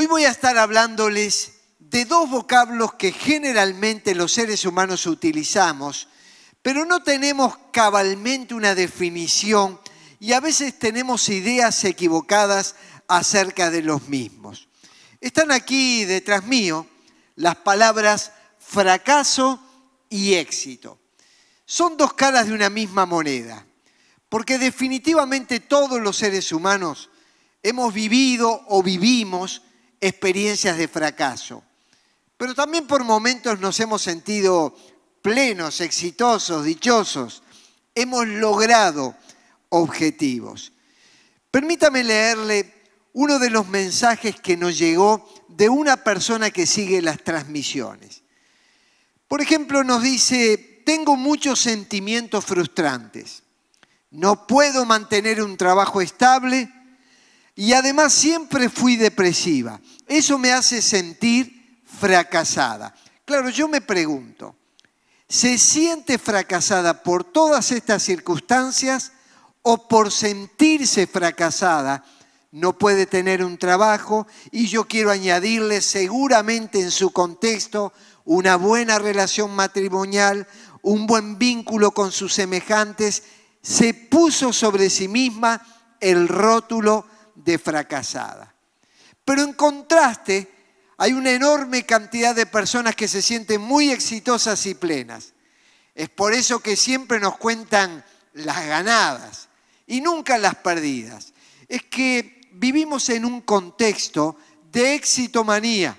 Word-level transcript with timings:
Hoy 0.00 0.06
voy 0.06 0.24
a 0.24 0.30
estar 0.30 0.56
hablándoles 0.56 1.58
de 1.78 2.06
dos 2.06 2.30
vocablos 2.30 2.94
que 2.94 3.12
generalmente 3.12 4.14
los 4.14 4.32
seres 4.32 4.64
humanos 4.64 5.04
utilizamos, 5.04 6.08
pero 6.62 6.86
no 6.86 7.02
tenemos 7.02 7.58
cabalmente 7.70 8.54
una 8.54 8.74
definición 8.74 9.78
y 10.18 10.32
a 10.32 10.40
veces 10.40 10.78
tenemos 10.78 11.28
ideas 11.28 11.84
equivocadas 11.84 12.76
acerca 13.08 13.70
de 13.70 13.82
los 13.82 14.08
mismos. 14.08 14.68
Están 15.20 15.50
aquí 15.50 16.06
detrás 16.06 16.46
mío 16.46 16.86
las 17.36 17.56
palabras 17.56 18.32
fracaso 18.58 19.62
y 20.08 20.32
éxito. 20.32 20.98
Son 21.66 21.98
dos 21.98 22.14
caras 22.14 22.46
de 22.46 22.54
una 22.54 22.70
misma 22.70 23.04
moneda, 23.04 23.66
porque 24.30 24.56
definitivamente 24.56 25.60
todos 25.60 26.00
los 26.00 26.16
seres 26.16 26.52
humanos 26.52 27.10
hemos 27.62 27.92
vivido 27.92 28.64
o 28.68 28.82
vivimos 28.82 29.60
experiencias 30.00 30.78
de 30.78 30.88
fracaso. 30.88 31.62
Pero 32.36 32.54
también 32.54 32.86
por 32.86 33.04
momentos 33.04 33.60
nos 33.60 33.78
hemos 33.80 34.02
sentido 34.02 34.74
plenos, 35.22 35.80
exitosos, 35.80 36.64
dichosos. 36.64 37.42
Hemos 37.94 38.26
logrado 38.26 39.14
objetivos. 39.68 40.72
Permítame 41.50 42.04
leerle 42.04 42.74
uno 43.12 43.38
de 43.38 43.50
los 43.50 43.68
mensajes 43.68 44.40
que 44.40 44.56
nos 44.56 44.78
llegó 44.78 45.28
de 45.48 45.68
una 45.68 45.98
persona 45.98 46.50
que 46.50 46.66
sigue 46.66 47.02
las 47.02 47.22
transmisiones. 47.22 48.22
Por 49.28 49.40
ejemplo, 49.40 49.84
nos 49.84 50.02
dice, 50.02 50.82
tengo 50.86 51.16
muchos 51.16 51.60
sentimientos 51.60 52.44
frustrantes. 52.44 53.42
No 54.10 54.46
puedo 54.46 54.84
mantener 54.86 55.42
un 55.42 55.56
trabajo 55.56 56.00
estable 56.00 56.72
y 57.60 57.74
además 57.74 58.14
siempre 58.14 58.70
fui 58.70 58.96
depresiva. 58.96 59.78
Eso 60.06 60.38
me 60.38 60.50
hace 60.50 60.80
sentir 60.80 61.82
fracasada. 61.84 62.94
Claro, 63.26 63.50
yo 63.50 63.68
me 63.68 63.82
pregunto, 63.82 64.56
¿se 65.28 65.58
siente 65.58 66.16
fracasada 66.16 67.02
por 67.02 67.22
todas 67.22 67.70
estas 67.70 68.02
circunstancias 68.02 69.12
o 69.60 69.88
por 69.88 70.10
sentirse 70.10 71.06
fracasada? 71.06 72.02
No 72.50 72.78
puede 72.78 73.04
tener 73.04 73.44
un 73.44 73.58
trabajo 73.58 74.26
y 74.50 74.66
yo 74.66 74.88
quiero 74.88 75.10
añadirle 75.10 75.82
seguramente 75.82 76.80
en 76.80 76.90
su 76.90 77.10
contexto 77.10 77.92
una 78.24 78.56
buena 78.56 78.98
relación 78.98 79.54
matrimonial, 79.54 80.48
un 80.80 81.06
buen 81.06 81.38
vínculo 81.38 81.90
con 81.90 82.10
sus 82.10 82.32
semejantes, 82.32 83.22
se 83.60 83.92
puso 83.92 84.50
sobre 84.54 84.88
sí 84.88 85.08
misma 85.08 85.60
el 86.00 86.26
rótulo 86.26 87.04
de 87.44 87.58
fracasada. 87.58 88.54
Pero 89.24 89.42
en 89.42 89.52
contraste, 89.52 90.48
hay 90.96 91.12
una 91.12 91.30
enorme 91.30 91.84
cantidad 91.84 92.34
de 92.34 92.46
personas 92.46 92.94
que 92.94 93.08
se 93.08 93.22
sienten 93.22 93.60
muy 93.60 93.90
exitosas 93.90 94.66
y 94.66 94.74
plenas. 94.74 95.32
Es 95.94 96.08
por 96.08 96.32
eso 96.32 96.60
que 96.60 96.76
siempre 96.76 97.20
nos 97.20 97.36
cuentan 97.38 98.04
las 98.34 98.66
ganadas 98.66 99.48
y 99.86 100.00
nunca 100.00 100.38
las 100.38 100.56
perdidas. 100.56 101.32
Es 101.68 101.84
que 101.84 102.40
vivimos 102.52 103.08
en 103.08 103.24
un 103.24 103.40
contexto 103.42 104.36
de 104.70 104.94
éxito 104.94 105.44
manía, 105.44 105.96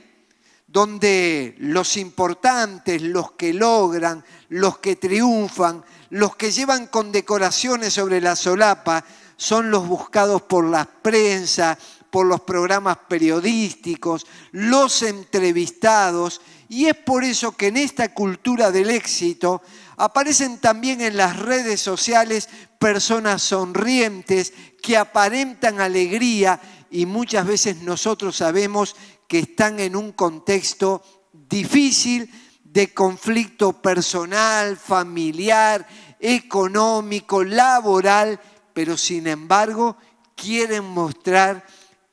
donde 0.68 1.56
los 1.60 1.98
importantes, 1.98 3.02
los 3.02 3.34
que 3.34 3.54
logran, 3.54 4.24
los 4.50 4.78
que 4.78 4.96
triunfan, 4.96 5.84
los 6.12 6.36
que 6.36 6.52
llevan 6.52 6.88
condecoraciones 6.88 7.94
sobre 7.94 8.22
la 8.22 8.36
solapa, 8.36 9.04
son 9.42 9.72
los 9.72 9.88
buscados 9.88 10.44
por 10.44 10.66
la 10.66 10.86
prensa, 10.86 11.76
por 12.12 12.28
los 12.28 12.42
programas 12.42 13.00
periodísticos, 13.10 14.28
los 14.52 15.02
entrevistados, 15.02 16.42
y 16.70 16.86
es 16.86 16.96
por 16.96 17.24
eso 17.24 17.58
que 17.58 17.70
en 17.70 17.78
esta 17.78 18.14
cultura 18.14 18.70
del 18.70 18.92
éxito 18.92 19.64
aparecen 19.98 20.60
también 20.60 21.02
en 21.02 21.18
las 21.18 21.40
redes 21.40 21.82
sociales 21.82 22.50
personas 22.78 23.42
sonrientes 23.42 24.54
que 24.80 24.96
aparentan 24.96 25.82
alegría 25.82 26.62
y 26.92 27.08
muchas 27.08 27.48
veces 27.48 27.78
nosotros 27.78 28.36
sabemos 28.36 28.96
que 29.28 29.40
están 29.40 29.80
en 29.80 29.96
un 29.96 30.12
contexto 30.12 31.02
difícil 31.34 32.32
de 32.64 32.94
conflicto 32.94 33.74
personal, 33.74 34.78
familiar, 34.78 35.88
económico, 36.20 37.44
laboral, 37.44 38.40
pero 38.74 38.98
sin 38.98 39.28
embargo 39.28 39.98
quieren 40.36 40.84
mostrar 40.84 41.66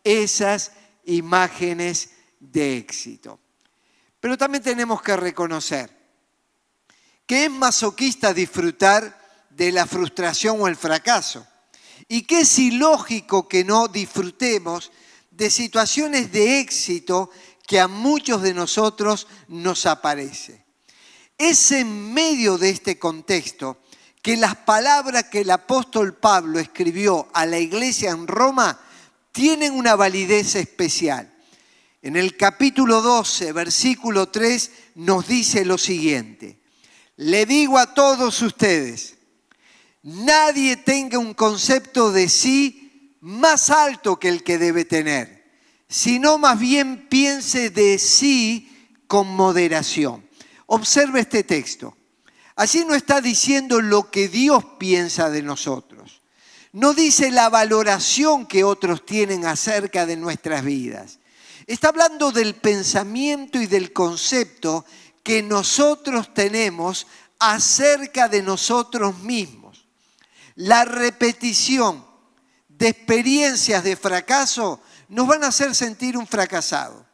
esas 0.05 0.73
imágenes 1.05 2.11
de 2.41 2.77
éxito. 2.77 3.41
Pero 4.21 4.37
también 4.37 4.63
tenemos 4.63 5.03
que 5.03 5.17
reconocer 5.17 5.97
que 7.27 7.45
es 7.45 7.51
masoquista 7.51 8.33
disfrutar 8.33 9.47
de 9.51 9.71
la 9.71 9.87
frustración 9.87 10.61
o 10.61 10.69
el 10.69 10.77
fracaso 10.77 11.47
y 12.09 12.23
que 12.23 12.41
es 12.41 12.59
ilógico 12.59 13.49
que 13.49 13.65
no 13.65 13.89
disfrutemos 13.89 14.91
de 15.31 15.51
situaciones 15.51 16.33
de 16.33 16.61
éxito 16.61 17.31
que 17.67 17.79
a 17.79 17.87
muchos 17.87 18.41
de 18.43 18.55
nosotros 18.55 19.27
nos 19.49 19.85
aparece. 19.85 20.65
Es 21.37 21.71
en 21.71 22.13
medio 22.15 22.57
de 22.57 22.71
este 22.71 22.99
contexto 22.99 23.79
que 24.23 24.37
las 24.37 24.57
palabras 24.57 25.25
que 25.25 25.41
el 25.41 25.51
apóstol 25.51 26.15
Pablo 26.15 26.59
escribió 26.59 27.29
a 27.33 27.47
la 27.47 27.59
iglesia 27.59 28.11
en 28.11 28.27
Roma 28.27 28.81
tienen 29.33 29.73
una 29.73 29.95
validez 29.95 30.55
especial. 30.55 31.33
En 32.03 32.17
el 32.17 32.37
capítulo 32.37 33.03
12, 33.03 33.53
versículo 33.53 34.29
3, 34.29 34.71
nos 34.97 35.27
dice 35.27 35.65
lo 35.65 35.79
siguiente. 35.79 36.61
Le 37.17 37.47
digo 37.47 37.79
a 37.79 37.95
todos 37.95 38.41
ustedes, 38.43 39.17
nadie 40.03 40.77
tenga 40.77 41.19
un 41.19 41.35
concepto 41.35 42.13
de 42.13 42.29
sí 42.29 43.17
más 43.21 43.71
alto 43.71 44.19
que 44.19 44.29
el 44.29 44.45
que 44.45 44.59
debe 44.59 44.85
tener, 44.85 45.45
sino 45.89 46.39
más 46.39 46.59
bien 46.59 47.09
piense 47.09 47.71
de 47.71 47.99
sí 47.99 48.89
con 49.09 49.27
moderación. 49.27 50.29
Observe 50.67 51.21
este 51.21 51.43
texto. 51.43 51.98
Allí 52.59 52.85
no 52.85 52.97
está 52.97 53.21
diciendo 53.21 53.81
lo 53.81 54.11
que 54.11 54.27
Dios 54.27 54.65
piensa 54.81 55.31
de 55.31 55.43
nosotros. 55.43 56.23
No 56.73 56.93
dice 56.93 57.31
la 57.31 57.49
valoración 57.49 58.47
que 58.47 58.65
otros 58.65 59.07
tienen 59.07 59.47
acerca 59.47 60.07
de 60.07 60.17
nuestras 60.17 60.65
vidas. 60.65 61.21
Está 61.69 61.91
hablando 61.91 62.33
del 62.33 62.57
pensamiento 62.57 63.61
y 63.61 63.69
del 63.69 63.93
concepto 63.93 64.85
que 65.23 65.41
nosotros 65.41 66.35
tenemos 66.35 67.07
acerca 67.39 68.27
de 68.29 68.43
nosotros 68.43 69.17
mismos. 69.21 69.87
La 70.57 70.85
repetición 70.85 72.05
de 72.67 72.89
experiencias 72.89 73.85
de 73.85 73.95
fracaso 73.95 74.81
nos 75.11 75.29
van 75.29 75.45
a 75.45 75.49
hacer 75.49 75.77
sentir 75.77 76.19
un 76.19 76.27
fracasado. 76.27 77.07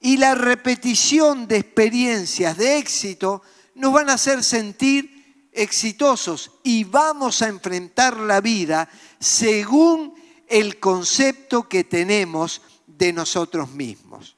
Y 0.00 0.16
la 0.16 0.34
repetición 0.34 1.46
de 1.46 1.58
experiencias 1.58 2.56
de 2.56 2.78
éxito 2.78 3.42
nos 3.74 3.92
van 3.92 4.10
a 4.10 4.14
hacer 4.14 4.42
sentir 4.44 5.48
exitosos 5.52 6.50
y 6.62 6.84
vamos 6.84 7.42
a 7.42 7.48
enfrentar 7.48 8.16
la 8.16 8.40
vida 8.40 8.88
según 9.20 10.14
el 10.48 10.78
concepto 10.78 11.68
que 11.68 11.84
tenemos 11.84 12.62
de 12.86 13.12
nosotros 13.12 13.70
mismos. 13.70 14.36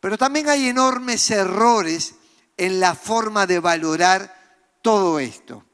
Pero 0.00 0.18
también 0.18 0.48
hay 0.48 0.68
enormes 0.68 1.30
errores 1.30 2.14
en 2.56 2.80
la 2.80 2.94
forma 2.94 3.46
de 3.46 3.58
valorar 3.58 4.34
todo 4.82 5.18
esto. 5.18 5.64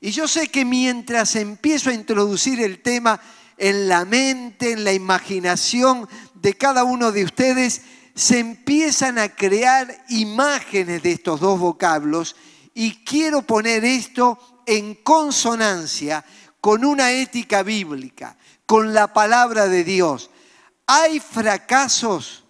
Y 0.00 0.10
yo 0.10 0.28
sé 0.28 0.48
que 0.48 0.64
mientras 0.64 1.36
empiezo 1.36 1.90
a 1.90 1.94
introducir 1.94 2.60
el 2.60 2.82
tema 2.82 3.20
en 3.56 3.88
la 3.88 4.04
mente, 4.04 4.72
en 4.72 4.84
la 4.84 4.92
imaginación 4.92 6.08
de 6.34 6.54
cada 6.54 6.84
uno 6.84 7.12
de 7.12 7.24
ustedes, 7.24 7.82
se 8.16 8.38
empiezan 8.38 9.18
a 9.18 9.28
crear 9.28 10.04
imágenes 10.08 11.02
de 11.02 11.12
estos 11.12 11.38
dos 11.38 11.60
vocablos 11.60 12.34
y 12.72 13.04
quiero 13.04 13.42
poner 13.42 13.84
esto 13.84 14.62
en 14.64 14.94
consonancia 14.94 16.24
con 16.62 16.84
una 16.86 17.12
ética 17.12 17.62
bíblica, 17.62 18.38
con 18.64 18.94
la 18.94 19.12
palabra 19.12 19.68
de 19.68 19.84
Dios. 19.84 20.30
Hay 20.86 21.20
fracasos 21.20 22.44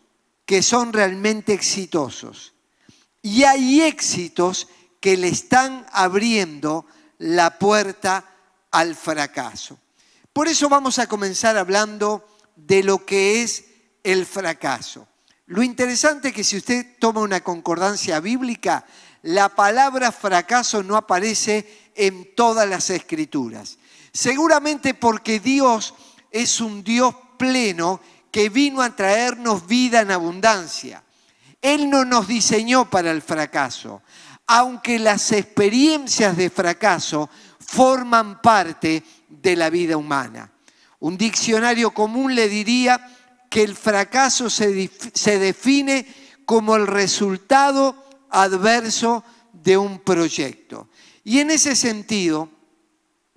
que 0.44 0.62
son 0.62 0.92
realmente 0.92 1.52
exitosos 1.52 2.54
y 3.20 3.42
hay 3.42 3.82
éxitos 3.82 4.68
que 5.00 5.16
le 5.16 5.28
están 5.28 5.84
abriendo 5.92 6.86
la 7.18 7.58
puerta 7.58 8.24
al 8.70 8.94
fracaso. 8.94 9.80
Por 10.32 10.46
eso 10.46 10.68
vamos 10.68 11.00
a 11.00 11.08
comenzar 11.08 11.58
hablando 11.58 12.24
de 12.54 12.84
lo 12.84 13.04
que 13.04 13.42
es 13.42 13.64
el 14.04 14.26
fracaso. 14.26 15.08
Lo 15.46 15.62
interesante 15.62 16.28
es 16.28 16.34
que 16.34 16.43
si 16.43 16.56
usted 16.56 16.96
toma 16.98 17.20
una 17.20 17.40
concordancia 17.40 18.19
bíblica, 18.19 18.84
la 19.22 19.48
palabra 19.48 20.10
fracaso 20.10 20.82
no 20.82 20.96
aparece 20.96 21.90
en 21.94 22.34
todas 22.34 22.69
las 22.69 22.90
escrituras. 22.90 23.78
Seguramente 24.12 24.94
porque 24.94 25.38
Dios 25.38 25.94
es 26.32 26.60
un 26.60 26.82
Dios 26.82 27.14
pleno 27.38 28.00
que 28.32 28.48
vino 28.48 28.82
a 28.82 28.94
traernos 28.94 29.66
vida 29.66 30.00
en 30.00 30.10
abundancia. 30.10 31.04
Él 31.62 31.90
no 31.90 32.04
nos 32.04 32.26
diseñó 32.26 32.90
para 32.90 33.12
el 33.12 33.22
fracaso, 33.22 34.02
aunque 34.46 34.99
las 34.99 35.31
experiencias 35.32 36.37
de 36.37 36.50
fracaso 36.50 37.31
forman 37.60 38.42
parte 38.42 39.02
de 39.28 39.56
la 39.56 39.70
vida 39.70 39.96
humana. 39.96 40.50
Un 40.99 41.16
diccionario 41.16 41.92
común 41.92 42.34
le 42.34 42.49
diría 42.49 43.15
que 43.48 43.62
el 43.62 43.76
fracaso 43.76 44.50
se, 44.50 44.90
se 45.14 45.38
define 45.38 46.06
como 46.44 46.76
el 46.76 46.87
resultado 46.87 47.96
adverso 48.31 49.25
de 49.52 49.76
un 49.76 49.98
proyecto. 49.98 50.88
Y 51.25 51.40
en 51.40 51.50
ese 51.50 51.75
sentido, 51.75 52.48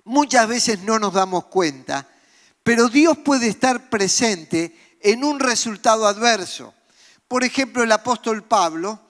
muchas 0.04 0.46
veces 0.48 0.80
no 0.80 0.98
nos 0.98 1.12
damos 1.12 1.46
cuenta, 1.46 2.08
pero 2.62 2.88
Dios 2.88 3.18
puede 3.18 3.48
estar 3.48 3.90
presente 3.90 4.96
en 5.00 5.24
un 5.24 5.40
resultado 5.40 6.06
adverso. 6.06 6.74
Por 7.26 7.44
ejemplo, 7.44 7.82
el 7.82 7.92
apóstol 7.92 8.44
Pablo, 8.44 9.00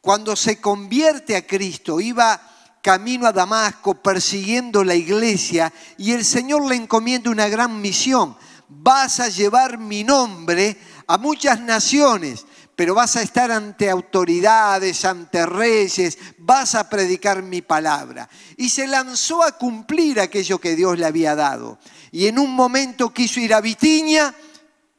cuando 0.00 0.36
se 0.36 0.60
convierte 0.60 1.36
a 1.36 1.46
Cristo, 1.46 2.00
iba 2.00 2.40
camino 2.82 3.26
a 3.26 3.32
Damasco 3.32 3.94
persiguiendo 3.94 4.84
la 4.84 4.94
iglesia 4.94 5.72
y 5.96 6.12
el 6.12 6.24
Señor 6.24 6.66
le 6.66 6.74
encomienda 6.74 7.30
una 7.30 7.48
gran 7.48 7.80
misión. 7.80 8.36
Vas 8.68 9.20
a 9.20 9.28
llevar 9.28 9.78
mi 9.78 10.04
nombre 10.04 10.76
a 11.06 11.18
muchas 11.18 11.60
naciones 11.60 12.46
pero 12.76 12.94
vas 12.94 13.16
a 13.16 13.22
estar 13.22 13.52
ante 13.52 13.88
autoridades, 13.88 15.04
ante 15.04 15.46
reyes, 15.46 16.18
vas 16.38 16.74
a 16.74 16.88
predicar 16.88 17.42
mi 17.42 17.62
palabra. 17.62 18.28
Y 18.56 18.68
se 18.68 18.86
lanzó 18.86 19.42
a 19.44 19.52
cumplir 19.52 20.20
aquello 20.20 20.58
que 20.58 20.74
Dios 20.74 20.98
le 20.98 21.06
había 21.06 21.36
dado. 21.36 21.78
Y 22.10 22.26
en 22.26 22.38
un 22.38 22.50
momento 22.50 23.12
quiso 23.12 23.38
ir 23.38 23.54
a 23.54 23.60
Vitiña, 23.60 24.34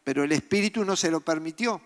pero 0.04 0.24
el 0.24 0.32
Espíritu 0.32 0.86
no 0.86 0.96
se 0.96 1.12
lo 1.12 1.20
permitió. 1.20 1.82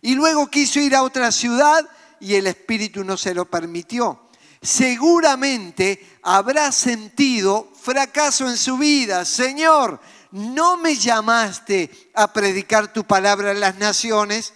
Y 0.00 0.14
luego 0.14 0.48
quiso 0.48 0.80
ir 0.80 0.94
a 0.94 1.02
otra 1.02 1.30
ciudad 1.30 1.86
y 2.20 2.34
el 2.34 2.46
Espíritu 2.46 3.04
no 3.04 3.16
se 3.16 3.34
lo 3.34 3.50
permitió. 3.50 4.28
Seguramente 4.62 6.18
habrá 6.22 6.72
sentido 6.72 7.70
fracaso 7.80 8.48
en 8.48 8.56
su 8.56 8.78
vida. 8.78 9.24
Señor, 9.24 10.00
no 10.30 10.76
me 10.76 10.94
llamaste 10.96 12.10
a 12.14 12.32
predicar 12.32 12.92
tu 12.92 13.04
palabra 13.04 13.52
en 13.52 13.60
las 13.60 13.76
naciones 13.76 14.54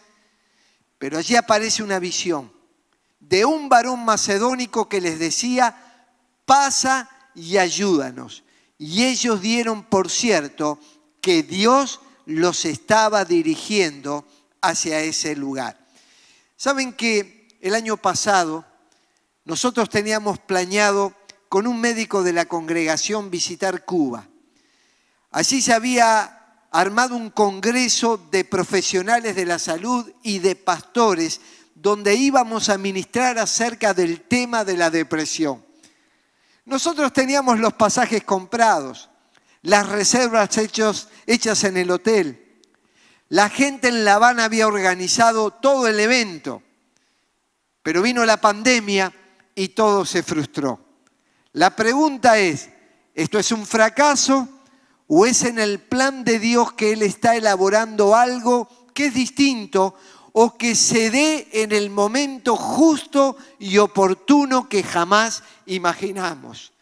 pero 1.02 1.18
allí 1.18 1.34
aparece 1.34 1.82
una 1.82 1.98
visión 1.98 2.52
de 3.18 3.44
un 3.44 3.68
varón 3.68 4.04
macedónico 4.04 4.88
que 4.88 5.00
les 5.00 5.18
decía, 5.18 5.74
pasa 6.44 7.10
y 7.34 7.56
ayúdanos. 7.56 8.44
Y 8.78 9.06
ellos 9.06 9.40
dieron 9.40 9.82
por 9.82 10.08
cierto 10.08 10.78
que 11.20 11.42
Dios 11.42 11.98
los 12.24 12.64
estaba 12.64 13.24
dirigiendo 13.24 14.24
hacia 14.60 15.00
ese 15.00 15.34
lugar. 15.34 15.76
Saben 16.56 16.92
que 16.92 17.48
el 17.60 17.74
año 17.74 17.96
pasado 17.96 18.64
nosotros 19.44 19.90
teníamos 19.90 20.38
planeado 20.38 21.16
con 21.48 21.66
un 21.66 21.80
médico 21.80 22.22
de 22.22 22.32
la 22.32 22.44
congregación 22.44 23.28
visitar 23.28 23.84
Cuba. 23.84 24.28
Allí 25.32 25.62
se 25.62 25.72
había 25.72 26.38
armado 26.70 27.16
un 27.16 27.30
congreso 27.30 28.18
de 28.30 28.44
profesionales 28.44 29.34
de 29.34 29.46
la 29.46 29.58
salud 29.58 30.10
y 30.22 30.38
de 30.40 30.56
pastores 30.56 31.40
donde 31.74 32.14
íbamos 32.14 32.68
a 32.68 32.76
ministrar 32.76 33.38
acerca 33.38 33.94
del 33.94 34.20
tema 34.20 34.64
de 34.64 34.76
la 34.76 34.90
depresión. 34.90 35.64
Nosotros 36.66 37.12
teníamos 37.14 37.58
los 37.58 37.72
pasajes 37.72 38.24
comprados, 38.24 39.08
las 39.62 39.88
reservas 39.88 40.50
hechas 41.26 41.64
en 41.64 41.76
el 41.78 41.90
hotel. 41.90 42.60
La 43.30 43.48
gente 43.48 43.88
en 43.88 44.04
La 44.04 44.14
Habana 44.14 44.44
había 44.44 44.66
organizado 44.66 45.50
todo 45.50 45.88
el 45.88 45.98
evento, 45.98 46.62
pero 47.82 48.02
vino 48.02 48.24
la 48.26 48.40
pandemia 48.40 49.12
y 49.54 49.68
todo 49.68 50.04
se 50.04 50.22
frustró. 50.22 50.78
La 51.52 51.74
pregunta 51.74 52.38
es, 52.38 52.68
¿esto 53.14 53.38
es 53.38 53.50
un 53.50 53.66
fracaso? 53.66 54.61
O 55.14 55.26
es 55.26 55.42
en 55.42 55.58
el 55.58 55.78
plan 55.78 56.24
de 56.24 56.38
Dios 56.38 56.72
que 56.72 56.94
Él 56.94 57.02
está 57.02 57.36
elaborando 57.36 58.16
algo 58.16 58.66
que 58.94 59.06
es 59.06 59.14
distinto 59.14 59.94
o 60.32 60.56
que 60.56 60.74
se 60.74 61.10
dé 61.10 61.48
en 61.52 61.72
el 61.72 61.90
momento 61.90 62.56
justo 62.56 63.36
y 63.58 63.76
oportuno 63.76 64.70
que 64.70 64.82
jamás 64.82 65.42
imaginamos. 65.66 66.72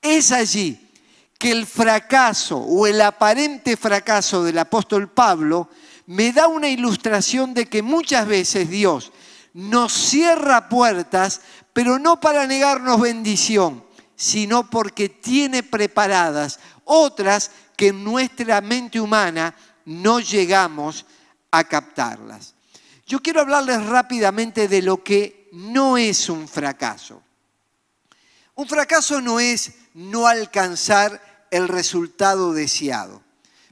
Es 0.00 0.30
allí 0.30 0.90
que 1.36 1.50
el 1.50 1.66
fracaso 1.66 2.56
o 2.56 2.86
el 2.86 3.00
aparente 3.00 3.76
fracaso 3.76 4.44
del 4.44 4.58
apóstol 4.58 5.10
Pablo 5.10 5.68
me 6.06 6.32
da 6.32 6.46
una 6.46 6.68
ilustración 6.68 7.52
de 7.52 7.66
que 7.66 7.82
muchas 7.82 8.28
veces 8.28 8.70
Dios 8.70 9.10
nos 9.54 9.92
cierra 9.92 10.68
puertas, 10.68 11.40
pero 11.72 11.98
no 11.98 12.20
para 12.20 12.46
negarnos 12.46 13.00
bendición, 13.00 13.82
sino 14.14 14.70
porque 14.70 15.08
tiene 15.08 15.64
preparadas 15.64 16.60
otras 16.84 17.50
que 17.82 17.88
en 17.88 18.04
nuestra 18.04 18.60
mente 18.60 19.00
humana 19.00 19.52
no 19.86 20.20
llegamos 20.20 21.04
a 21.50 21.64
captarlas. 21.64 22.54
Yo 23.08 23.18
quiero 23.18 23.40
hablarles 23.40 23.84
rápidamente 23.86 24.68
de 24.68 24.82
lo 24.82 25.02
que 25.02 25.48
no 25.50 25.98
es 25.98 26.28
un 26.28 26.46
fracaso. 26.46 27.20
Un 28.54 28.68
fracaso 28.68 29.20
no 29.20 29.40
es 29.40 29.72
no 29.94 30.28
alcanzar 30.28 31.48
el 31.50 31.66
resultado 31.66 32.52
deseado. 32.52 33.20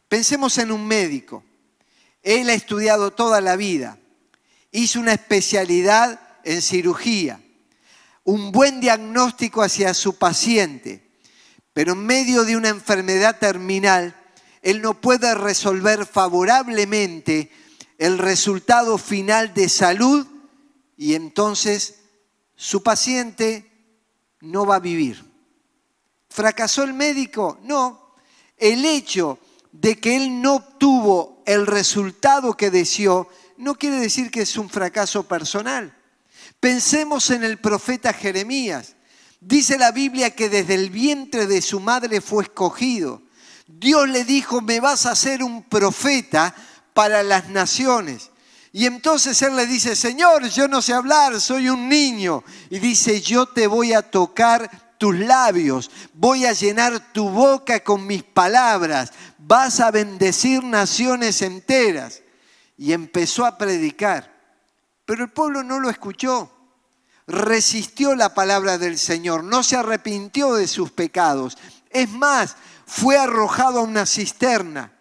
Pensemos 0.08 0.58
en 0.58 0.72
un 0.72 0.88
médico. 0.88 1.44
Él 2.24 2.50
ha 2.50 2.54
estudiado 2.54 3.12
toda 3.12 3.40
la 3.40 3.54
vida, 3.54 3.96
hizo 4.72 4.98
una 4.98 5.12
especialidad 5.12 6.20
en 6.42 6.62
cirugía, 6.62 7.40
un 8.24 8.50
buen 8.50 8.80
diagnóstico 8.80 9.62
hacia 9.62 9.94
su 9.94 10.18
paciente, 10.18 11.09
pero 11.72 11.92
en 11.92 12.04
medio 12.04 12.44
de 12.44 12.56
una 12.56 12.68
enfermedad 12.68 13.38
terminal, 13.38 14.14
él 14.62 14.82
no 14.82 15.00
puede 15.00 15.34
resolver 15.34 16.06
favorablemente 16.06 17.50
el 17.98 18.18
resultado 18.18 18.98
final 18.98 19.54
de 19.54 19.68
salud 19.68 20.26
y 20.96 21.14
entonces 21.14 22.00
su 22.56 22.82
paciente 22.82 23.70
no 24.40 24.66
va 24.66 24.76
a 24.76 24.80
vivir. 24.80 25.24
¿Fracasó 26.28 26.82
el 26.82 26.94
médico? 26.94 27.58
No. 27.62 28.14
El 28.56 28.84
hecho 28.84 29.38
de 29.72 29.98
que 29.98 30.16
él 30.16 30.40
no 30.40 30.56
obtuvo 30.56 31.42
el 31.46 31.66
resultado 31.66 32.56
que 32.56 32.70
deseó 32.70 33.28
no 33.56 33.74
quiere 33.74 33.96
decir 33.96 34.30
que 34.30 34.42
es 34.42 34.56
un 34.56 34.70
fracaso 34.70 35.26
personal. 35.26 35.96
Pensemos 36.60 37.30
en 37.30 37.44
el 37.44 37.58
profeta 37.58 38.12
Jeremías. 38.12 38.96
Dice 39.40 39.78
la 39.78 39.90
Biblia 39.90 40.30
que 40.30 40.50
desde 40.50 40.74
el 40.74 40.90
vientre 40.90 41.46
de 41.46 41.62
su 41.62 41.80
madre 41.80 42.20
fue 42.20 42.44
escogido. 42.44 43.22
Dios 43.66 44.06
le 44.08 44.24
dijo, 44.24 44.60
me 44.60 44.80
vas 44.80 45.06
a 45.06 45.14
ser 45.14 45.42
un 45.42 45.62
profeta 45.62 46.54
para 46.92 47.22
las 47.22 47.48
naciones. 47.48 48.30
Y 48.72 48.84
entonces 48.84 49.40
él 49.40 49.56
le 49.56 49.66
dice, 49.66 49.96
Señor, 49.96 50.46
yo 50.48 50.68
no 50.68 50.82
sé 50.82 50.92
hablar, 50.92 51.40
soy 51.40 51.70
un 51.70 51.88
niño. 51.88 52.44
Y 52.68 52.80
dice, 52.80 53.22
yo 53.22 53.46
te 53.46 53.66
voy 53.66 53.94
a 53.94 54.02
tocar 54.02 54.94
tus 54.98 55.18
labios, 55.18 55.90
voy 56.12 56.44
a 56.44 56.52
llenar 56.52 57.12
tu 57.14 57.30
boca 57.30 57.80
con 57.80 58.06
mis 58.06 58.22
palabras, 58.22 59.12
vas 59.38 59.80
a 59.80 59.90
bendecir 59.90 60.62
naciones 60.62 61.40
enteras. 61.40 62.20
Y 62.76 62.92
empezó 62.92 63.46
a 63.46 63.56
predicar. 63.56 64.30
Pero 65.06 65.24
el 65.24 65.30
pueblo 65.30 65.62
no 65.62 65.80
lo 65.80 65.88
escuchó 65.88 66.59
resistió 67.30 68.14
la 68.14 68.34
palabra 68.34 68.78
del 68.78 68.98
Señor, 68.98 69.44
no 69.44 69.62
se 69.62 69.76
arrepintió 69.76 70.54
de 70.54 70.68
sus 70.68 70.90
pecados. 70.90 71.56
Es 71.90 72.08
más, 72.10 72.56
fue 72.86 73.16
arrojado 73.16 73.80
a 73.80 73.84
una 73.84 74.06
cisterna. 74.06 74.92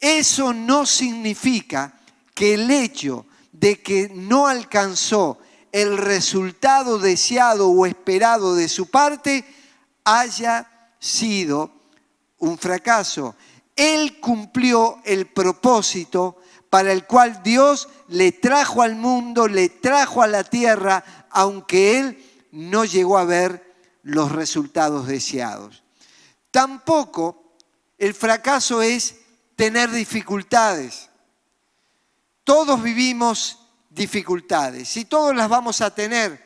Eso 0.00 0.52
no 0.52 0.86
significa 0.86 1.98
que 2.34 2.54
el 2.54 2.70
hecho 2.70 3.26
de 3.52 3.80
que 3.82 4.10
no 4.14 4.46
alcanzó 4.46 5.38
el 5.72 5.96
resultado 5.98 6.98
deseado 6.98 7.68
o 7.70 7.86
esperado 7.86 8.54
de 8.54 8.68
su 8.68 8.90
parte 8.90 9.44
haya 10.04 10.90
sido 10.98 11.70
un 12.38 12.58
fracaso. 12.58 13.34
Él 13.74 14.20
cumplió 14.20 14.98
el 15.04 15.26
propósito 15.26 16.38
para 16.70 16.92
el 16.92 17.06
cual 17.06 17.42
Dios 17.42 17.88
le 18.08 18.32
trajo 18.32 18.82
al 18.82 18.96
mundo, 18.96 19.48
le 19.48 19.68
trajo 19.68 20.22
a 20.22 20.26
la 20.26 20.44
tierra 20.44 21.25
aunque 21.36 21.98
él 21.98 22.24
no 22.50 22.86
llegó 22.86 23.18
a 23.18 23.24
ver 23.26 23.76
los 24.02 24.32
resultados 24.32 25.06
deseados. 25.06 25.84
Tampoco 26.50 27.52
el 27.98 28.14
fracaso 28.14 28.80
es 28.80 29.16
tener 29.54 29.90
dificultades. 29.90 31.10
Todos 32.42 32.82
vivimos 32.82 33.58
dificultades 33.90 34.96
y 34.96 35.04
todos 35.04 35.36
las 35.36 35.50
vamos 35.50 35.82
a 35.82 35.94
tener. 35.94 36.42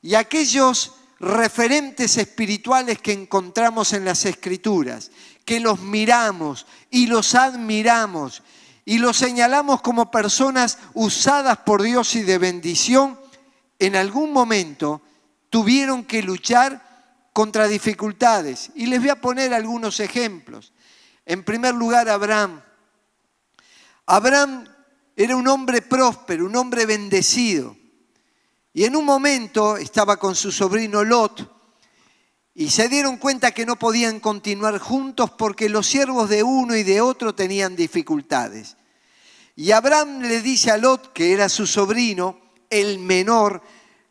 Y 0.00 0.14
aquellos 0.14 0.94
referentes 1.20 2.16
espirituales 2.16 3.00
que 3.00 3.12
encontramos 3.12 3.92
en 3.92 4.06
las 4.06 4.24
escrituras, 4.24 5.10
que 5.44 5.60
los 5.60 5.80
miramos 5.80 6.64
y 6.90 7.08
los 7.08 7.34
admiramos 7.34 8.42
y 8.86 8.96
los 8.96 9.18
señalamos 9.18 9.82
como 9.82 10.10
personas 10.10 10.78
usadas 10.94 11.58
por 11.58 11.82
Dios 11.82 12.14
y 12.14 12.22
de 12.22 12.38
bendición, 12.38 13.22
en 13.84 13.96
algún 13.96 14.32
momento 14.32 15.02
tuvieron 15.50 16.04
que 16.04 16.22
luchar 16.22 17.28
contra 17.32 17.68
dificultades. 17.68 18.70
Y 18.74 18.86
les 18.86 19.00
voy 19.00 19.10
a 19.10 19.20
poner 19.20 19.52
algunos 19.52 20.00
ejemplos. 20.00 20.72
En 21.26 21.44
primer 21.44 21.74
lugar, 21.74 22.08
Abraham. 22.08 22.62
Abraham 24.06 24.66
era 25.16 25.36
un 25.36 25.48
hombre 25.48 25.82
próspero, 25.82 26.46
un 26.46 26.56
hombre 26.56 26.86
bendecido. 26.86 27.76
Y 28.72 28.84
en 28.84 28.96
un 28.96 29.04
momento 29.04 29.76
estaba 29.76 30.16
con 30.16 30.34
su 30.34 30.50
sobrino 30.50 31.04
Lot 31.04 31.54
y 32.54 32.70
se 32.70 32.88
dieron 32.88 33.16
cuenta 33.16 33.50
que 33.50 33.66
no 33.66 33.76
podían 33.76 34.20
continuar 34.20 34.78
juntos 34.78 35.30
porque 35.30 35.68
los 35.68 35.86
siervos 35.86 36.28
de 36.28 36.42
uno 36.42 36.76
y 36.76 36.84
de 36.84 37.00
otro 37.00 37.34
tenían 37.34 37.74
dificultades. 37.74 38.76
Y 39.56 39.72
Abraham 39.72 40.20
le 40.22 40.40
dice 40.40 40.70
a 40.70 40.76
Lot, 40.76 41.12
que 41.12 41.32
era 41.32 41.48
su 41.48 41.66
sobrino, 41.66 42.40
el 42.70 42.98
menor, 42.98 43.62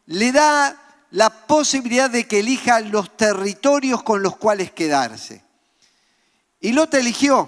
le 0.06 0.32
da 0.32 0.80
la 1.12 1.30
posibilidad 1.30 2.10
de 2.10 2.28
que 2.28 2.40
elija 2.40 2.80
los 2.80 3.16
territorios 3.16 4.04
con 4.04 4.24
los 4.24 4.36
cuales 4.38 4.72
quedarse. 4.72 5.44
Y 6.60 6.72
Lot 6.72 6.94
eligió, 6.96 7.48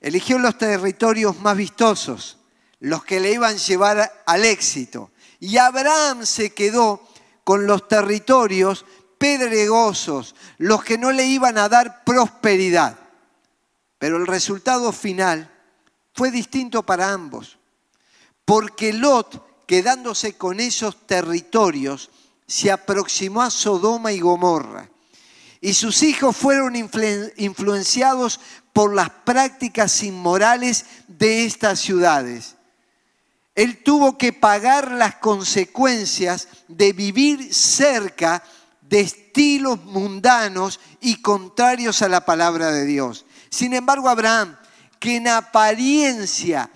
eligió 0.00 0.38
los 0.38 0.58
territorios 0.58 1.38
más 1.40 1.56
vistosos, 1.56 2.38
los 2.80 3.04
que 3.04 3.20
le 3.20 3.32
iban 3.32 3.54
a 3.54 3.58
llevar 3.58 4.22
al 4.26 4.44
éxito. 4.44 5.10
Y 5.38 5.58
Abraham 5.58 6.26
se 6.26 6.52
quedó 6.52 7.06
con 7.44 7.66
los 7.66 7.86
territorios 7.86 8.84
pedregosos, 9.18 10.34
los 10.58 10.82
que 10.82 10.98
no 10.98 11.12
le 11.12 11.26
iban 11.26 11.58
a 11.58 11.68
dar 11.68 12.04
prosperidad. 12.04 12.98
Pero 13.98 14.16
el 14.16 14.26
resultado 14.26 14.92
final 14.92 15.50
fue 16.14 16.30
distinto 16.30 16.82
para 16.82 17.12
ambos, 17.12 17.58
porque 18.44 18.92
Lot, 18.94 19.49
quedándose 19.70 20.32
con 20.32 20.58
esos 20.58 21.06
territorios, 21.06 22.10
se 22.44 22.72
aproximó 22.72 23.40
a 23.40 23.50
Sodoma 23.50 24.10
y 24.10 24.18
Gomorra. 24.18 24.90
Y 25.60 25.74
sus 25.74 26.02
hijos 26.02 26.36
fueron 26.36 26.74
influenciados 26.74 28.40
por 28.72 28.92
las 28.92 29.10
prácticas 29.10 30.02
inmorales 30.02 30.86
de 31.06 31.44
estas 31.44 31.78
ciudades. 31.78 32.56
Él 33.54 33.84
tuvo 33.84 34.18
que 34.18 34.32
pagar 34.32 34.90
las 34.90 35.14
consecuencias 35.14 36.48
de 36.66 36.92
vivir 36.92 37.54
cerca 37.54 38.42
de 38.80 39.02
estilos 39.02 39.84
mundanos 39.84 40.80
y 41.00 41.22
contrarios 41.22 42.02
a 42.02 42.08
la 42.08 42.24
palabra 42.24 42.72
de 42.72 42.86
Dios. 42.86 43.24
Sin 43.50 43.72
embargo, 43.74 44.08
Abraham, 44.08 44.56
que 44.98 45.14
en 45.14 45.28
apariencia 45.28 46.70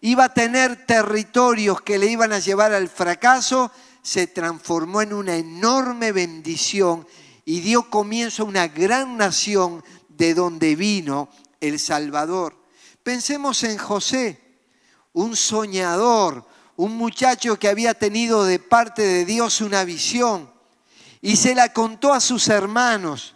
iba 0.00 0.24
a 0.24 0.34
tener 0.34 0.86
territorios 0.86 1.82
que 1.82 1.98
le 1.98 2.06
iban 2.06 2.32
a 2.32 2.38
llevar 2.38 2.72
al 2.72 2.88
fracaso, 2.88 3.70
se 4.02 4.26
transformó 4.26 5.02
en 5.02 5.12
una 5.12 5.36
enorme 5.36 6.12
bendición 6.12 7.06
y 7.44 7.60
dio 7.60 7.90
comienzo 7.90 8.42
a 8.42 8.46
una 8.46 8.68
gran 8.68 9.16
nación 9.16 9.84
de 10.08 10.34
donde 10.34 10.74
vino 10.76 11.28
el 11.60 11.78
Salvador. 11.78 12.56
Pensemos 13.02 13.62
en 13.64 13.76
José 13.76 14.40
un 15.12 15.36
soñador, 15.36 16.46
un 16.76 16.96
muchacho 16.96 17.58
que 17.58 17.68
había 17.68 17.94
tenido 17.94 18.44
de 18.44 18.58
parte 18.58 19.02
de 19.02 19.24
Dios 19.24 19.60
una 19.60 19.84
visión 19.84 20.50
y 21.20 21.36
se 21.36 21.54
la 21.54 21.72
contó 21.72 22.14
a 22.14 22.20
sus 22.20 22.48
hermanos. 22.48 23.34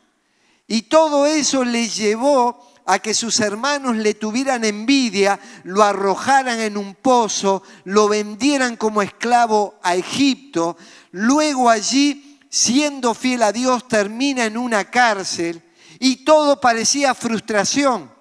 Y 0.67 0.83
todo 0.83 1.27
eso 1.27 1.65
le 1.65 1.89
llevó 1.89 2.74
a 2.87 2.99
que 2.99 3.15
sus 3.15 3.41
hermanos 3.41 3.97
le 3.97 4.15
tuvieran 4.15 4.65
envidia, 4.65 5.41
lo 5.65 5.83
arrojaran 5.83 6.61
en 6.61 6.77
un 6.77 6.95
pozo, 6.95 7.63
lo 7.85 8.09
vendieran 8.09 8.77
como 8.77 9.01
esclavo 9.01 9.79
a 9.83 9.95
Egipto, 9.95 10.77
luego 11.13 11.71
allí, 11.71 12.41
siendo 12.51 13.15
fiel 13.15 13.43
a 13.43 13.53
Dios, 13.53 13.89
termina 13.89 14.45
en 14.45 14.57
una 14.59 14.85
cárcel 14.85 15.63
y 15.99 16.25
todo 16.25 16.61
parecía 16.61 17.15
frustración. 17.15 18.13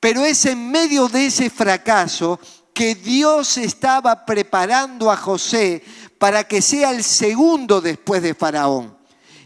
Pero 0.00 0.24
es 0.24 0.46
en 0.46 0.70
medio 0.70 1.08
de 1.08 1.26
ese 1.26 1.50
fracaso 1.50 2.38
que 2.72 2.94
Dios 2.94 3.56
estaba 3.58 4.24
preparando 4.24 5.10
a 5.10 5.16
José 5.16 5.82
para 6.18 6.44
que 6.44 6.62
sea 6.62 6.90
el 6.90 7.02
segundo 7.04 7.80
después 7.80 8.22
de 8.22 8.34
Faraón. 8.34 8.96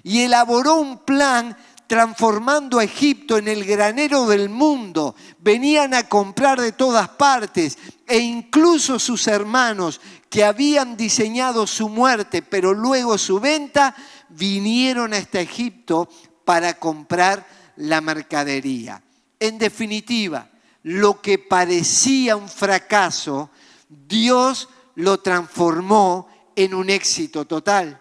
Y 0.02 0.22
elaboró 0.22 0.76
un 0.76 0.98
plan 1.04 1.56
transformando 1.90 2.78
a 2.78 2.84
Egipto 2.84 3.36
en 3.36 3.48
el 3.48 3.64
granero 3.64 4.28
del 4.28 4.48
mundo. 4.48 5.16
Venían 5.40 5.92
a 5.92 6.08
comprar 6.08 6.60
de 6.60 6.70
todas 6.70 7.08
partes 7.08 7.76
e 8.06 8.18
incluso 8.18 9.00
sus 9.00 9.26
hermanos 9.26 10.00
que 10.28 10.44
habían 10.44 10.96
diseñado 10.96 11.66
su 11.66 11.88
muerte, 11.88 12.42
pero 12.42 12.74
luego 12.74 13.18
su 13.18 13.40
venta, 13.40 13.96
vinieron 14.28 15.12
hasta 15.14 15.40
Egipto 15.40 16.08
para 16.44 16.74
comprar 16.74 17.44
la 17.74 18.00
mercadería. 18.00 19.02
En 19.40 19.58
definitiva, 19.58 20.48
lo 20.84 21.20
que 21.20 21.40
parecía 21.40 22.36
un 22.36 22.48
fracaso, 22.48 23.50
Dios 23.88 24.68
lo 24.94 25.18
transformó 25.18 26.28
en 26.54 26.72
un 26.72 26.88
éxito 26.88 27.46
total. 27.46 28.00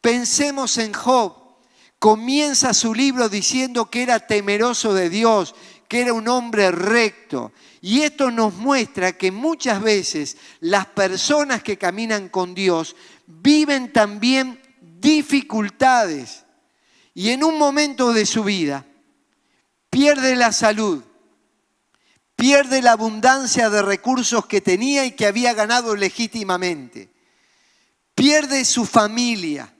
Pensemos 0.00 0.78
en 0.78 0.92
Job. 0.92 1.39
Comienza 2.00 2.72
su 2.72 2.94
libro 2.94 3.28
diciendo 3.28 3.90
que 3.90 4.02
era 4.02 4.26
temeroso 4.26 4.94
de 4.94 5.10
Dios, 5.10 5.54
que 5.86 6.00
era 6.00 6.14
un 6.14 6.28
hombre 6.28 6.70
recto. 6.70 7.52
Y 7.82 8.00
esto 8.00 8.30
nos 8.30 8.54
muestra 8.54 9.18
que 9.18 9.30
muchas 9.30 9.82
veces 9.82 10.38
las 10.60 10.86
personas 10.86 11.62
que 11.62 11.76
caminan 11.76 12.30
con 12.30 12.54
Dios 12.54 12.96
viven 13.26 13.92
también 13.92 14.62
dificultades. 14.80 16.46
Y 17.12 17.32
en 17.32 17.44
un 17.44 17.58
momento 17.58 18.14
de 18.14 18.24
su 18.24 18.44
vida 18.44 18.86
pierde 19.90 20.36
la 20.36 20.52
salud, 20.52 21.04
pierde 22.34 22.80
la 22.80 22.92
abundancia 22.92 23.68
de 23.68 23.82
recursos 23.82 24.46
que 24.46 24.62
tenía 24.62 25.04
y 25.04 25.10
que 25.10 25.26
había 25.26 25.52
ganado 25.52 25.94
legítimamente, 25.94 27.10
pierde 28.14 28.64
su 28.64 28.86
familia. 28.86 29.74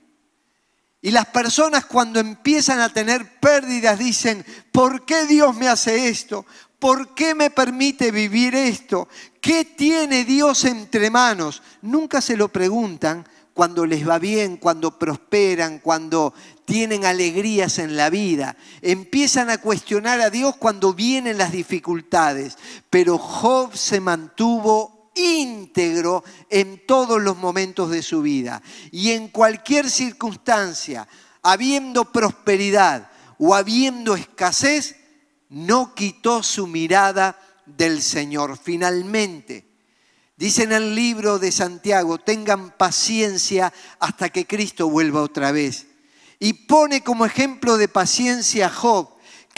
Y 1.01 1.11
las 1.11 1.25
personas 1.27 1.85
cuando 1.85 2.19
empiezan 2.19 2.79
a 2.79 2.93
tener 2.93 3.39
pérdidas 3.39 3.97
dicen, 3.97 4.45
¿por 4.71 5.03
qué 5.05 5.25
Dios 5.25 5.55
me 5.55 5.67
hace 5.67 6.09
esto? 6.09 6.45
¿Por 6.77 7.15
qué 7.15 7.33
me 7.33 7.49
permite 7.49 8.11
vivir 8.11 8.53
esto? 8.53 9.07
¿Qué 9.39 9.65
tiene 9.65 10.25
Dios 10.25 10.65
entre 10.65 11.09
manos? 11.09 11.63
Nunca 11.81 12.21
se 12.21 12.37
lo 12.37 12.49
preguntan 12.49 13.27
cuando 13.53 13.85
les 13.85 14.07
va 14.07 14.19
bien, 14.19 14.57
cuando 14.57 14.97
prosperan, 14.97 15.79
cuando 15.79 16.33
tienen 16.65 17.05
alegrías 17.05 17.79
en 17.79 17.97
la 17.97 18.09
vida. 18.09 18.55
Empiezan 18.81 19.49
a 19.49 19.57
cuestionar 19.59 20.21
a 20.21 20.29
Dios 20.29 20.55
cuando 20.55 20.93
vienen 20.93 21.37
las 21.37 21.51
dificultades. 21.51 22.57
Pero 22.89 23.17
Job 23.17 23.75
se 23.75 23.99
mantuvo 23.99 25.00
íntegro 25.15 26.23
en 26.49 26.85
todos 26.85 27.21
los 27.21 27.37
momentos 27.37 27.89
de 27.89 28.03
su 28.03 28.21
vida. 28.21 28.61
Y 28.91 29.11
en 29.11 29.27
cualquier 29.29 29.89
circunstancia, 29.89 31.07
habiendo 31.41 32.11
prosperidad 32.11 33.09
o 33.37 33.55
habiendo 33.55 34.15
escasez, 34.15 34.95
no 35.49 35.93
quitó 35.95 36.43
su 36.43 36.67
mirada 36.67 37.39
del 37.65 38.01
Señor. 38.01 38.57
Finalmente, 38.57 39.71
Dice 40.41 40.63
en 40.63 40.71
el 40.71 40.95
libro 40.95 41.37
de 41.37 41.51
Santiago, 41.51 42.17
tengan 42.17 42.71
paciencia 42.71 43.71
hasta 43.99 44.29
que 44.29 44.47
Cristo 44.47 44.89
vuelva 44.89 45.21
otra 45.21 45.51
vez. 45.51 45.85
Y 46.39 46.53
pone 46.53 47.03
como 47.03 47.27
ejemplo 47.27 47.77
de 47.77 47.87
paciencia 47.87 48.65
a 48.65 48.69
Job, 48.71 49.07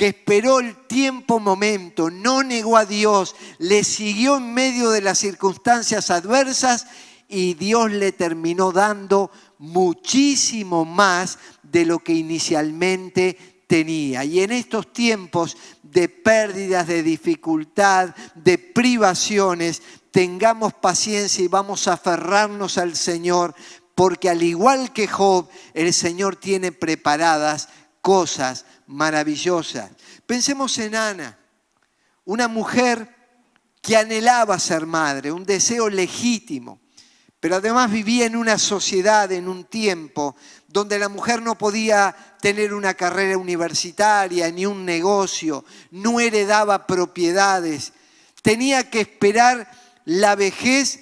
esperó 0.07 0.59
el 0.59 0.75
tiempo 0.87 1.39
momento, 1.39 2.09
no 2.09 2.43
negó 2.43 2.77
a 2.77 2.85
Dios, 2.85 3.35
le 3.59 3.83
siguió 3.83 4.37
en 4.37 4.53
medio 4.53 4.89
de 4.89 5.01
las 5.01 5.19
circunstancias 5.19 6.09
adversas 6.09 6.87
y 7.27 7.53
Dios 7.53 7.91
le 7.91 8.11
terminó 8.11 8.71
dando 8.71 9.31
muchísimo 9.59 10.85
más 10.85 11.39
de 11.63 11.85
lo 11.85 11.99
que 11.99 12.13
inicialmente 12.13 13.63
tenía. 13.67 14.23
Y 14.23 14.41
en 14.41 14.51
estos 14.51 14.91
tiempos 14.93 15.57
de 15.81 16.09
pérdidas, 16.09 16.87
de 16.87 17.01
dificultad, 17.01 18.15
de 18.35 18.57
privaciones, 18.57 19.81
tengamos 20.11 20.73
paciencia 20.73 21.43
y 21.43 21.47
vamos 21.47 21.87
a 21.87 21.93
aferrarnos 21.93 22.77
al 22.77 22.95
Señor, 22.95 23.55
porque 23.95 24.29
al 24.29 24.43
igual 24.43 24.91
que 24.93 25.07
Job, 25.07 25.49
el 25.73 25.93
Señor 25.93 26.35
tiene 26.35 26.71
preparadas 26.71 27.69
cosas 28.01 28.65
maravillosas. 28.87 29.91
Pensemos 30.25 30.77
en 30.77 30.95
Ana, 30.95 31.37
una 32.25 32.47
mujer 32.47 33.13
que 33.81 33.97
anhelaba 33.97 34.57
ser 34.59 34.85
madre, 34.85 35.31
un 35.31 35.45
deseo 35.45 35.89
legítimo, 35.89 36.79
pero 37.39 37.57
además 37.57 37.91
vivía 37.91 38.25
en 38.25 38.37
una 38.37 38.57
sociedad, 38.57 39.29
en 39.31 39.49
un 39.49 39.65
tiempo, 39.65 40.35
donde 40.67 40.97
la 40.97 41.09
mujer 41.09 41.41
no 41.41 41.57
podía 41.57 42.15
tener 42.39 42.73
una 42.73 42.93
carrera 42.93 43.37
universitaria 43.37 44.49
ni 44.49 44.65
un 44.65 44.85
negocio, 44.85 45.65
no 45.91 46.21
heredaba 46.21 46.87
propiedades, 46.87 47.91
tenía 48.41 48.89
que 48.89 49.01
esperar 49.01 49.69
la 50.05 50.35
vejez 50.35 51.01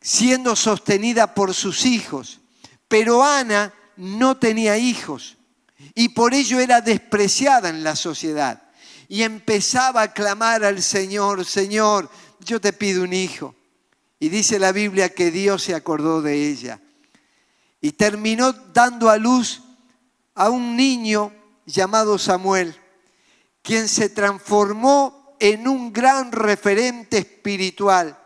siendo 0.00 0.56
sostenida 0.56 1.34
por 1.34 1.54
sus 1.54 1.86
hijos. 1.86 2.40
Pero 2.88 3.22
Ana 3.22 3.72
no 3.96 4.36
tenía 4.38 4.78
hijos 4.78 5.36
y 5.94 6.10
por 6.10 6.34
ello 6.34 6.60
era 6.60 6.80
despreciada 6.80 7.68
en 7.68 7.82
la 7.82 7.96
sociedad. 7.96 8.62
Y 9.08 9.22
empezaba 9.22 10.02
a 10.02 10.12
clamar 10.12 10.64
al 10.64 10.82
Señor, 10.82 11.44
Señor, 11.44 12.08
yo 12.40 12.60
te 12.60 12.72
pido 12.72 13.02
un 13.02 13.12
hijo. 13.12 13.54
Y 14.18 14.28
dice 14.28 14.58
la 14.58 14.72
Biblia 14.72 15.08
que 15.14 15.30
Dios 15.30 15.62
se 15.62 15.74
acordó 15.74 16.22
de 16.22 16.48
ella. 16.48 16.80
Y 17.80 17.92
terminó 17.92 18.52
dando 18.52 19.08
a 19.08 19.16
luz 19.16 19.62
a 20.34 20.50
un 20.50 20.76
niño 20.76 21.32
llamado 21.66 22.18
Samuel, 22.18 22.76
quien 23.62 23.88
se 23.88 24.08
transformó 24.10 25.36
en 25.40 25.66
un 25.66 25.92
gran 25.92 26.32
referente 26.32 27.18
espiritual. 27.18 28.18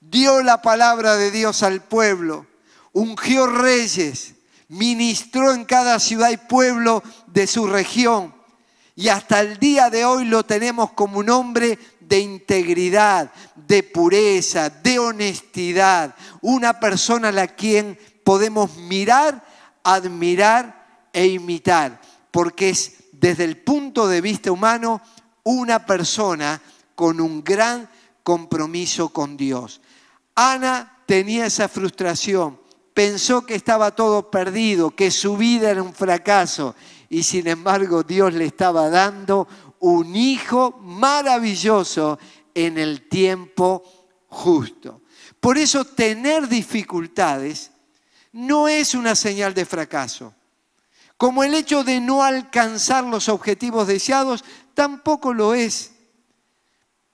Dio 0.00 0.42
la 0.42 0.60
palabra 0.62 1.16
de 1.16 1.30
Dios 1.30 1.62
al 1.62 1.82
pueblo, 1.82 2.46
ungió 2.92 3.46
reyes, 3.46 4.34
ministró 4.68 5.52
en 5.52 5.64
cada 5.64 5.98
ciudad 5.98 6.30
y 6.30 6.36
pueblo 6.36 7.02
de 7.26 7.46
su 7.46 7.66
región. 7.66 8.34
Y 8.94 9.08
hasta 9.08 9.40
el 9.40 9.58
día 9.58 9.90
de 9.90 10.04
hoy 10.04 10.24
lo 10.24 10.44
tenemos 10.44 10.92
como 10.92 11.20
un 11.20 11.30
hombre 11.30 11.78
de 12.00 12.18
integridad, 12.18 13.30
de 13.54 13.82
pureza, 13.82 14.70
de 14.70 14.98
honestidad. 14.98 16.14
Una 16.40 16.80
persona 16.80 17.28
a 17.28 17.32
la 17.32 17.46
quien 17.46 17.98
podemos 18.24 18.76
mirar, 18.76 19.44
admirar 19.84 21.06
e 21.12 21.26
imitar. 21.26 22.00
Porque 22.30 22.70
es 22.70 22.94
desde 23.12 23.44
el 23.44 23.58
punto 23.58 24.08
de 24.08 24.20
vista 24.20 24.50
humano 24.50 25.00
una 25.44 25.86
persona 25.86 26.60
con 26.94 27.20
un 27.20 27.44
gran 27.44 27.88
compromiso 28.22 29.10
con 29.10 29.36
Dios. 29.36 29.80
Ana 30.34 31.02
tenía 31.06 31.46
esa 31.46 31.68
frustración 31.68 32.60
pensó 32.98 33.46
que 33.46 33.54
estaba 33.54 33.92
todo 33.92 34.28
perdido, 34.28 34.90
que 34.90 35.12
su 35.12 35.36
vida 35.36 35.70
era 35.70 35.84
un 35.84 35.94
fracaso 35.94 36.74
y 37.08 37.22
sin 37.22 37.46
embargo 37.46 38.02
Dios 38.02 38.34
le 38.34 38.46
estaba 38.46 38.90
dando 38.90 39.46
un 39.78 40.16
hijo 40.16 40.76
maravilloso 40.82 42.18
en 42.52 42.76
el 42.76 43.08
tiempo 43.08 43.84
justo. 44.26 45.02
Por 45.38 45.58
eso 45.58 45.84
tener 45.84 46.48
dificultades 46.48 47.70
no 48.32 48.66
es 48.66 48.96
una 48.96 49.14
señal 49.14 49.54
de 49.54 49.64
fracaso. 49.64 50.34
Como 51.16 51.44
el 51.44 51.54
hecho 51.54 51.84
de 51.84 52.00
no 52.00 52.24
alcanzar 52.24 53.04
los 53.04 53.28
objetivos 53.28 53.86
deseados 53.86 54.44
tampoco 54.74 55.32
lo 55.32 55.54
es. 55.54 55.92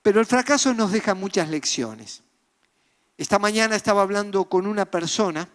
Pero 0.00 0.18
el 0.18 0.24
fracaso 0.24 0.72
nos 0.72 0.92
deja 0.92 1.14
muchas 1.14 1.50
lecciones. 1.50 2.22
Esta 3.18 3.38
mañana 3.38 3.76
estaba 3.76 4.00
hablando 4.00 4.46
con 4.46 4.66
una 4.66 4.86
persona 4.86 5.46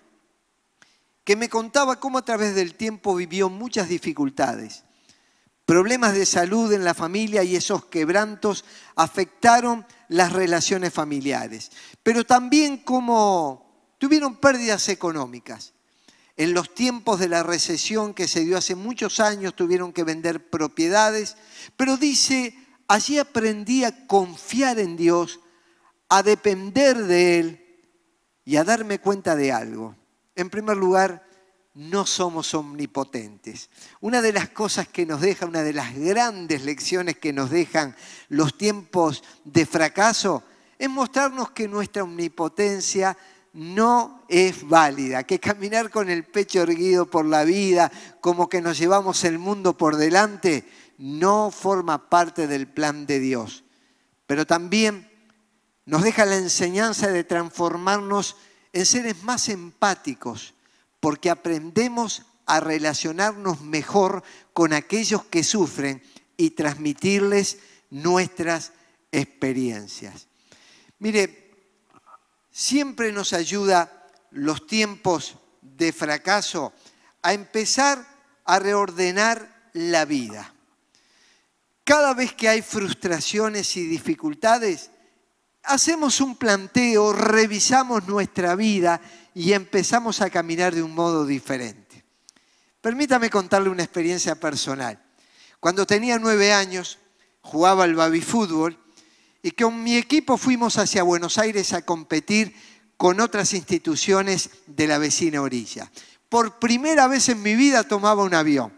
que 1.30 1.36
me 1.36 1.48
contaba 1.48 2.00
cómo 2.00 2.18
a 2.18 2.26
través 2.26 2.56
del 2.56 2.74
tiempo 2.74 3.14
vivió 3.14 3.50
muchas 3.50 3.88
dificultades. 3.88 4.84
Problemas 5.64 6.16
de 6.16 6.26
salud 6.26 6.74
en 6.74 6.84
la 6.84 6.96
familia 6.96 7.44
y 7.44 7.56
esos 7.56 7.86
quebrantos 7.86 8.66
afectaron 8.96 9.86
las 10.08 10.34
relaciones 10.34 10.92
familiares. 10.92 11.72
Pero 12.02 12.26
también 12.26 12.78
cómo 12.78 13.94
tuvieron 14.00 14.38
pérdidas 14.38 14.90
económicas. 14.90 15.74
En 16.36 16.56
los 16.56 16.74
tiempos 16.74 17.20
de 17.20 17.30
la 17.30 17.44
recesión 17.44 18.16
que 18.16 18.28
se 18.28 18.44
dio 18.44 18.58
hace 18.58 18.74
muchos 18.74 19.20
años 19.20 19.56
tuvieron 19.56 19.94
que 19.94 20.04
vender 20.04 20.50
propiedades, 20.50 21.38
pero 21.78 21.96
dice, 21.98 22.56
allí 22.88 23.20
aprendí 23.20 23.84
a 23.84 24.08
confiar 24.08 24.80
en 24.80 24.98
Dios, 24.98 25.42
a 26.10 26.24
depender 26.24 26.98
de 27.04 27.40
Él 27.40 27.66
y 28.46 28.56
a 28.56 28.64
darme 28.64 28.98
cuenta 28.98 29.36
de 29.36 29.52
algo. 29.52 29.99
En 30.36 30.50
primer 30.50 30.78
lugar, 30.78 31.26
no 31.74 32.06
somos 32.06 32.54
omnipotentes. 32.54 33.70
Una 34.02 34.22
de 34.22 34.34
las 34.34 34.50
cosas 34.50 34.88
que 34.88 35.06
nos 35.06 35.22
deja, 35.22 35.46
una 35.46 35.64
de 35.64 35.74
las 35.74 35.96
grandes 35.96 36.64
lecciones 36.64 37.18
que 37.18 37.32
nos 37.32 37.50
dejan 37.50 37.96
los 38.28 38.58
tiempos 38.58 39.24
de 39.46 39.66
fracaso, 39.66 40.44
es 40.78 40.90
mostrarnos 40.90 41.52
que 41.52 41.68
nuestra 41.68 42.04
omnipotencia 42.04 43.18
no 43.54 44.24
es 44.28 44.68
válida, 44.68 45.24
que 45.24 45.40
caminar 45.40 45.90
con 45.90 46.10
el 46.10 46.24
pecho 46.24 46.62
erguido 46.62 47.06
por 47.06 47.26
la 47.26 47.44
vida, 47.44 47.92
como 48.22 48.48
que 48.48 48.62
nos 48.62 48.78
llevamos 48.78 49.24
el 49.24 49.40
mundo 49.40 49.78
por 49.78 49.96
delante, 49.96 50.68
no 50.98 51.52
forma 51.52 52.10
parte 52.10 52.48
del 52.48 52.68
plan 52.68 53.06
de 53.06 53.20
Dios. 53.20 53.64
Pero 54.26 54.46
también 54.46 55.10
nos 55.86 56.04
deja 56.04 56.26
la 56.26 56.36
enseñanza 56.36 57.08
de 57.08 57.24
transformarnos 57.24 58.36
en 58.74 58.86
seres 58.86 59.24
más 59.24 59.50
empáticos, 59.50 60.54
porque 61.00 61.30
aprendemos 61.30 62.24
a 62.46 62.60
relacionarnos 62.60 63.62
mejor 63.62 64.24
con 64.54 64.74
aquellos 64.74 65.24
que 65.26 65.44
sufren 65.44 66.02
y 66.36 66.52
transmitirles 66.52 67.60
nuestras 67.90 68.74
experiencias. 69.12 70.28
Mire, 71.00 71.54
siempre 72.52 73.12
nos 73.12 73.34
ayuda 73.34 74.08
los 74.32 74.68
tiempos 74.68 75.38
de 75.62 75.94
fracaso 75.94 76.74
a 77.22 77.34
empezar 77.34 78.06
a 78.46 78.60
reordenar 78.60 79.70
la 79.74 80.06
vida. 80.06 80.54
Cada 81.84 82.14
vez 82.14 82.34
que 82.34 82.50
hay 82.50 82.62
frustraciones 82.62 83.76
y 83.78 83.86
dificultades, 83.86 84.92
hacemos 85.64 86.22
un 86.22 86.36
planteo, 86.36 87.14
revisamos 87.14 88.08
nuestra 88.08 88.56
vida 88.56 89.02
y 89.34 89.54
empezamos 89.54 90.22
a 90.22 90.30
caminar 90.30 90.74
de 90.74 90.84
un 90.84 90.94
modo 90.94 91.26
diferente. 91.26 92.04
Permítame 92.82 93.30
contarle 93.30 93.70
una 93.70 93.84
experiencia 93.84 94.36
personal. 94.40 95.02
Cuando 95.60 95.86
tenía 95.86 96.18
nueve 96.18 96.54
años, 96.54 96.98
jugaba 97.42 97.84
al 97.84 97.96
baby 97.96 98.22
fútbol 98.22 98.78
y 99.42 99.52
con 99.52 99.84
mi 99.84 99.98
equipo 99.98 100.38
fuimos 100.38 100.78
hacia 100.78 101.04
Buenos 101.04 101.38
Aires 101.38 101.74
a 101.74 101.82
competir 101.82 102.54
con 102.98 103.20
otras 103.20 103.54
instituciones 103.54 104.50
de 104.68 104.88
la 104.88 104.98
vecina 104.98 105.42
orilla. 105.42 105.92
Por 106.28 106.60
primera 106.60 107.08
vez 107.08 107.30
en 107.30 107.42
mi 107.42 107.56
vida 107.56 107.84
tomaba 107.84 108.24
un 108.24 108.34
avión. 108.34 108.74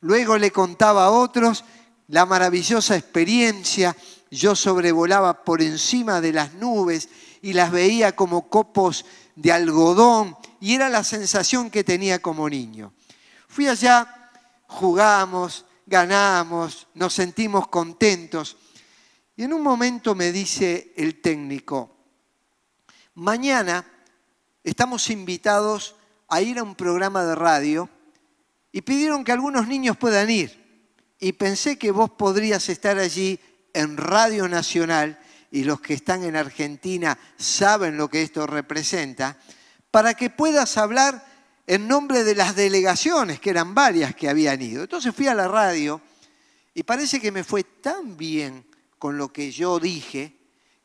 Luego 0.00 0.38
le 0.38 0.50
contaba 0.50 1.04
a 1.04 1.10
otros 1.10 1.64
la 2.08 2.26
maravillosa 2.26 2.96
experiencia 2.96 3.96
yo 4.30 4.54
sobrevolaba 4.54 5.44
por 5.44 5.60
encima 5.60 6.20
de 6.20 6.32
las 6.32 6.54
nubes 6.54 7.08
y 7.42 7.52
las 7.52 7.72
veía 7.72 8.14
como 8.14 8.48
copos 8.48 9.04
de 9.34 9.52
algodón 9.52 10.36
y 10.60 10.74
era 10.74 10.88
la 10.88 11.02
sensación 11.02 11.70
que 11.70 11.84
tenía 11.84 12.20
como 12.20 12.48
niño. 12.48 12.92
Fui 13.48 13.66
allá, 13.66 14.30
jugamos, 14.66 15.64
ganamos, 15.86 16.86
nos 16.94 17.14
sentimos 17.14 17.66
contentos 17.68 18.56
y 19.36 19.44
en 19.44 19.52
un 19.52 19.62
momento 19.62 20.14
me 20.14 20.30
dice 20.32 20.92
el 20.96 21.20
técnico, 21.20 21.96
mañana 23.14 23.84
estamos 24.62 25.10
invitados 25.10 25.96
a 26.28 26.40
ir 26.42 26.58
a 26.58 26.62
un 26.62 26.74
programa 26.74 27.24
de 27.24 27.34
radio 27.34 27.88
y 28.70 28.82
pidieron 28.82 29.24
que 29.24 29.32
algunos 29.32 29.66
niños 29.66 29.96
puedan 29.96 30.30
ir. 30.30 30.60
Y 31.18 31.32
pensé 31.32 31.78
que 31.78 31.90
vos 31.90 32.10
podrías 32.10 32.68
estar 32.68 32.98
allí 32.98 33.40
en 33.74 33.96
Radio 33.96 34.48
Nacional, 34.48 35.18
y 35.50 35.64
los 35.64 35.80
que 35.80 35.94
están 35.94 36.22
en 36.24 36.36
Argentina 36.36 37.18
saben 37.36 37.96
lo 37.96 38.08
que 38.08 38.22
esto 38.22 38.46
representa, 38.46 39.36
para 39.90 40.14
que 40.14 40.30
puedas 40.30 40.76
hablar 40.76 41.26
en 41.66 41.88
nombre 41.88 42.24
de 42.24 42.34
las 42.34 42.56
delegaciones, 42.56 43.40
que 43.40 43.50
eran 43.50 43.74
varias 43.74 44.14
que 44.14 44.28
habían 44.28 44.60
ido. 44.62 44.82
Entonces 44.82 45.14
fui 45.14 45.26
a 45.26 45.34
la 45.34 45.48
radio 45.48 46.00
y 46.74 46.82
parece 46.82 47.20
que 47.20 47.32
me 47.32 47.44
fue 47.44 47.64
tan 47.64 48.16
bien 48.16 48.64
con 48.98 49.16
lo 49.16 49.32
que 49.32 49.50
yo 49.50 49.78
dije, 49.78 50.36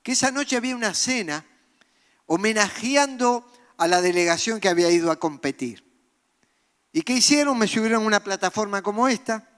que 0.01 0.13
esa 0.13 0.31
noche 0.31 0.57
había 0.57 0.75
una 0.75 0.93
cena 0.93 1.45
homenajeando 2.27 3.51
a 3.77 3.87
la 3.87 4.01
delegación 4.01 4.59
que 4.59 4.69
había 4.69 4.89
ido 4.89 5.11
a 5.11 5.19
competir. 5.19 5.83
¿Y 6.91 7.01
qué 7.01 7.13
hicieron? 7.13 7.57
Me 7.57 7.67
subieron 7.67 8.03
a 8.03 8.07
una 8.07 8.23
plataforma 8.23 8.81
como 8.81 9.07
esta, 9.07 9.49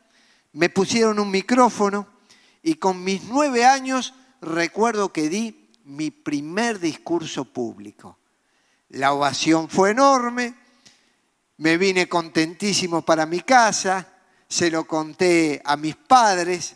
me 0.53 0.69
pusieron 0.69 1.19
un 1.19 1.29
micrófono, 1.29 2.07
y 2.67 2.75
con 2.75 3.01
mis 3.01 3.23
nueve 3.23 3.63
años 3.63 4.13
recuerdo 4.41 5.13
que 5.13 5.29
di 5.29 5.69
mi 5.85 6.11
primer 6.11 6.81
discurso 6.81 7.45
público. 7.45 8.19
La 8.89 9.13
ovación 9.13 9.69
fue 9.69 9.91
enorme, 9.91 10.53
me 11.55 11.77
vine 11.77 12.09
contentísimo 12.09 13.03
para 13.03 13.25
mi 13.25 13.39
casa, 13.39 14.05
se 14.49 14.69
lo 14.69 14.85
conté 14.85 15.61
a 15.63 15.77
mis 15.77 15.95
padres 15.95 16.75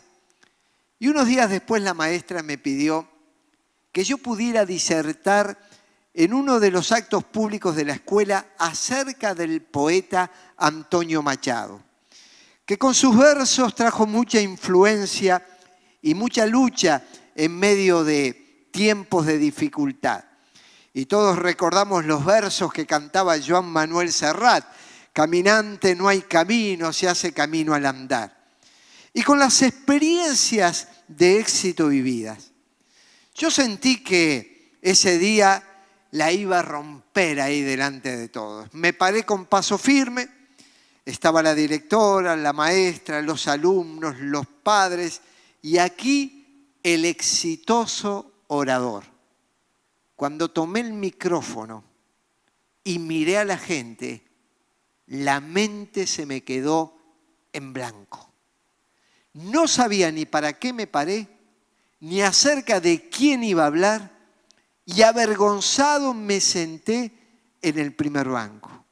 y 0.98 1.08
unos 1.08 1.26
días 1.26 1.50
después 1.50 1.82
la 1.82 1.92
maestra 1.92 2.42
me 2.42 2.56
pidió 2.56 3.06
que 3.92 4.02
yo 4.02 4.16
pudiera 4.16 4.64
disertar 4.64 5.58
en 6.14 6.32
uno 6.32 6.58
de 6.58 6.70
los 6.70 6.90
actos 6.90 7.22
públicos 7.22 7.76
de 7.76 7.84
la 7.84 7.92
escuela 7.92 8.46
acerca 8.56 9.34
del 9.34 9.60
poeta 9.60 10.30
Antonio 10.56 11.20
Machado, 11.20 11.82
que 12.64 12.78
con 12.78 12.94
sus 12.94 13.14
versos 13.14 13.74
trajo 13.74 14.06
mucha 14.06 14.40
influencia 14.40 15.46
y 16.02 16.14
mucha 16.14 16.46
lucha 16.46 17.04
en 17.34 17.56
medio 17.58 18.04
de, 18.04 18.42
tiempos 18.72 19.26
de 19.26 19.38
dificultad. 19.38 20.24
Y 20.92 21.06
todos 21.06 21.38
recordamos 21.38 22.04
los 22.04 22.24
versos 22.24 22.72
que 22.72 22.86
cantaba 22.86 23.36
Joan 23.40 23.66
Manuel 23.66 24.12
Serrat. 24.12 24.64
Caminante 25.12 25.94
no 25.94 26.08
hay 26.08 26.22
camino, 26.22 26.92
se 26.92 27.08
hace 27.08 27.32
camino 27.32 27.74
al 27.74 27.86
andar. 27.86 28.36
Y 29.14 29.22
con 29.22 29.38
las 29.38 29.62
experiencias 29.62 30.88
de 31.06 31.38
éxito 31.38 31.88
vividas. 31.88 32.50
Yo 33.34 33.50
sentí 33.50 34.02
que 34.02 34.78
ese 34.82 35.18
día 35.18 35.62
la 36.10 36.32
iba 36.32 36.58
a 36.58 36.62
romper 36.62 37.40
ahí 37.40 37.62
delante 37.62 38.16
de 38.16 38.28
todos. 38.28 38.68
Me 38.72 38.92
paré 38.92 39.24
con 39.24 39.46
paso 39.46 39.78
firme, 39.78 40.28
estaba 41.04 41.42
la 41.42 41.54
directora, 41.54 42.36
la 42.36 42.52
maestra, 42.52 43.22
los 43.22 43.48
alumnos, 43.48 44.18
los 44.18 44.46
padres, 44.46 45.20
y 45.62 45.78
aquí 45.78 46.76
el 46.82 47.04
exitoso 47.04 48.32
orador. 48.48 49.04
Cuando 50.16 50.50
tomé 50.50 50.80
el 50.80 50.92
micrófono 50.92 51.84
y 52.84 52.98
miré 52.98 53.38
a 53.38 53.44
la 53.44 53.56
gente, 53.56 54.24
la 55.06 55.40
mente 55.40 56.06
se 56.06 56.26
me 56.26 56.42
quedó 56.42 56.96
en 57.52 57.72
blanco. 57.72 58.30
No 59.34 59.68
sabía 59.68 60.10
ni 60.10 60.26
para 60.26 60.58
qué 60.58 60.72
me 60.72 60.86
paré, 60.86 61.28
ni 62.00 62.20
acerca 62.20 62.80
de 62.80 63.08
quién 63.08 63.44
iba 63.44 63.62
a 63.62 63.68
hablar, 63.68 64.12
y 64.84 65.02
avergonzado 65.02 66.12
me 66.12 66.40
senté 66.40 67.12
en 67.62 67.78
el 67.78 67.94
primer 67.94 68.28
banco. 68.28 68.84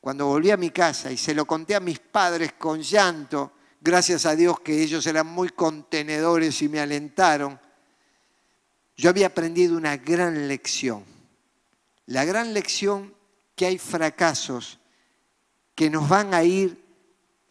Cuando 0.00 0.26
volví 0.26 0.50
a 0.50 0.56
mi 0.56 0.70
casa 0.70 1.12
y 1.12 1.16
se 1.16 1.32
lo 1.32 1.46
conté 1.46 1.76
a 1.76 1.80
mis 1.80 2.00
padres 2.00 2.54
con 2.54 2.82
llanto, 2.82 3.52
gracias 3.82 4.24
a 4.24 4.34
Dios 4.34 4.60
que 4.60 4.82
ellos 4.82 5.06
eran 5.06 5.26
muy 5.26 5.50
contenedores 5.50 6.62
y 6.62 6.68
me 6.68 6.80
alentaron, 6.80 7.60
yo 8.96 9.10
había 9.10 9.26
aprendido 9.26 9.76
una 9.76 9.96
gran 9.96 10.48
lección. 10.48 11.04
La 12.06 12.24
gran 12.24 12.54
lección 12.54 13.14
que 13.54 13.66
hay 13.66 13.78
fracasos 13.78 14.78
que 15.74 15.90
nos 15.90 16.08
van 16.08 16.32
a 16.32 16.42
ir 16.44 16.82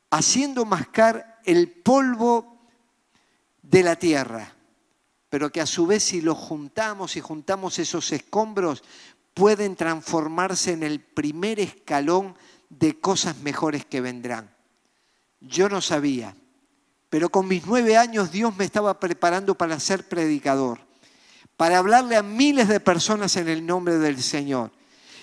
haciendo 0.09 0.65
mascar 0.65 1.39
el 1.45 1.69
polvo 1.69 2.67
de 3.61 3.83
la 3.83 3.95
tierra 3.95 4.55
pero 5.31 5.49
que 5.49 5.61
a 5.61 5.65
su 5.65 5.87
vez 5.87 6.03
si 6.03 6.19
lo 6.19 6.35
juntamos 6.35 7.15
y 7.15 7.21
juntamos 7.21 7.79
esos 7.79 8.11
escombros, 8.11 8.83
pueden 9.33 9.77
transformarse 9.77 10.73
en 10.73 10.83
el 10.83 10.99
primer 10.99 11.57
escalón 11.61 12.35
de 12.67 12.99
cosas 12.99 13.37
mejores 13.37 13.85
que 13.85 14.01
vendrán. 14.01 14.53
Yo 15.41 15.67
no 15.67 15.81
sabía, 15.81 16.35
pero 17.09 17.29
con 17.29 17.47
mis 17.47 17.65
nueve 17.65 17.97
años 17.97 18.31
Dios 18.31 18.55
me 18.55 18.63
estaba 18.63 18.99
preparando 18.99 19.55
para 19.55 19.79
ser 19.79 20.07
predicador, 20.07 20.79
para 21.57 21.79
hablarle 21.79 22.15
a 22.15 22.23
miles 22.23 22.67
de 22.67 22.79
personas 22.79 23.35
en 23.35 23.49
el 23.49 23.65
nombre 23.65 23.97
del 23.97 24.21
Señor. 24.21 24.71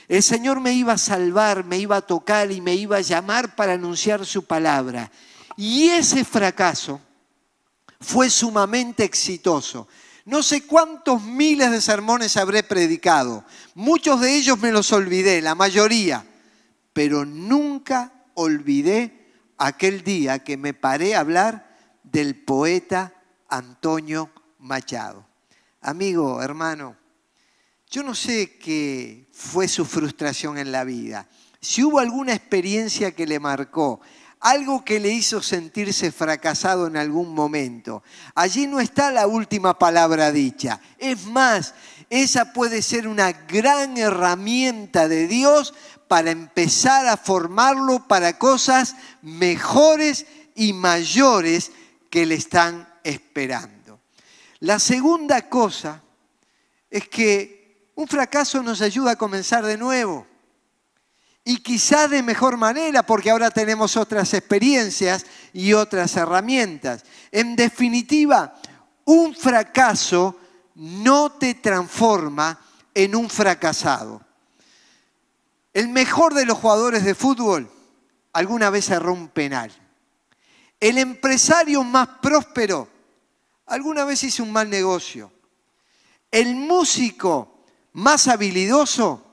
El 0.09 0.23
Señor 0.23 0.61
me 0.61 0.73
iba 0.73 0.95
a 0.95 0.99
salvar, 0.99 1.65
me 1.65 1.79
iba 1.79 1.97
a 1.97 2.01
tocar 2.01 2.51
y 2.51 2.61
me 2.61 2.75
iba 2.75 2.97
a 2.97 3.03
llamar 3.03 3.55
para 3.55 3.75
anunciar 3.75 4.27
su 4.27 4.45
palabra. 4.45 5.11
Y 5.57 5.89
ese 5.89 6.25
fracaso 6.25 7.01
fue 8.01 8.29
sumamente 8.31 9.05
exitoso. 9.05 9.87
No 10.25 10.43
sé 10.43 10.67
cuántos 10.67 11.23
miles 11.23 11.71
de 11.71 11.81
sermones 11.81 12.37
habré 12.37 12.63
predicado. 12.63 13.45
Muchos 13.75 14.21
de 14.21 14.37
ellos 14.37 14.59
me 14.59 14.73
los 14.73 14.93
olvidé, 14.93 15.41
la 15.41 15.55
mayoría. 15.55 16.27
Pero 16.93 17.25
nunca 17.25 18.13
olvidé 18.35 19.18
aquel 19.59 20.03
día 20.03 20.39
que 20.39 20.57
me 20.57 20.73
paré 20.73 21.15
a 21.15 21.21
hablar 21.21 21.77
del 22.03 22.37
poeta 22.37 23.13
Antonio 23.49 24.31
Machado. 24.59 25.27
Amigo, 25.81 26.43
hermano, 26.43 26.97
yo 27.91 28.03
no 28.03 28.15
sé 28.15 28.59
qué 28.59 29.29
fue 29.33 29.69
su 29.69 29.85
frustración 29.85 30.59
en 30.59 30.73
la 30.73 30.85
vida. 30.85 31.29
Si 31.61 31.83
hubo 31.83 31.99
alguna 31.99 32.35
experiencia 32.35 33.13
que 33.13 33.27
le 33.27 33.41
marcó, 33.41 34.01
algo 34.41 34.85
que 34.85 35.01
le 35.01 35.11
hizo 35.11 35.43
sentirse 35.43 36.13
fracasado 36.13 36.87
en 36.87 36.97
algún 36.97 37.35
momento. 37.35 38.03
Allí 38.35 38.67
no 38.67 38.81
está 38.81 39.11
la 39.11 39.27
última 39.27 39.79
palabra 39.79 40.31
dicha. 40.31 40.81
Es 40.99 41.25
más, 41.27 41.75
esa 42.11 42.53
puede 42.53 42.83
ser 42.83 43.09
una 43.09 43.33
gran 43.33 43.97
herramienta 43.99 45.09
de 45.09 45.27
Dios 45.27 45.75
para 46.09 46.31
empezar 46.31 47.07
a 47.07 47.17
formarlo 47.17 48.09
para 48.09 48.39
cosas 48.39 48.97
mejores 49.23 50.27
y 50.55 50.73
mayores 50.73 51.71
que 52.11 52.27
le 52.27 52.35
están 52.35 52.89
esperando. 53.05 54.01
La 54.61 54.79
segunda 54.79 55.49
cosa 55.49 56.03
es 56.91 57.09
que 57.09 57.93
un 57.95 58.09
fracaso 58.09 58.63
nos 58.63 58.81
ayuda 58.81 59.13
a 59.13 59.17
comenzar 59.17 59.65
de 59.65 59.77
nuevo 59.77 60.27
y 61.45 61.59
quizá 61.59 62.09
de 62.09 62.23
mejor 62.23 62.57
manera 62.57 63.03
porque 63.05 63.31
ahora 63.31 63.51
tenemos 63.51 63.97
otras 63.97 64.35
experiencias 64.35 65.25
y 65.53 65.73
otras 65.73 66.17
herramientas. 66.17 67.05
En 67.31 67.57
definitiva, 67.57 68.55
un 69.05 69.35
fracaso 69.35 70.39
no 70.75 71.33
te 71.33 71.55
transforma 71.55 72.61
en 72.93 73.17
un 73.17 73.31
fracasado. 73.31 74.28
El 75.79 75.91
mejor 75.91 76.35
de 76.35 76.45
los 76.45 76.59
jugadores 76.59 77.05
de 77.05 77.15
fútbol 77.15 77.71
alguna 78.33 78.69
vez 78.69 78.87
cerró 78.87 79.13
un 79.13 79.29
penal. 79.29 79.71
El 80.81 80.99
empresario 80.99 81.85
más 81.85 82.09
próspero 82.21 82.89
alguna 83.65 84.05
vez 84.05 84.25
hizo 84.25 84.43
un 84.43 84.51
mal 84.51 84.69
negocio. 84.69 85.31
El 86.33 86.57
músico 86.57 87.63
más 87.93 88.27
habilidoso 88.27 89.25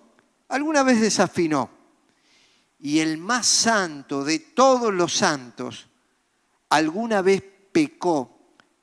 alguna 0.48 0.84
vez 0.84 1.02
desafinó 1.02 1.72
y 2.80 3.00
el 3.00 3.18
más 3.18 3.48
santo 3.48 4.24
de 4.24 4.38
todos 4.38 4.94
los 4.94 5.14
santos 5.14 5.88
alguna 6.70 7.24
vez 7.24 7.42
pecó 7.72 8.38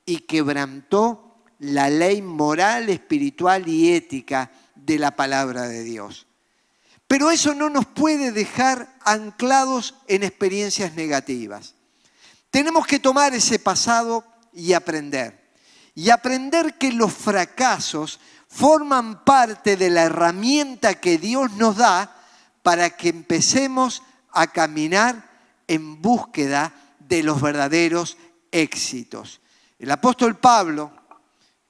y 0.05 0.17
quebrantó 0.17 1.37
la 1.59 1.89
ley 1.89 2.21
moral, 2.21 2.89
espiritual 2.89 3.69
y 3.69 3.93
ética 3.93 4.51
de 4.75 4.99
la 4.99 5.15
palabra 5.15 5.69
de 5.69 5.81
Dios. 5.85 6.27
Pero 7.13 7.29
eso 7.29 7.53
no 7.53 7.69
nos 7.69 7.85
puede 7.85 8.31
dejar 8.31 8.91
anclados 9.05 9.93
en 10.07 10.23
experiencias 10.23 10.95
negativas. 10.95 11.75
Tenemos 12.49 12.87
que 12.87 12.97
tomar 12.97 13.35
ese 13.35 13.59
pasado 13.59 14.25
y 14.51 14.73
aprender. 14.73 15.53
Y 15.93 16.09
aprender 16.09 16.75
que 16.79 16.91
los 16.91 17.13
fracasos 17.13 18.19
forman 18.47 19.23
parte 19.23 19.77
de 19.77 19.91
la 19.91 20.05
herramienta 20.05 20.95
que 20.95 21.19
Dios 21.19 21.51
nos 21.51 21.77
da 21.77 22.19
para 22.63 22.89
que 22.89 23.09
empecemos 23.09 24.01
a 24.31 24.47
caminar 24.47 25.29
en 25.67 26.01
búsqueda 26.01 26.73
de 26.97 27.21
los 27.21 27.39
verdaderos 27.39 28.17
éxitos. 28.51 29.39
El 29.77 29.91
apóstol 29.91 30.39
Pablo, 30.39 30.91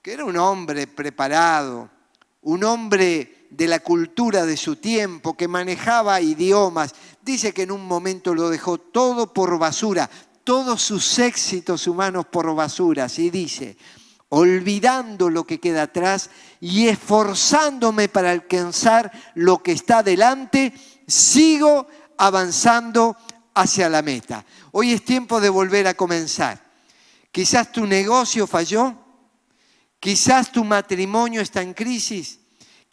que 0.02 0.14
era 0.14 0.24
un 0.24 0.38
hombre 0.38 0.88
preparado, 0.88 1.90
un 2.44 2.64
hombre 2.64 3.43
de 3.56 3.68
la 3.68 3.80
cultura 3.80 4.46
de 4.46 4.58
su 4.58 4.78
tiempo, 4.78 5.38
que 5.38 5.48
manejaba 5.48 6.20
idiomas, 6.22 6.94
dice 7.22 7.54
que 7.54 7.64
en 7.64 7.72
un 7.72 7.86
momento 7.86 8.34
lo 8.34 8.50
dejó 8.50 8.80
todo 8.80 9.32
por 9.32 9.58
basura, 9.60 10.10
todos 10.44 10.82
sus 10.82 11.20
éxitos 11.20 11.88
humanos 11.88 12.26
por 12.32 12.54
basura, 12.56 13.08
y 13.18 13.30
dice, 13.30 13.78
olvidando 14.30 15.30
lo 15.30 15.46
que 15.46 15.60
queda 15.60 15.84
atrás 15.84 16.32
y 16.60 16.88
esforzándome 16.88 18.10
para 18.10 18.32
alcanzar 18.32 19.12
lo 19.36 19.62
que 19.62 19.74
está 19.74 20.02
delante, 20.02 20.74
sigo 21.08 21.88
avanzando 22.18 23.16
hacia 23.54 23.88
la 23.88 24.02
meta. 24.02 24.44
Hoy 24.72 24.94
es 24.94 25.06
tiempo 25.06 25.40
de 25.40 25.50
volver 25.50 25.88
a 25.88 25.94
comenzar. 25.94 26.60
Quizás 27.32 27.72
tu 27.72 27.86
negocio 27.86 28.48
falló, 28.48 28.96
quizás 30.00 30.52
tu 30.52 30.64
matrimonio 30.64 31.42
está 31.42 31.62
en 31.62 31.74
crisis, 31.74 32.40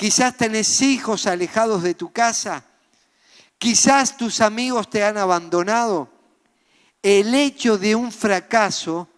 quizás 0.00 0.34
tenés 0.34 0.80
hijos 0.80 1.26
alejados 1.26 1.82
de 1.82 1.92
tu 1.92 2.10
casa, 2.10 2.64
quizás 3.58 4.16
tus 4.16 4.40
amigos 4.40 4.88
te 4.88 5.04
han 5.04 5.18
abandonado. 5.18 6.08
El 7.02 7.34
hecho 7.34 7.76
de 7.76 7.94
un 7.94 8.10
fracaso 8.10 9.10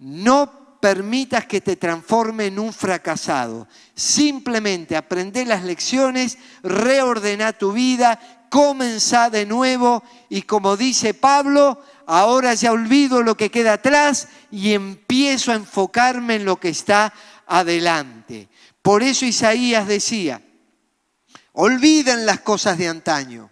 no 0.00 0.78
permitas 0.82 1.46
que 1.46 1.62
te 1.62 1.76
transforme 1.76 2.44
en 2.44 2.58
un 2.58 2.74
fracasado. 2.74 3.66
Simplemente 3.94 4.98
aprende 4.98 5.46
las 5.46 5.64
lecciones, 5.64 6.36
reordena 6.62 7.54
tu 7.54 7.72
vida, 7.72 8.20
comenzá 8.50 9.30
de 9.30 9.46
nuevo 9.46 10.02
y 10.28 10.42
como 10.42 10.76
dice 10.76 11.14
Pablo, 11.14 11.82
ahora 12.06 12.52
ya 12.52 12.72
olvido 12.72 13.22
lo 13.22 13.34
que 13.34 13.50
queda 13.50 13.74
atrás 13.74 14.28
y 14.50 14.74
empiezo 14.74 15.52
a 15.52 15.54
enfocarme 15.54 16.34
en 16.34 16.44
lo 16.44 16.60
que 16.60 16.68
está 16.68 17.14
adelante. 17.46 18.50
Por 18.82 19.02
eso 19.02 19.24
Isaías 19.24 19.86
decía, 19.86 20.42
olviden 21.52 22.26
las 22.26 22.40
cosas 22.40 22.78
de 22.78 22.88
antaño, 22.88 23.50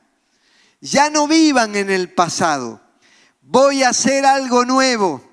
ya 0.80 1.08
no 1.10 1.26
vivan 1.28 1.76
en 1.76 1.90
el 1.90 2.12
pasado, 2.12 2.80
voy 3.40 3.82
a 3.82 3.90
hacer 3.90 4.26
algo 4.26 4.64
nuevo 4.64 5.30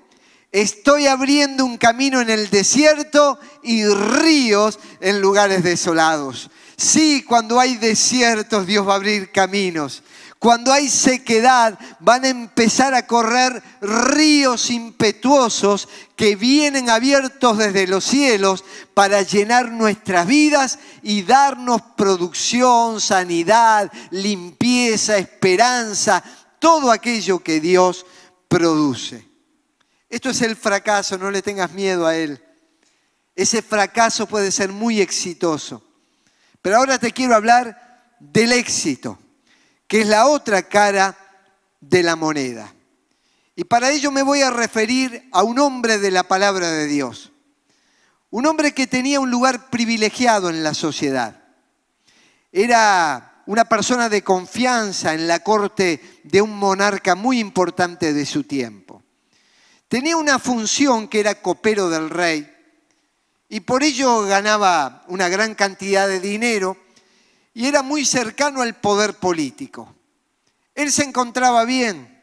Estoy 0.50 1.06
abriendo 1.06 1.64
un 1.64 1.76
camino 1.76 2.22
en 2.22 2.30
el 2.30 2.48
desierto 2.48 3.38
y 3.62 3.84
ríos 3.84 4.78
en 5.00 5.20
lugares 5.20 5.62
desolados. 5.62 6.50
Sí, 6.76 7.22
cuando 7.22 7.60
hay 7.60 7.76
desiertos 7.76 8.66
Dios 8.66 8.88
va 8.88 8.94
a 8.94 8.96
abrir 8.96 9.30
caminos. 9.30 10.02
Cuando 10.38 10.72
hay 10.72 10.88
sequedad, 10.88 11.76
van 11.98 12.24
a 12.24 12.28
empezar 12.28 12.94
a 12.94 13.08
correr 13.08 13.60
ríos 13.80 14.70
impetuosos 14.70 15.88
que 16.14 16.36
vienen 16.36 16.90
abiertos 16.90 17.58
desde 17.58 17.88
los 17.88 18.04
cielos 18.04 18.64
para 18.94 19.22
llenar 19.22 19.72
nuestras 19.72 20.28
vidas 20.28 20.78
y 21.02 21.22
darnos 21.22 21.82
producción, 21.96 23.00
sanidad, 23.00 23.90
limpieza, 24.10 25.18
esperanza, 25.18 26.22
todo 26.60 26.92
aquello 26.92 27.40
que 27.40 27.58
Dios 27.58 28.06
produce. 28.46 29.26
Esto 30.08 30.30
es 30.30 30.40
el 30.42 30.54
fracaso, 30.54 31.18
no 31.18 31.32
le 31.32 31.42
tengas 31.42 31.72
miedo 31.72 32.06
a 32.06 32.16
él. 32.16 32.40
Ese 33.34 33.60
fracaso 33.60 34.26
puede 34.26 34.52
ser 34.52 34.70
muy 34.70 35.00
exitoso. 35.00 35.82
Pero 36.62 36.76
ahora 36.76 36.98
te 36.98 37.10
quiero 37.10 37.34
hablar 37.34 38.14
del 38.20 38.52
éxito 38.52 39.18
que 39.88 40.02
es 40.02 40.06
la 40.06 40.26
otra 40.26 40.62
cara 40.62 41.16
de 41.80 42.02
la 42.02 42.14
moneda. 42.14 42.72
Y 43.56 43.64
para 43.64 43.90
ello 43.90 44.12
me 44.12 44.22
voy 44.22 44.42
a 44.42 44.50
referir 44.50 45.28
a 45.32 45.42
un 45.42 45.58
hombre 45.58 45.98
de 45.98 46.12
la 46.12 46.22
palabra 46.22 46.70
de 46.70 46.86
Dios, 46.86 47.32
un 48.30 48.46
hombre 48.46 48.72
que 48.72 48.86
tenía 48.86 49.18
un 49.18 49.30
lugar 49.30 49.70
privilegiado 49.70 50.50
en 50.50 50.62
la 50.62 50.74
sociedad. 50.74 51.42
Era 52.52 53.42
una 53.46 53.64
persona 53.64 54.10
de 54.10 54.22
confianza 54.22 55.14
en 55.14 55.26
la 55.26 55.40
corte 55.40 56.20
de 56.22 56.42
un 56.42 56.56
monarca 56.56 57.14
muy 57.14 57.40
importante 57.40 58.12
de 58.12 58.26
su 58.26 58.44
tiempo. 58.44 59.02
Tenía 59.88 60.18
una 60.18 60.38
función 60.38 61.08
que 61.08 61.20
era 61.20 61.40
copero 61.40 61.88
del 61.88 62.10
rey 62.10 62.54
y 63.48 63.60
por 63.60 63.82
ello 63.82 64.22
ganaba 64.22 65.02
una 65.08 65.30
gran 65.30 65.54
cantidad 65.54 66.06
de 66.06 66.20
dinero 66.20 66.76
y 67.58 67.66
era 67.66 67.82
muy 67.82 68.04
cercano 68.04 68.62
al 68.62 68.76
poder 68.76 69.14
político. 69.14 69.92
Él 70.76 70.92
se 70.92 71.02
encontraba 71.02 71.64
bien, 71.64 72.22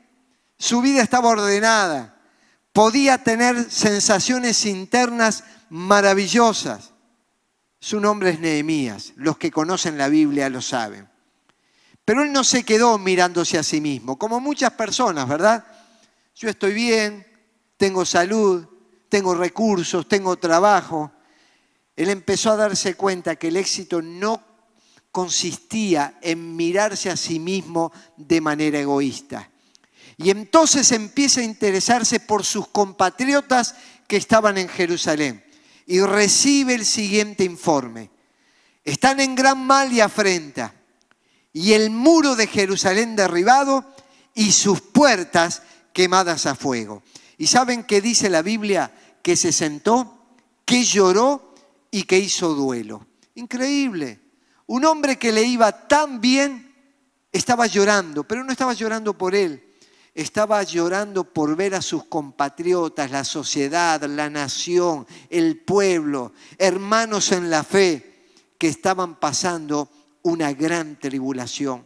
su 0.57 0.79
vida 0.81 1.01
estaba 1.01 1.27
ordenada, 1.27 2.15
podía 2.71 3.21
tener 3.21 3.69
sensaciones 3.69 4.65
internas 4.65 5.43
maravillosas. 5.67 6.93
Su 7.81 7.99
nombre 7.99 8.29
es 8.29 8.39
Nehemías, 8.39 9.11
los 9.17 9.37
que 9.37 9.51
conocen 9.51 9.97
la 9.97 10.07
Biblia 10.07 10.49
lo 10.49 10.61
saben. 10.61 11.09
Pero 12.05 12.23
él 12.23 12.31
no 12.31 12.45
se 12.45 12.63
quedó 12.63 12.97
mirándose 12.97 13.57
a 13.57 13.63
sí 13.63 13.81
mismo, 13.81 14.17
como 14.17 14.39
muchas 14.39 14.71
personas, 14.71 15.27
¿verdad? 15.27 15.65
Yo 16.33 16.47
estoy 16.47 16.73
bien, 16.73 17.27
tengo 17.75 18.05
salud, 18.05 18.65
tengo 19.09 19.35
recursos, 19.35 20.07
tengo 20.07 20.37
trabajo. 20.37 21.11
Él 21.97 22.07
empezó 22.09 22.51
a 22.51 22.55
darse 22.55 22.95
cuenta 22.95 23.35
que 23.35 23.49
el 23.49 23.57
éxito 23.57 24.01
no 24.01 24.54
consistía 25.15 26.19
en 26.21 26.57
mirarse 26.57 27.09
a 27.09 27.15
sí 27.15 27.39
mismo 27.39 27.93
de 28.17 28.41
manera 28.41 28.81
egoísta. 28.81 29.49
Y 30.17 30.29
entonces 30.29 30.91
empieza 30.91 31.39
a 31.39 31.45
interesarse 31.45 32.19
por 32.19 32.43
sus 32.43 32.67
compatriotas 32.67 33.75
que 34.09 34.17
estaban 34.17 34.57
en 34.57 34.67
Jerusalén 34.67 35.41
y 35.87 36.01
recibe 36.01 36.73
el 36.73 36.85
siguiente 36.85 37.45
informe. 37.45 38.09
Están 38.83 39.21
en 39.21 39.35
gran 39.35 39.65
mal 39.65 39.93
y 39.93 40.01
afrenta, 40.01 40.73
y 41.53 41.71
el 41.71 41.91
muro 41.91 42.35
de 42.35 42.47
Jerusalén 42.47 43.15
derribado 43.15 43.85
y 44.33 44.51
sus 44.51 44.81
puertas 44.81 45.61
quemadas 45.93 46.45
a 46.45 46.55
fuego. 46.55 47.03
¿Y 47.37 47.47
saben 47.47 47.85
qué 47.85 48.01
dice 48.01 48.29
la 48.29 48.41
Biblia? 48.41 48.91
Que 49.21 49.37
se 49.37 49.53
sentó, 49.53 50.25
que 50.65 50.83
lloró 50.83 51.55
y 51.89 52.03
que 52.03 52.19
hizo 52.19 52.53
duelo. 52.53 53.07
Increíble. 53.35 54.24
Un 54.67 54.85
hombre 54.85 55.17
que 55.17 55.31
le 55.31 55.43
iba 55.43 55.87
tan 55.87 56.19
bien 56.19 56.73
estaba 57.31 57.67
llorando, 57.67 58.23
pero 58.23 58.43
no 58.43 58.51
estaba 58.51 58.73
llorando 58.73 59.17
por 59.17 59.35
él, 59.35 59.63
estaba 60.13 60.63
llorando 60.63 61.25
por 61.25 61.55
ver 61.55 61.75
a 61.75 61.81
sus 61.81 62.05
compatriotas, 62.05 63.11
la 63.11 63.23
sociedad, 63.23 64.01
la 64.03 64.29
nación, 64.29 65.05
el 65.29 65.57
pueblo, 65.57 66.31
hermanos 66.57 67.31
en 67.31 67.49
la 67.49 67.63
fe, 67.63 68.29
que 68.57 68.67
estaban 68.67 69.19
pasando 69.19 69.89
una 70.23 70.53
gran 70.53 70.97
tribulación. 70.97 71.85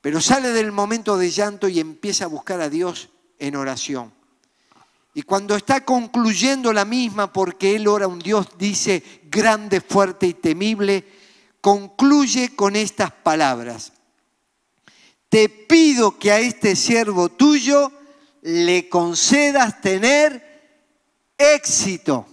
Pero 0.00 0.20
sale 0.20 0.50
del 0.50 0.70
momento 0.70 1.16
de 1.16 1.30
llanto 1.30 1.66
y 1.68 1.80
empieza 1.80 2.24
a 2.24 2.28
buscar 2.28 2.60
a 2.60 2.70
Dios 2.70 3.10
en 3.38 3.56
oración. 3.56 4.12
Y 5.14 5.22
cuando 5.22 5.54
está 5.54 5.84
concluyendo 5.84 6.72
la 6.72 6.84
misma, 6.84 7.32
porque 7.32 7.76
él 7.76 7.86
ora 7.86 8.06
a 8.06 8.08
un 8.08 8.18
Dios, 8.18 8.48
dice, 8.58 9.02
grande, 9.30 9.80
fuerte 9.80 10.26
y 10.26 10.34
temible, 10.34 11.04
concluye 11.64 12.54
con 12.54 12.76
estas 12.76 13.10
palabras. 13.10 13.94
Te 15.30 15.48
pido 15.48 16.18
que 16.18 16.30
a 16.30 16.38
este 16.38 16.76
siervo 16.76 17.30
tuyo 17.30 17.90
le 18.42 18.90
concedas 18.90 19.80
tener 19.80 20.92
éxito. 21.38 22.26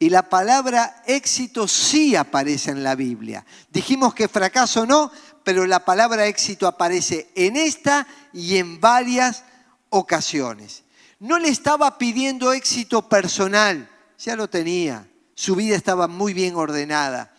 Y 0.00 0.10
la 0.10 0.28
palabra 0.28 1.04
éxito 1.06 1.68
sí 1.68 2.16
aparece 2.16 2.72
en 2.72 2.82
la 2.82 2.96
Biblia. 2.96 3.46
Dijimos 3.70 4.12
que 4.12 4.26
fracaso 4.26 4.84
no, 4.86 5.12
pero 5.44 5.68
la 5.68 5.84
palabra 5.84 6.26
éxito 6.26 6.66
aparece 6.66 7.30
en 7.36 7.54
esta 7.54 8.08
y 8.32 8.56
en 8.56 8.80
varias 8.80 9.44
ocasiones. 9.90 10.82
No 11.20 11.38
le 11.38 11.46
estaba 11.46 11.96
pidiendo 11.96 12.52
éxito 12.52 13.08
personal, 13.08 13.88
ya 14.18 14.34
lo 14.34 14.50
tenía. 14.50 15.08
Su 15.36 15.54
vida 15.54 15.76
estaba 15.76 16.08
muy 16.08 16.34
bien 16.34 16.56
ordenada 16.56 17.33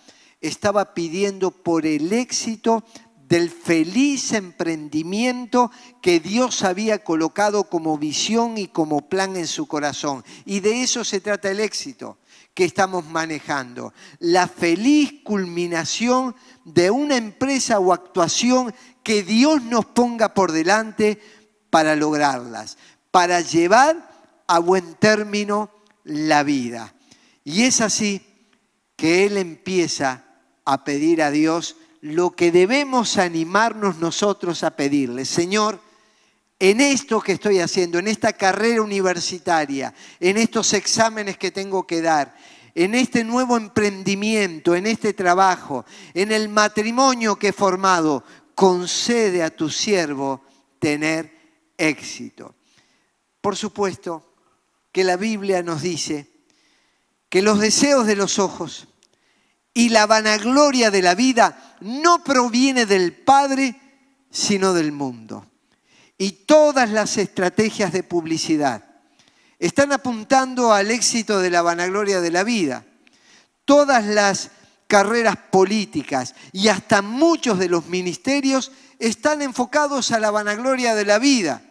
estaba 0.48 0.94
pidiendo 0.94 1.52
por 1.52 1.86
el 1.86 2.14
éxito 2.14 2.84
del 3.28 3.50
feliz 3.50 4.34
emprendimiento 4.34 5.72
que 6.02 6.20
Dios 6.20 6.64
había 6.64 7.04
colocado 7.04 7.70
como 7.70 7.98
visión 7.98 8.58
y 8.58 8.68
como 8.68 9.10
plan 9.10 9.36
en 9.36 9.48
su 9.48 9.68
corazón. 9.68 10.24
Y 10.46 10.60
de 10.60 10.84
eso 10.84 11.04
se 11.04 11.22
trata 11.22 11.50
el 11.50 11.60
éxito 11.60 12.20
que 12.54 12.66
estamos 12.66 13.06
manejando. 13.06 13.94
La 14.20 14.48
feliz 14.48 15.24
culminación 15.24 16.36
de 16.64 16.92
una 16.92 17.18
empresa 17.18 17.80
o 17.80 17.94
actuación 17.94 18.74
que 19.04 19.24
Dios 19.24 19.62
nos 19.64 19.86
ponga 19.86 20.34
por 20.34 20.52
delante 20.52 21.20
para 21.70 21.96
lograrlas, 21.96 22.78
para 23.12 23.42
llevar 23.42 24.10
a 24.48 24.60
buen 24.60 24.96
término 24.96 25.72
la 26.04 26.44
vida. 26.44 26.94
Y 27.44 27.64
es 27.64 27.82
así 27.82 28.22
que 28.96 29.26
Él 29.26 29.38
empieza 29.38 30.25
a 30.66 30.84
pedir 30.84 31.22
a 31.22 31.32
Dios 31.32 31.78
lo 32.02 32.32
que 32.32 32.52
debemos 32.52 33.18
animarnos 33.18 33.98
nosotros 33.98 34.64
a 34.64 34.72
pedirle. 34.72 35.26
Señor, 35.26 35.80
en 36.60 36.82
esto 36.82 37.20
que 37.20 37.34
estoy 37.34 37.60
haciendo, 37.60 38.00
en 38.00 38.08
esta 38.08 38.34
carrera 38.34 38.82
universitaria, 38.82 39.94
en 40.20 40.38
estos 40.38 40.74
exámenes 40.74 41.38
que 41.38 41.52
tengo 41.52 41.86
que 41.86 42.02
dar, 42.02 42.36
en 42.74 42.94
este 42.94 43.24
nuevo 43.24 43.58
emprendimiento, 43.58 44.76
en 44.76 44.86
este 44.86 45.14
trabajo, 45.14 45.86
en 46.14 46.32
el 46.32 46.50
matrimonio 46.50 47.38
que 47.38 47.50
he 47.50 47.54
formado, 47.54 48.24
concede 48.54 49.44
a 49.44 49.56
tu 49.56 49.70
siervo 49.70 50.42
tener 50.80 51.32
éxito. 51.78 52.56
Por 53.42 53.56
supuesto 53.56 54.34
que 54.92 55.04
la 55.04 55.18
Biblia 55.18 55.62
nos 55.62 55.82
dice 55.82 56.30
que 57.30 57.42
los 57.42 57.60
deseos 57.60 58.08
de 58.08 58.16
los 58.16 58.40
ojos, 58.40 58.88
y 59.78 59.90
la 59.90 60.08
vanagloria 60.08 60.90
de 60.90 61.02
la 61.02 61.14
vida 61.16 61.76
no 61.82 62.24
proviene 62.24 62.86
del 62.86 63.14
Padre, 63.14 63.76
sino 64.32 64.74
del 64.74 64.94
mundo. 64.94 65.46
Y 66.18 66.32
todas 66.32 66.90
las 66.90 67.18
estrategias 67.18 67.92
de 67.92 68.02
publicidad 68.02 68.86
están 69.60 69.92
apuntando 69.92 70.74
al 70.74 70.92
éxito 70.92 71.40
de 71.40 71.50
la 71.50 71.62
vanagloria 71.62 72.22
de 72.22 72.32
la 72.32 72.46
vida. 72.46 72.86
Todas 73.66 74.06
las 74.06 74.52
carreras 74.88 75.36
políticas 75.52 76.36
y 76.54 76.70
hasta 76.70 77.02
muchos 77.02 77.60
de 77.60 77.68
los 77.68 77.88
ministerios 77.88 78.72
están 78.98 79.42
enfocados 79.42 80.12
a 80.12 80.20
la 80.22 80.32
vanagloria 80.32 80.96
de 80.96 81.04
la 81.04 81.20
vida, 81.20 81.62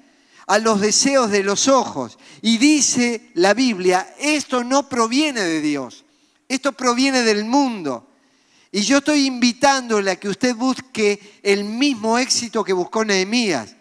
a 0.46 0.58
los 0.58 0.82
deseos 0.82 1.30
de 1.30 1.42
los 1.42 1.68
ojos. 1.68 2.18
Y 2.42 2.58
dice 2.58 3.30
la 3.32 3.54
Biblia, 3.54 4.14
esto 4.18 4.62
no 4.62 4.90
proviene 4.90 5.40
de 5.40 5.62
Dios, 5.62 6.03
esto 6.48 6.72
proviene 6.72 7.22
del 7.22 7.44
mundo. 7.44 8.08
Y 8.72 8.82
yo 8.82 8.98
estoy 8.98 9.26
invitándole 9.26 10.10
a 10.10 10.16
que 10.16 10.28
usted 10.28 10.54
busque 10.54 11.38
el 11.42 11.64
mismo 11.64 12.18
éxito 12.18 12.64
que 12.64 12.72
buscó 12.72 13.04
Nehemías. 13.04 13.76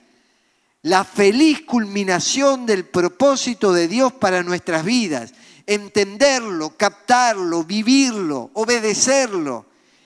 La 0.83 1.03
feliz 1.03 1.61
culminación 1.61 2.65
del 2.65 2.85
propósito 2.85 3.73
de 3.73 3.87
Dios 3.87 4.13
para 4.13 4.43
nuestras 4.43 4.85
vidas. 4.85 5.33
Entenderlo, 5.65 6.77
captarlo, 6.77 7.63
vivirlo, 7.63 8.51
obedecerlo. 8.53 9.65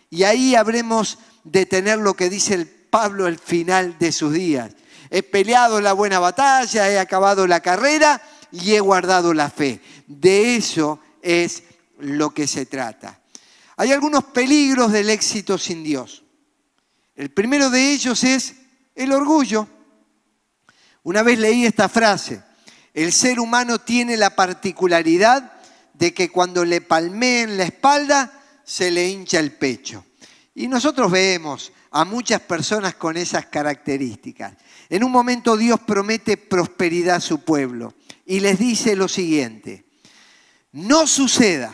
Y 0.10 0.24
ahí 0.24 0.56
habremos 0.56 1.18
de 1.44 1.66
tener 1.66 2.00
lo 2.00 2.14
que 2.14 2.30
dice 2.30 2.54
el 2.54 2.68
Pablo 2.68 3.26
al 3.26 3.40
final 3.40 3.98
de 4.00 4.12
sus 4.12 4.34
días. 4.34 4.72
He 5.10 5.24
peleado 5.24 5.82
la 5.82 5.94
buena 5.94 6.20
batalla, 6.20 6.90
he 6.90 7.00
acabado 7.00 7.48
la 7.48 7.60
carrera 7.60 8.22
y 8.52 8.74
he 8.74 8.80
guardado 8.80 9.34
la 9.34 9.50
fe. 9.50 9.82
De 10.06 10.56
eso 10.56 11.00
es 11.22 11.64
lo 12.00 12.34
que 12.34 12.48
se 12.48 12.66
trata. 12.66 13.22
Hay 13.78 13.92
algunos 13.92 14.26
peligros 14.26 14.92
del 14.92 15.10
éxito 15.10 15.58
sin 15.58 15.84
Dios. 15.84 16.24
El 17.16 17.32
primero 17.32 17.70
de 17.70 17.92
ellos 17.94 18.24
es 18.24 18.56
el 18.96 19.12
orgullo. 19.12 19.68
Una 21.04 21.24
vez 21.24 21.40
leí 21.40 21.66
esta 21.66 21.88
frase, 21.88 22.42
el 22.94 23.14
ser 23.14 23.40
humano 23.40 23.80
tiene 23.80 24.18
la 24.18 24.36
particularidad 24.36 25.54
de 25.94 26.14
que 26.14 26.30
cuando 26.30 26.66
le 26.66 26.82
palmeen 26.82 27.58
la 27.58 27.64
espalda, 27.64 28.34
se 28.64 28.92
le 28.92 29.08
hincha 29.08 29.40
el 29.40 29.54
pecho. 29.54 30.06
Y 30.54 30.68
nosotros 30.68 31.12
vemos 31.12 31.72
a 31.92 32.04
muchas 32.06 32.42
personas 32.42 32.96
con 32.96 33.18
esas 33.18 33.46
características. 33.46 34.54
En 34.90 35.04
un 35.04 35.12
momento 35.12 35.56
Dios 35.56 35.80
promete 35.80 36.38
prosperidad 36.38 37.18
a 37.18 37.22
su 37.22 37.40
pueblo 37.40 37.94
y 38.26 38.40
les 38.40 38.60
dice 38.60 38.96
lo 38.96 39.08
siguiente, 39.08 39.86
no 40.72 41.08
suceda, 41.08 41.74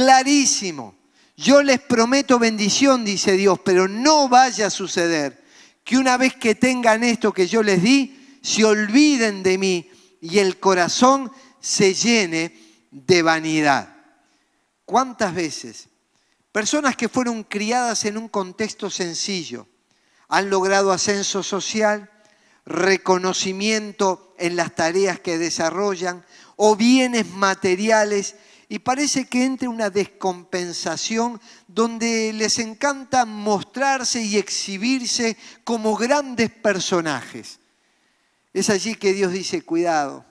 Clarísimo. 0.00 0.94
Yo 1.36 1.62
les 1.62 1.78
prometo 1.78 2.38
bendición, 2.38 3.04
dice 3.04 3.32
Dios, 3.32 3.60
pero 3.62 3.86
no 3.86 4.30
vaya 4.30 4.68
a 4.68 4.70
suceder 4.70 5.44
que 5.84 5.98
una 5.98 6.16
vez 6.16 6.36
que 6.36 6.54
tengan 6.54 7.04
esto 7.04 7.34
que 7.34 7.46
yo 7.46 7.62
les 7.62 7.82
di, 7.82 8.38
se 8.40 8.64
olviden 8.64 9.42
de 9.42 9.58
mí 9.58 9.90
y 10.22 10.38
el 10.38 10.58
corazón 10.58 11.30
se 11.60 11.92
llene 11.92 12.58
de 12.90 13.20
vanidad. 13.20 13.94
¿Cuántas 14.86 15.34
veces 15.34 15.90
personas 16.50 16.96
que 16.96 17.10
fueron 17.10 17.44
criadas 17.44 18.06
en 18.06 18.16
un 18.16 18.28
contexto 18.28 18.88
sencillo 18.88 19.68
han 20.28 20.48
logrado 20.48 20.92
ascenso 20.92 21.42
social, 21.42 22.10
reconocimiento 22.64 24.34
en 24.38 24.56
las 24.56 24.74
tareas 24.74 25.20
que 25.20 25.36
desarrollan 25.36 26.24
o 26.56 26.74
bienes 26.74 27.28
materiales 27.28 28.36
y 28.72 28.78
parece 28.78 29.24
que 29.26 29.44
entra 29.44 29.68
una 29.68 29.90
descompensación 29.90 31.40
donde 31.66 32.32
les 32.32 32.60
encanta 32.60 33.24
mostrarse 33.24 34.22
y 34.22 34.36
exhibirse 34.36 35.36
como 35.64 35.96
grandes 35.96 36.50
personajes. 36.50 37.58
Es 38.54 38.70
allí 38.70 38.94
que 38.94 39.12
Dios 39.12 39.32
dice, 39.32 39.62
cuidado, 39.62 40.24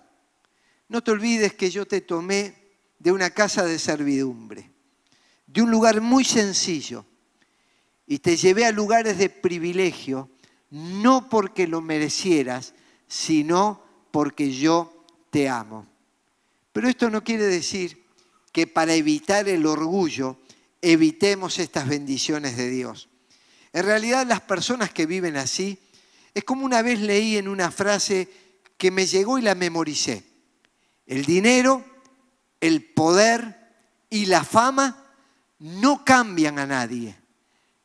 no 0.87 1.03
te 1.03 1.11
olvides 1.11 1.53
que 1.53 1.69
yo 1.69 1.85
te 1.85 1.99
tomé 1.99 2.55
de 2.97 3.11
una 3.11 3.29
casa 3.31 3.65
de 3.65 3.77
servidumbre, 3.77 4.71
de 5.45 5.61
un 5.61 5.69
lugar 5.69 5.99
muy 5.99 6.23
sencillo, 6.23 7.05
y 8.07 8.19
te 8.19 8.37
llevé 8.37 8.65
a 8.65 8.71
lugares 8.71 9.17
de 9.17 9.27
privilegio, 9.29 10.29
no 10.69 11.27
porque 11.27 11.67
lo 11.67 11.81
merecieras, 11.81 12.73
sino 13.05 13.83
porque 14.11 14.49
yo 14.49 15.05
te 15.29 15.49
amo. 15.49 15.85
Pero 16.71 16.87
esto 16.87 17.09
no 17.09 17.21
quiere 17.21 17.43
decir 17.43 17.98
que 18.51 18.67
para 18.67 18.93
evitar 18.93 19.47
el 19.47 19.65
orgullo 19.65 20.37
evitemos 20.81 21.59
estas 21.59 21.87
bendiciones 21.87 22.57
de 22.57 22.69
Dios. 22.69 23.09
En 23.73 23.85
realidad 23.85 24.25
las 24.25 24.41
personas 24.41 24.91
que 24.91 25.05
viven 25.05 25.37
así, 25.37 25.77
es 26.33 26.43
como 26.43 26.65
una 26.65 26.81
vez 26.81 26.99
leí 26.99 27.37
en 27.37 27.47
una 27.47 27.71
frase 27.71 28.29
que 28.77 28.91
me 28.91 29.05
llegó 29.05 29.37
y 29.37 29.41
la 29.41 29.55
memoricé. 29.55 30.23
El 31.05 31.25
dinero, 31.25 31.83
el 32.61 32.83
poder 32.83 33.59
y 34.09 34.25
la 34.25 34.43
fama 34.43 35.05
no 35.59 36.05
cambian 36.05 36.59
a 36.59 36.65
nadie, 36.65 37.15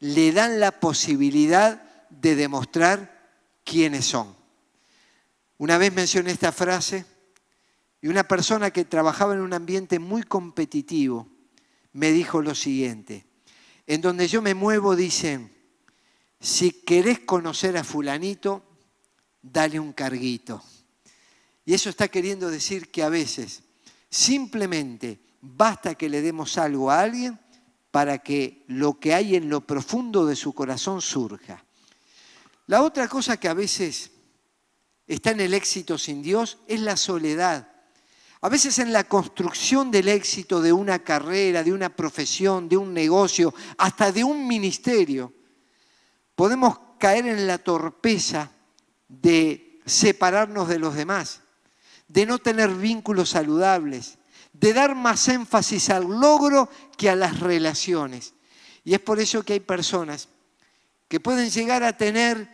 le 0.00 0.32
dan 0.32 0.60
la 0.60 0.78
posibilidad 0.78 1.82
de 2.10 2.36
demostrar 2.36 3.30
quiénes 3.64 4.04
son. 4.06 4.34
Una 5.58 5.78
vez 5.78 5.92
mencioné 5.92 6.30
esta 6.30 6.52
frase 6.52 7.04
y 8.04 8.08
una 8.08 8.28
persona 8.28 8.70
que 8.70 8.84
trabajaba 8.84 9.32
en 9.32 9.40
un 9.40 9.54
ambiente 9.54 9.98
muy 9.98 10.24
competitivo 10.24 11.26
me 11.94 12.12
dijo 12.12 12.42
lo 12.42 12.54
siguiente, 12.54 13.24
en 13.86 14.02
donde 14.02 14.28
yo 14.28 14.42
me 14.42 14.52
muevo 14.52 14.94
dicen, 14.94 15.50
si 16.38 16.70
querés 16.70 17.20
conocer 17.20 17.78
a 17.78 17.82
fulanito, 17.82 18.62
dale 19.40 19.80
un 19.80 19.94
carguito. 19.94 20.62
Y 21.64 21.72
eso 21.72 21.88
está 21.88 22.08
queriendo 22.08 22.50
decir 22.50 22.90
que 22.90 23.02
a 23.02 23.08
veces 23.08 23.62
simplemente 24.10 25.20
basta 25.40 25.94
que 25.94 26.10
le 26.10 26.20
demos 26.20 26.58
algo 26.58 26.90
a 26.90 27.00
alguien 27.00 27.40
para 27.90 28.18
que 28.18 28.64
lo 28.66 29.00
que 29.00 29.14
hay 29.14 29.34
en 29.34 29.48
lo 29.48 29.62
profundo 29.62 30.26
de 30.26 30.36
su 30.36 30.52
corazón 30.52 31.00
surja. 31.00 31.64
La 32.66 32.82
otra 32.82 33.08
cosa 33.08 33.38
que 33.38 33.48
a 33.48 33.54
veces 33.54 34.10
está 35.06 35.30
en 35.30 35.40
el 35.40 35.54
éxito 35.54 35.96
sin 35.96 36.20
Dios 36.20 36.58
es 36.68 36.80
la 36.80 36.98
soledad. 36.98 37.73
A 38.44 38.50
veces 38.50 38.78
en 38.78 38.92
la 38.92 39.04
construcción 39.04 39.90
del 39.90 40.06
éxito 40.06 40.60
de 40.60 40.70
una 40.70 40.98
carrera, 40.98 41.64
de 41.64 41.72
una 41.72 41.88
profesión, 41.88 42.68
de 42.68 42.76
un 42.76 42.92
negocio, 42.92 43.54
hasta 43.78 44.12
de 44.12 44.22
un 44.22 44.46
ministerio, 44.46 45.32
podemos 46.34 46.78
caer 46.98 47.26
en 47.26 47.46
la 47.46 47.56
torpeza 47.56 48.50
de 49.08 49.80
separarnos 49.86 50.68
de 50.68 50.78
los 50.78 50.94
demás, 50.94 51.40
de 52.06 52.26
no 52.26 52.36
tener 52.36 52.68
vínculos 52.68 53.30
saludables, 53.30 54.18
de 54.52 54.74
dar 54.74 54.94
más 54.94 55.26
énfasis 55.28 55.88
al 55.88 56.02
logro 56.02 56.68
que 56.98 57.08
a 57.08 57.16
las 57.16 57.40
relaciones. 57.40 58.34
Y 58.84 58.92
es 58.92 59.00
por 59.00 59.20
eso 59.20 59.42
que 59.42 59.54
hay 59.54 59.60
personas 59.60 60.28
que 61.08 61.18
pueden 61.18 61.48
llegar 61.48 61.82
a 61.82 61.96
tener 61.96 62.46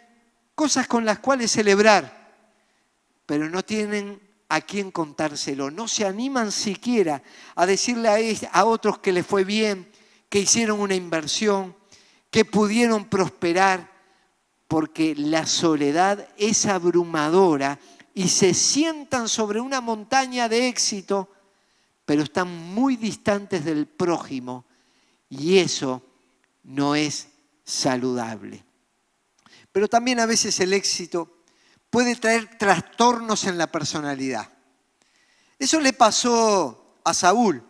cosas 0.54 0.86
con 0.86 1.04
las 1.04 1.18
cuales 1.18 1.50
celebrar, 1.50 2.32
pero 3.26 3.50
no 3.50 3.64
tienen 3.64 4.29
a 4.50 4.60
quién 4.60 4.90
contárselo. 4.90 5.70
No 5.70 5.86
se 5.86 6.04
animan 6.04 6.50
siquiera 6.50 7.22
a 7.54 7.66
decirle 7.66 8.36
a, 8.52 8.64
otros 8.64 8.98
que 8.98 9.12
les 9.12 9.24
fue 9.24 9.44
bien, 9.44 9.90
que 10.28 10.40
hicieron 10.40 10.80
una 10.80 10.96
inversión, 10.96 11.74
que 12.30 12.44
pudieron 12.44 13.04
prosperar, 13.04 13.88
porque 14.66 15.14
la 15.16 15.46
soledad 15.46 16.28
es 16.36 16.66
abrumadora 16.66 17.78
y 18.12 18.28
se 18.28 18.52
sientan 18.52 19.28
sobre 19.28 19.60
una 19.60 19.80
montaña 19.80 20.48
de 20.48 20.66
éxito, 20.66 21.30
pero 22.04 22.24
están 22.24 22.48
muy 22.74 22.96
distantes 22.96 23.64
del 23.64 23.86
prójimo 23.86 24.64
y 25.28 25.58
eso 25.58 26.02
no 26.64 26.96
es 26.96 27.28
saludable. 27.62 28.64
Pero 29.70 29.86
también 29.86 30.18
a 30.18 30.26
veces 30.26 30.58
el 30.58 30.72
éxito 30.72 31.39
puede 31.90 32.16
traer 32.16 32.56
trastornos 32.56 33.44
en 33.44 33.58
la 33.58 33.66
personalidad. 33.66 34.48
Eso 35.58 35.80
le 35.80 35.92
pasó 35.92 36.96
a 37.04 37.12
Saúl, 37.12 37.62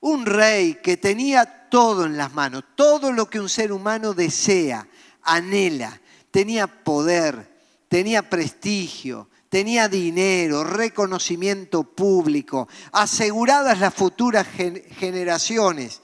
un 0.00 0.24
rey 0.24 0.78
que 0.82 0.96
tenía 0.96 1.68
todo 1.68 2.06
en 2.06 2.16
las 2.16 2.32
manos, 2.32 2.64
todo 2.74 3.12
lo 3.12 3.28
que 3.28 3.40
un 3.40 3.48
ser 3.48 3.72
humano 3.72 4.14
desea, 4.14 4.88
anhela. 5.22 6.00
Tenía 6.30 6.66
poder, 6.66 7.50
tenía 7.88 8.28
prestigio, 8.28 9.28
tenía 9.48 9.88
dinero, 9.88 10.64
reconocimiento 10.64 11.82
público, 11.82 12.68
aseguradas 12.92 13.78
las 13.80 13.92
futuras 13.92 14.46
generaciones. 14.46 16.00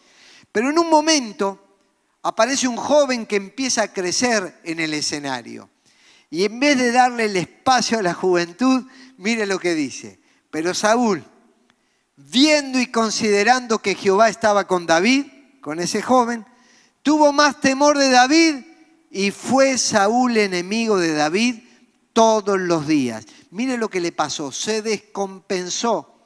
Pero 0.53 0.71
en 0.71 0.79
un 0.79 0.91
momento 0.91 1.79
aparece 2.23 2.67
un 2.67 2.77
joven 2.77 3.25
que 3.25 3.37
empieza 3.37 3.85
a 3.85 3.93
crecer 3.93 4.61
en 4.65 4.81
el 4.81 4.93
escenario. 4.95 5.71
Y 6.37 6.45
en 6.45 6.61
vez 6.61 6.77
de 6.77 6.93
darle 6.93 7.25
el 7.25 7.37
espacio 7.39 7.99
a 7.99 8.03
la 8.03 8.13
juventud, 8.13 8.85
mire 9.17 9.47
lo 9.47 9.59
que 9.59 9.75
dice. 9.75 10.21
Pero 10.51 10.75
Saúl, 10.75 11.25
viendo 12.15 12.79
y 12.79 12.89
considerando 12.89 13.79
que 13.79 13.95
Jehová 13.95 14.29
estaba 14.29 14.67
con 14.67 14.85
David, 14.85 15.25
con 15.63 15.81
ese 15.81 16.03
joven, 16.03 16.45
tuvo 17.03 17.33
más 17.33 17.59
temor 17.63 17.97
de 17.97 18.11
David 18.11 18.57
y 19.11 19.31
fue 19.31 19.79
Saúl 19.79 20.37
enemigo 20.37 20.99
de 20.99 21.15
David 21.15 21.55
todos 22.13 22.61
los 22.61 22.87
días. 22.87 23.25
Mire 23.51 23.79
lo 23.79 23.89
que 23.89 24.01
le 24.01 24.13
pasó, 24.13 24.53
se 24.53 24.83
descompensó. 24.83 26.21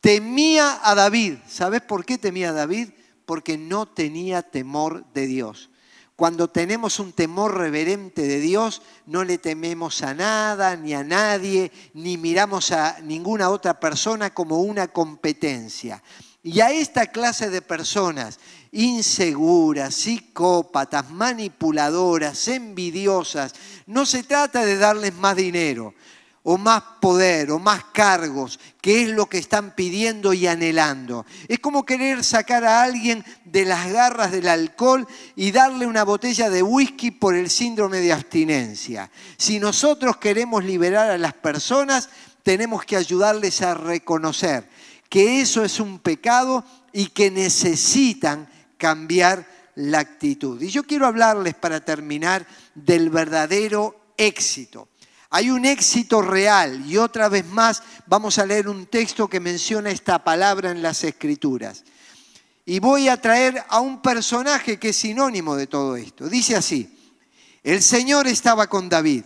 Temía 0.00 0.80
a 0.82 0.96
David. 0.96 1.34
¿Sabes 1.46 1.80
por 1.80 2.04
qué 2.04 2.18
temía 2.18 2.48
a 2.48 2.54
David? 2.54 2.88
Porque 3.24 3.56
no 3.56 3.86
tenía 3.86 4.42
temor 4.42 5.04
de 5.12 5.28
Dios. 5.28 5.70
Cuando 6.16 6.48
tenemos 6.48 7.00
un 7.00 7.12
temor 7.12 7.56
reverente 7.56 8.22
de 8.22 8.38
Dios, 8.38 8.82
no 9.06 9.24
le 9.24 9.38
tememos 9.38 10.00
a 10.02 10.14
nada, 10.14 10.76
ni 10.76 10.94
a 10.94 11.02
nadie, 11.02 11.72
ni 11.92 12.16
miramos 12.16 12.70
a 12.70 13.00
ninguna 13.02 13.50
otra 13.50 13.80
persona 13.80 14.30
como 14.32 14.60
una 14.60 14.88
competencia. 14.88 16.00
Y 16.44 16.60
a 16.60 16.70
esta 16.70 17.06
clase 17.06 17.50
de 17.50 17.62
personas 17.62 18.38
inseguras, 18.70 19.94
psicópatas, 19.94 21.10
manipuladoras, 21.10 22.46
envidiosas, 22.46 23.54
no 23.86 24.06
se 24.06 24.22
trata 24.22 24.64
de 24.64 24.76
darles 24.76 25.14
más 25.14 25.34
dinero, 25.34 25.94
o 26.44 26.58
más 26.58 26.82
poder 27.00 27.50
o 27.50 27.58
más 27.58 27.84
cargos, 27.84 28.60
que 28.80 29.02
es 29.02 29.08
lo 29.08 29.26
que 29.26 29.38
están 29.38 29.74
pidiendo 29.74 30.34
y 30.34 30.46
anhelando. 30.46 31.24
Es 31.48 31.58
como 31.58 31.86
querer 31.86 32.22
sacar 32.22 32.64
a 32.64 32.82
alguien 32.82 33.24
de 33.46 33.64
las 33.64 33.90
garras 33.90 34.30
del 34.30 34.48
alcohol 34.48 35.08
y 35.36 35.52
darle 35.52 35.86
una 35.86 36.04
botella 36.04 36.50
de 36.50 36.62
whisky 36.62 37.10
por 37.10 37.34
el 37.34 37.48
síndrome 37.48 38.00
de 38.00 38.12
abstinencia. 38.12 39.10
Si 39.38 39.58
nosotros 39.58 40.18
queremos 40.18 40.64
liberar 40.64 41.10
a 41.10 41.18
las 41.18 41.32
personas, 41.32 42.10
tenemos 42.42 42.84
que 42.84 42.96
ayudarles 42.96 43.62
a 43.62 43.72
reconocer 43.72 44.68
que 45.08 45.40
eso 45.40 45.64
es 45.64 45.80
un 45.80 45.98
pecado 45.98 46.62
y 46.92 47.06
que 47.06 47.30
necesitan 47.30 48.46
cambiar 48.76 49.46
la 49.76 50.00
actitud. 50.00 50.60
Y 50.60 50.68
yo 50.68 50.84
quiero 50.84 51.06
hablarles 51.06 51.54
para 51.54 51.82
terminar 51.82 52.46
del 52.74 53.08
verdadero 53.08 54.12
éxito. 54.18 54.88
Hay 55.36 55.50
un 55.50 55.64
éxito 55.64 56.22
real 56.22 56.88
y 56.88 56.96
otra 56.96 57.28
vez 57.28 57.44
más 57.44 57.82
vamos 58.06 58.38
a 58.38 58.46
leer 58.46 58.68
un 58.68 58.86
texto 58.86 59.26
que 59.26 59.40
menciona 59.40 59.90
esta 59.90 60.22
palabra 60.22 60.70
en 60.70 60.80
las 60.80 61.02
escrituras. 61.02 61.82
Y 62.64 62.78
voy 62.78 63.08
a 63.08 63.20
traer 63.20 63.64
a 63.68 63.80
un 63.80 64.00
personaje 64.00 64.78
que 64.78 64.90
es 64.90 64.96
sinónimo 64.96 65.56
de 65.56 65.66
todo 65.66 65.96
esto. 65.96 66.28
Dice 66.28 66.54
así, 66.54 66.96
el 67.64 67.82
Señor 67.82 68.28
estaba 68.28 68.68
con 68.68 68.88
David 68.88 69.24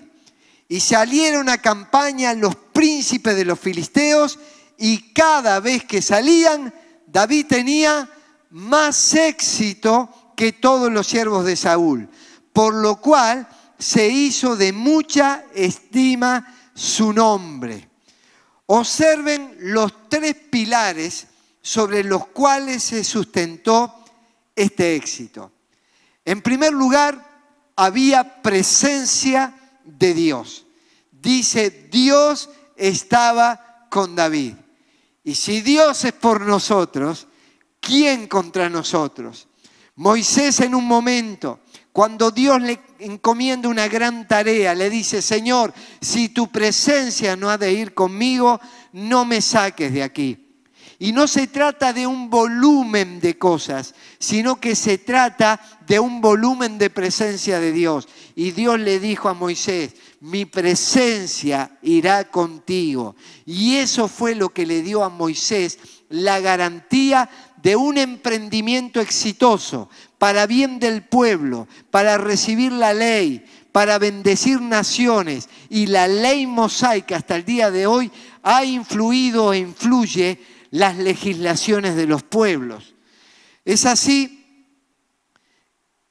y 0.67 0.81
salieron 0.81 1.51
a 1.51 1.59
campaña 1.59 2.33
los 2.33 2.57
príncipes 2.57 3.37
de 3.37 3.45
los 3.45 3.61
filisteos 3.61 4.39
y 4.79 5.13
cada 5.13 5.61
vez 5.61 5.85
que 5.85 6.01
salían, 6.01 6.73
David 7.07 7.49
tenía 7.51 8.09
más 8.49 9.13
éxito 9.13 10.33
que 10.35 10.55
todos 10.55 10.91
los 10.91 11.07
siervos 11.07 11.45
de 11.45 11.55
Saúl, 11.55 12.09
por 12.55 12.73
lo 12.73 12.99
cual 12.99 13.47
se 13.79 14.09
hizo 14.09 14.57
de 14.57 14.73
mucha 14.73 15.45
estima 15.55 16.71
su 16.75 17.13
nombre. 17.13 17.89
Observen 18.67 19.57
los 19.59 20.09
tres 20.09 20.35
pilares 20.51 21.27
sobre 21.63 22.03
los 22.05 22.27
cuales 22.29 22.83
se 22.83 23.05
sustentó 23.05 24.05
este 24.55 24.97
éxito. 24.97 25.53
En 26.25 26.43
primer 26.43 26.73
lugar, 26.73 27.25
había 27.77 28.43
presencia 28.43 29.55
de 29.85 30.13
Dios. 30.13 30.67
Dice, 31.11 31.89
Dios 31.91 32.51
estaba 32.77 33.87
con 33.89 34.15
David. 34.15 34.55
Y 35.25 35.35
si 35.35 35.61
Dios 35.61 36.05
es 36.05 36.13
por 36.13 36.41
nosotros, 36.41 37.27
¿quién 37.81 38.27
contra 38.27 38.69
nosotros? 38.69 39.47
Moisés 39.97 40.61
en 40.61 40.75
un 40.75 40.85
momento 40.85 41.61
cuando 41.99 42.31
Dios 42.31 42.63
le 42.63 42.79
encomienda 43.01 43.69
una 43.69 43.89
gran 43.89 44.29
tarea, 44.29 44.73
le 44.73 44.89
dice, 44.89 45.21
Señor, 45.21 45.75
si 46.01 46.29
tu 46.29 46.47
presencia 46.47 47.35
no 47.35 47.51
ha 47.51 47.59
de 47.59 47.73
ir 47.73 47.93
conmigo, 47.93 48.61
no 48.93 49.25
me 49.25 49.41
saques 49.41 49.93
de 49.93 50.05
aquí. 50.05 50.47
Y 51.01 51.11
no 51.11 51.27
se 51.27 51.49
trata 51.49 51.93
de 51.93 52.07
un 52.07 52.31
volumen 52.31 53.19
de 53.19 53.37
cosas, 53.37 53.97
sino 54.21 54.61
que 54.61 54.77
se 54.77 54.99
trata 54.99 55.61
de 55.89 55.99
un 55.99 56.21
volumen 56.21 56.79
de 56.79 56.89
presencia 56.89 57.59
de 57.59 57.73
Dios. 57.73 58.07
Y 58.37 58.53
Dios 58.53 58.79
le 58.79 59.01
dijo 59.01 59.29
a 59.29 59.35
Moisés, 59.35 59.97
mi 60.21 60.45
presencia 60.45 61.79
irá 61.83 62.31
contigo. 62.31 63.17
Y 63.45 63.75
eso 63.75 64.07
fue 64.07 64.37
lo 64.37 64.51
que 64.51 64.67
le 64.67 64.83
dio 64.83 65.03
a 65.03 65.09
Moisés 65.09 65.81
la 66.11 66.39
garantía 66.39 67.29
de 67.61 67.75
un 67.75 67.99
emprendimiento 67.99 69.01
exitoso 69.01 69.91
para 70.19 70.47
bien 70.47 70.81
del 70.81 71.03
pueblo, 71.03 71.69
para 71.91 72.19
recibir 72.19 72.73
la 72.73 72.93
ley, 72.93 73.45
para 73.73 73.99
bendecir 73.99 74.61
naciones. 74.61 75.49
Y 75.71 75.87
la 75.87 76.09
ley 76.09 76.47
mosaica 76.47 77.17
hasta 77.17 77.37
el 77.37 77.45
día 77.45 77.71
de 77.71 77.87
hoy 77.87 78.11
ha 78.43 78.65
influido 78.65 79.53
e 79.53 79.59
influye 79.59 80.41
las 80.71 80.97
legislaciones 80.99 81.97
de 81.97 82.07
los 82.07 82.23
pueblos. 82.23 82.95
Es 83.65 83.87
así 83.87 84.35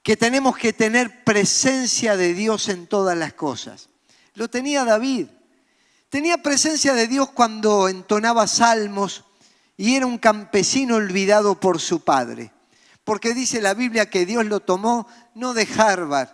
que 0.02 0.16
tenemos 0.16 0.56
que 0.56 0.72
tener 0.72 1.22
presencia 1.24 2.16
de 2.16 2.32
Dios 2.32 2.68
en 2.68 2.86
todas 2.86 3.16
las 3.16 3.34
cosas. 3.34 3.90
Lo 4.34 4.48
tenía 4.48 4.84
David. 4.84 5.26
Tenía 6.08 6.38
presencia 6.38 6.94
de 6.94 7.06
Dios 7.06 7.30
cuando 7.30 7.88
entonaba 7.88 8.46
salmos, 8.46 9.24
y 9.76 9.94
era 9.94 10.06
un 10.06 10.16
campesino 10.16 10.96
olvidado 10.96 11.60
por 11.60 11.78
su 11.80 12.00
padre. 12.00 12.50
Porque 13.08 13.32
dice 13.32 13.62
la 13.62 13.72
Biblia 13.72 14.10
que 14.10 14.26
Dios 14.26 14.44
lo 14.44 14.60
tomó 14.60 15.08
no 15.34 15.54
de 15.54 15.66
Harvard 15.78 16.28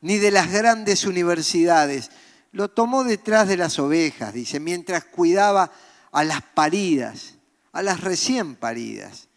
ni 0.00 0.18
de 0.18 0.32
las 0.32 0.50
grandes 0.50 1.04
universidades, 1.06 2.10
lo 2.50 2.68
tomó 2.68 3.04
detrás 3.04 3.46
de 3.46 3.56
las 3.56 3.78
ovejas, 3.78 4.34
dice, 4.34 4.58
mientras 4.58 5.04
cuidaba 5.04 5.70
a 6.10 6.24
las 6.24 6.42
paridas, 6.42 7.34
a 7.70 7.80
las 7.80 8.00
recién 8.00 8.56
paridas. 8.56 9.28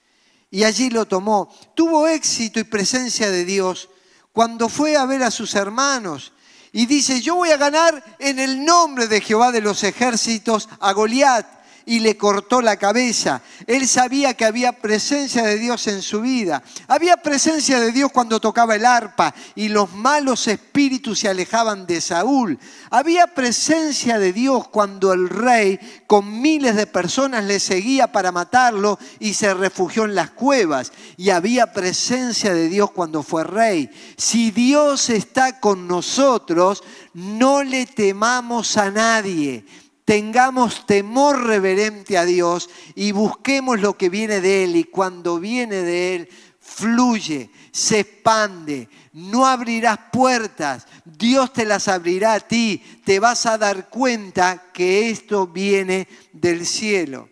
Y 0.50 0.64
allí 0.64 0.90
lo 0.90 1.06
tomó. 1.06 1.54
Tuvo 1.76 2.08
éxito 2.08 2.60
y 2.60 2.64
presencia 2.64 3.30
de 3.30 3.46
Dios 3.46 3.92
cuando 4.34 4.68
fue 4.68 4.98
a 4.98 5.06
ver 5.06 5.22
a 5.22 5.30
sus 5.30 5.54
hermanos 5.54 6.34
y 6.72 6.88
dice, 6.88 7.22
yo 7.22 7.36
voy 7.36 7.52
a 7.52 7.58
ganar 7.58 8.04
en 8.18 8.40
el 8.40 8.66
nombre 8.66 9.06
de 9.06 9.22
Jehová 9.22 9.52
de 9.52 9.62
los 9.62 9.84
ejércitos 9.84 10.68
a 10.80 10.92
Goliat 10.94 11.59
y 11.90 11.98
le 12.02 12.18
cortó 12.18 12.62
la 12.62 12.78
cabeza. 12.78 13.42
Él 13.66 13.88
sabía 13.88 14.36
que 14.36 14.46
había 14.46 14.74
presencia 14.74 15.42
de 15.42 15.58
Dios 15.58 15.88
en 15.88 16.04
su 16.04 16.22
vida. 16.22 16.62
Había 16.88 17.18
presencia 17.18 17.80
de 17.80 17.92
Dios 17.92 18.12
cuando 18.12 18.40
tocaba 18.40 18.76
el 18.76 18.86
arpa 18.86 19.34
y 19.56 19.70
los 19.70 19.92
malos 19.94 20.48
espíritus 20.48 21.18
se 21.18 21.30
alejaban 21.30 21.88
de 21.88 22.00
Saúl. 22.00 22.60
Había 22.92 23.34
presencia 23.34 24.20
de 24.20 24.34
Dios 24.34 24.68
cuando 24.68 25.14
el 25.14 25.30
rey 25.30 25.80
con 26.06 26.40
miles 26.40 26.76
de 26.76 26.86
personas 26.86 27.44
le 27.46 27.60
seguía 27.60 28.12
para 28.12 28.32
matarlo 28.32 29.00
y 29.18 29.34
se 29.34 29.52
refugió 29.56 30.06
en 30.06 30.14
las 30.14 30.30
cuevas. 30.30 30.92
Y 31.18 31.32
había 31.32 31.74
presencia 31.74 32.54
de 32.54 32.70
Dios 32.70 32.92
cuando 32.92 33.24
fue 33.24 33.44
rey. 33.44 33.90
Si 34.16 34.52
Dios 34.52 35.10
está 35.10 35.60
con 35.60 35.88
nosotros, 35.88 36.84
no 37.16 37.64
le 37.64 37.88
temamos 37.88 38.78
a 38.78 38.92
nadie 38.92 39.66
tengamos 40.10 40.88
temor 40.88 41.46
reverente 41.46 42.18
a 42.18 42.26
Dios 42.26 42.72
y 42.96 43.12
busquemos 43.12 43.80
lo 43.80 43.96
que 43.96 44.10
viene 44.10 44.42
de 44.42 44.64
Él 44.64 44.76
y 44.76 44.86
cuando 44.86 45.40
viene 45.40 45.84
de 45.84 46.16
Él 46.16 46.30
fluye, 46.60 47.52
se 47.72 48.00
expande, 48.00 48.90
no 49.14 49.46
abrirás 49.46 50.00
puertas, 50.12 50.88
Dios 51.06 51.54
te 51.54 51.64
las 51.64 51.88
abrirá 51.88 52.34
a 52.34 52.40
ti, 52.40 52.82
te 53.06 53.20
vas 53.20 53.46
a 53.46 53.60
dar 53.60 53.90
cuenta 53.90 54.64
que 54.74 55.12
esto 55.12 55.46
viene 55.46 56.08
del 56.34 56.66
cielo. 56.66 57.30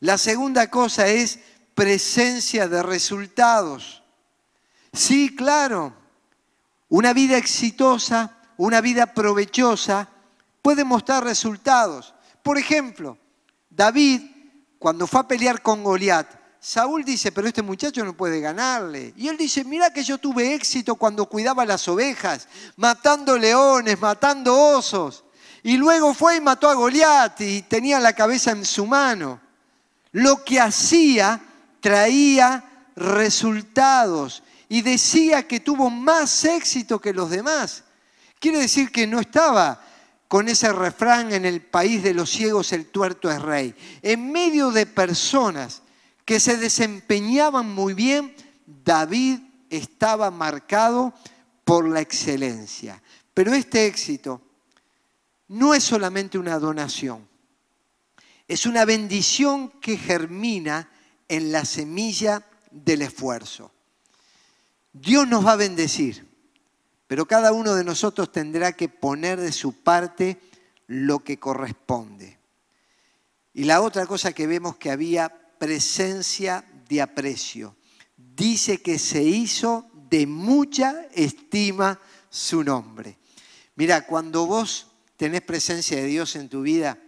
La 0.00 0.18
segunda 0.18 0.68
cosa 0.68 1.08
es 1.08 1.38
presencia 1.74 2.68
de 2.68 2.82
resultados. 2.82 4.02
Sí, 4.92 5.34
claro, 5.34 5.94
una 6.90 7.14
vida 7.14 7.38
exitosa, 7.38 8.36
una 8.58 8.82
vida 8.82 9.14
provechosa, 9.14 10.11
puede 10.62 10.84
mostrar 10.84 11.24
resultados. 11.24 12.14
Por 12.42 12.56
ejemplo, 12.56 13.18
David, 13.68 14.22
cuando 14.78 15.06
fue 15.06 15.20
a 15.20 15.28
pelear 15.28 15.60
con 15.60 15.82
Goliat, 15.82 16.42
Saúl 16.60 17.04
dice, 17.04 17.32
pero 17.32 17.48
este 17.48 17.60
muchacho 17.60 18.04
no 18.04 18.16
puede 18.16 18.40
ganarle. 18.40 19.12
Y 19.16 19.26
él 19.26 19.36
dice, 19.36 19.64
mira 19.64 19.92
que 19.92 20.04
yo 20.04 20.18
tuve 20.18 20.54
éxito 20.54 20.94
cuando 20.94 21.26
cuidaba 21.26 21.66
las 21.66 21.88
ovejas, 21.88 22.46
matando 22.76 23.36
leones, 23.36 24.00
matando 24.00 24.56
osos. 24.56 25.24
Y 25.64 25.76
luego 25.76 26.14
fue 26.14 26.36
y 26.36 26.40
mató 26.40 26.70
a 26.70 26.74
Goliat 26.74 27.40
y 27.40 27.62
tenía 27.62 27.98
la 27.98 28.12
cabeza 28.12 28.52
en 28.52 28.64
su 28.64 28.86
mano. 28.86 29.40
Lo 30.12 30.44
que 30.44 30.60
hacía 30.60 31.40
traía 31.80 32.64
resultados 32.94 34.44
y 34.68 34.82
decía 34.82 35.46
que 35.46 35.60
tuvo 35.60 35.90
más 35.90 36.44
éxito 36.44 37.00
que 37.00 37.12
los 37.12 37.30
demás. 37.30 37.82
Quiere 38.38 38.58
decir 38.58 38.92
que 38.92 39.06
no 39.06 39.18
estaba 39.18 39.80
con 40.32 40.48
ese 40.48 40.72
refrán 40.72 41.30
en 41.34 41.44
el 41.44 41.60
país 41.60 42.02
de 42.02 42.14
los 42.14 42.30
ciegos 42.30 42.72
el 42.72 42.86
tuerto 42.86 43.30
es 43.30 43.42
rey. 43.42 43.74
En 44.00 44.32
medio 44.32 44.70
de 44.70 44.86
personas 44.86 45.82
que 46.24 46.40
se 46.40 46.56
desempeñaban 46.56 47.68
muy 47.68 47.92
bien, 47.92 48.34
David 48.64 49.40
estaba 49.68 50.30
marcado 50.30 51.12
por 51.66 51.86
la 51.86 52.00
excelencia. 52.00 53.02
Pero 53.34 53.52
este 53.52 53.84
éxito 53.84 54.40
no 55.48 55.74
es 55.74 55.84
solamente 55.84 56.38
una 56.38 56.58
donación, 56.58 57.28
es 58.48 58.64
una 58.64 58.86
bendición 58.86 59.68
que 59.82 59.98
germina 59.98 60.88
en 61.28 61.52
la 61.52 61.66
semilla 61.66 62.42
del 62.70 63.02
esfuerzo. 63.02 63.70
Dios 64.94 65.28
nos 65.28 65.44
va 65.44 65.52
a 65.52 65.56
bendecir 65.56 66.26
pero 67.12 67.26
cada 67.26 67.52
uno 67.52 67.74
de 67.74 67.84
nosotros 67.84 68.32
tendrá 68.32 68.72
que 68.72 68.88
poner 68.88 69.38
de 69.38 69.52
su 69.52 69.82
parte 69.82 70.40
lo 70.86 71.18
que 71.18 71.38
corresponde. 71.38 72.38
Y 73.52 73.64
la 73.64 73.82
otra 73.82 74.06
cosa 74.06 74.32
que 74.32 74.46
vemos 74.46 74.76
que 74.76 74.90
había 74.90 75.28
presencia 75.58 76.64
de 76.88 77.02
aprecio. 77.02 77.76
Dice 78.16 78.80
que 78.80 78.98
se 78.98 79.22
hizo 79.22 79.90
de 80.08 80.26
mucha 80.26 81.06
estima 81.12 82.00
su 82.30 82.64
nombre. 82.64 83.18
Mira, 83.74 84.06
cuando 84.06 84.46
vos 84.46 84.86
tenés 85.18 85.42
presencia 85.42 85.98
de 85.98 86.06
Dios 86.06 86.34
en 86.34 86.48
tu 86.48 86.62
vida 86.62 86.98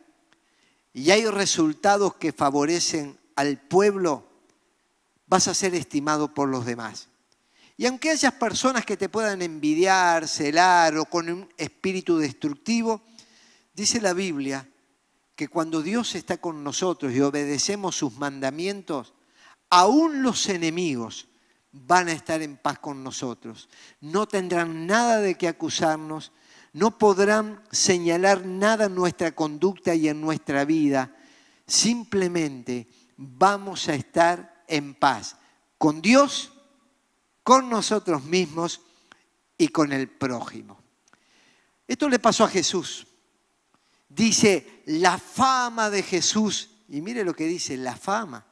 y 0.93 1.13
hay 1.13 1.25
resultados 1.25 2.17
que 2.17 2.35
favorecen 2.35 3.19
al 3.37 3.59
pueblo, 3.59 4.29
vas 5.27 5.49
a 5.49 5.55
ser 5.55 5.75
estimado 5.75 6.35
por 6.35 6.51
los 6.51 6.67
demás. 6.67 7.09
Y 7.77 7.87
aunque 7.87 8.11
haya 8.11 8.39
personas 8.39 8.85
que 8.85 8.97
te 8.97 9.09
puedan 9.09 9.43
envidiar, 9.43 10.29
celar 10.29 10.97
o 10.97 11.07
con 11.07 11.29
un 11.29 11.49
espíritu 11.57 12.19
destructivo, 12.19 13.03
dice 13.75 14.01
la 14.01 14.13
Biblia 14.13 14.69
que 15.35 15.49
cuando 15.49 15.83
Dios 15.83 16.15
está 16.15 16.37
con 16.37 16.63
nosotros 16.63 17.13
y 17.13 17.21
obedecemos 17.21 17.97
sus 17.97 18.17
mandamientos, 18.17 19.15
aún 19.71 20.23
los 20.23 20.49
enemigos 20.49 21.27
van 21.73 22.07
a 22.07 22.13
estar 22.13 22.41
en 22.43 22.57
paz 22.57 22.79
con 22.79 23.03
nosotros. 23.03 23.69
No 24.01 24.29
tendrán 24.29 24.87
nada 24.87 25.19
de 25.19 25.35
qué 25.35 25.49
acusarnos, 25.49 26.31
no 26.73 26.99
podrán 26.99 27.61
señalar 27.73 28.47
nada 28.47 28.85
en 28.85 28.95
nuestra 28.95 29.33
conducta 29.33 29.97
y 29.97 30.09
en 30.09 30.21
nuestra 30.21 30.65
vida. 30.65 31.13
Simplemente 31.67 32.87
vamos 33.17 33.89
a 33.89 33.95
estar 33.95 34.65
en 34.69 34.95
paz 34.95 35.37
con 35.77 36.01
Dios 36.01 36.54
con 37.45 37.71
nosotros 37.71 38.25
mismos 38.25 38.81
y 39.57 39.69
con 39.69 39.93
el 39.93 40.09
prójimo. 40.09 40.81
Esto 41.87 42.09
le 42.09 42.19
pasó 42.19 42.45
a 42.45 42.49
Jesús. 42.49 43.07
Dice, 44.09 44.83
la 44.87 45.19
fama 45.19 45.91
de 45.91 46.03
Jesús, 46.03 46.71
y 46.89 47.01
mire 47.01 47.23
lo 47.25 47.35
que 47.35 47.47
dice, 47.47 47.77
la 47.77 47.97
fama, 47.97 48.45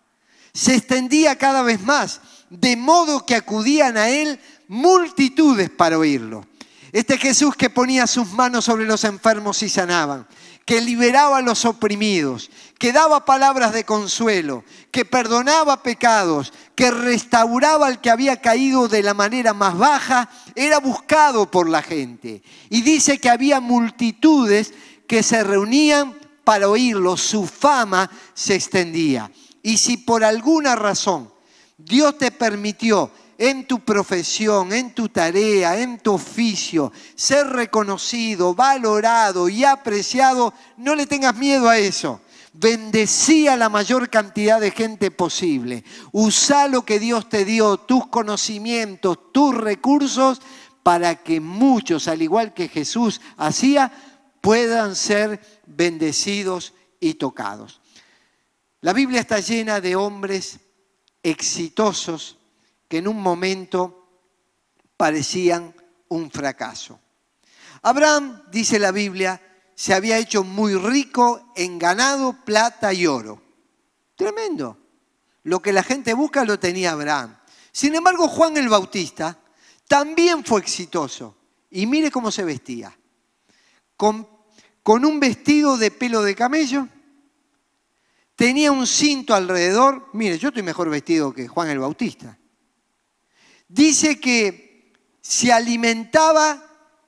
se 0.52 0.76
extendía 0.76 1.36
cada 1.36 1.62
vez 1.62 1.80
más, 1.82 2.20
de 2.50 2.76
modo 2.76 3.24
que 3.24 3.34
acudían 3.34 3.96
a 3.96 4.10
él 4.10 4.38
multitudes 4.68 5.70
para 5.70 5.98
oírlo. 5.98 6.46
Este 6.92 7.16
Jesús 7.16 7.56
que 7.56 7.70
ponía 7.70 8.06
sus 8.06 8.32
manos 8.32 8.66
sobre 8.66 8.84
los 8.84 9.04
enfermos 9.04 9.62
y 9.62 9.70
sanaban, 9.70 10.26
que 10.66 10.82
liberaba 10.82 11.38
a 11.38 11.42
los 11.42 11.64
oprimidos, 11.64 12.50
que 12.78 12.92
daba 12.92 13.24
palabras 13.24 13.72
de 13.72 13.84
consuelo, 13.84 14.62
que 14.90 15.06
perdonaba 15.06 15.82
pecados, 15.82 16.52
que 16.74 16.90
restauraba 16.90 17.86
al 17.86 18.02
que 18.02 18.10
había 18.10 18.42
caído 18.42 18.88
de 18.88 19.02
la 19.02 19.14
manera 19.14 19.54
más 19.54 19.76
baja, 19.78 20.28
era 20.54 20.80
buscado 20.80 21.50
por 21.50 21.66
la 21.66 21.80
gente. 21.80 22.42
Y 22.68 22.82
dice 22.82 23.18
que 23.18 23.30
había 23.30 23.60
multitudes 23.60 24.74
que 25.08 25.22
se 25.22 25.42
reunían 25.42 26.14
para 26.44 26.68
oírlo, 26.68 27.16
su 27.16 27.46
fama 27.46 28.10
se 28.34 28.54
extendía. 28.54 29.30
Y 29.62 29.78
si 29.78 29.96
por 29.96 30.24
alguna 30.24 30.76
razón 30.76 31.32
Dios 31.78 32.18
te 32.18 32.30
permitió 32.30 33.10
en 33.38 33.66
tu 33.66 33.80
profesión, 33.80 34.72
en 34.72 34.94
tu 34.94 35.08
tarea, 35.08 35.80
en 35.80 35.98
tu 35.98 36.14
oficio, 36.14 36.92
ser 37.14 37.46
reconocido, 37.48 38.54
valorado 38.54 39.48
y 39.48 39.64
apreciado, 39.64 40.54
no 40.76 40.94
le 40.94 41.06
tengas 41.06 41.36
miedo 41.36 41.68
a 41.68 41.78
eso. 41.78 42.20
Bendecí 42.54 43.48
a 43.48 43.56
la 43.56 43.68
mayor 43.68 44.10
cantidad 44.10 44.60
de 44.60 44.70
gente 44.70 45.10
posible. 45.10 45.84
Usa 46.12 46.68
lo 46.68 46.84
que 46.84 46.98
Dios 46.98 47.28
te 47.28 47.44
dio, 47.44 47.78
tus 47.78 48.06
conocimientos, 48.08 49.32
tus 49.32 49.54
recursos, 49.54 50.40
para 50.82 51.16
que 51.16 51.40
muchos, 51.40 52.08
al 52.08 52.22
igual 52.22 52.52
que 52.52 52.68
Jesús 52.68 53.20
hacía, 53.36 53.92
puedan 54.40 54.96
ser 54.96 55.40
bendecidos 55.66 56.74
y 57.00 57.14
tocados. 57.14 57.80
La 58.80 58.92
Biblia 58.92 59.20
está 59.20 59.38
llena 59.38 59.80
de 59.80 59.96
hombres 59.96 60.58
exitosos, 61.22 62.36
que 62.92 62.98
en 62.98 63.08
un 63.08 63.22
momento 63.22 64.06
parecían 64.98 65.74
un 66.08 66.30
fracaso. 66.30 67.00
Abraham, 67.80 68.42
dice 68.50 68.78
la 68.78 68.92
Biblia, 68.92 69.40
se 69.74 69.94
había 69.94 70.18
hecho 70.18 70.44
muy 70.44 70.74
rico 70.74 71.54
en 71.56 71.78
ganado, 71.78 72.36
plata 72.44 72.92
y 72.92 73.06
oro. 73.06 73.40
Tremendo. 74.14 74.76
Lo 75.44 75.62
que 75.62 75.72
la 75.72 75.82
gente 75.82 76.12
busca 76.12 76.44
lo 76.44 76.58
tenía 76.58 76.92
Abraham. 76.92 77.34
Sin 77.72 77.94
embargo, 77.94 78.28
Juan 78.28 78.58
el 78.58 78.68
Bautista 78.68 79.38
también 79.88 80.44
fue 80.44 80.60
exitoso. 80.60 81.34
Y 81.70 81.86
mire 81.86 82.10
cómo 82.10 82.30
se 82.30 82.44
vestía. 82.44 82.94
Con, 83.96 84.28
con 84.82 85.06
un 85.06 85.18
vestido 85.18 85.78
de 85.78 85.90
pelo 85.90 86.20
de 86.20 86.34
camello. 86.34 86.86
Tenía 88.36 88.70
un 88.70 88.86
cinto 88.86 89.34
alrededor. 89.34 90.10
Mire, 90.12 90.36
yo 90.36 90.48
estoy 90.48 90.62
mejor 90.62 90.90
vestido 90.90 91.32
que 91.32 91.48
Juan 91.48 91.70
el 91.70 91.78
Bautista 91.78 92.36
dice 93.72 94.20
que 94.20 94.92
se 95.20 95.52
alimentaba 95.52 96.62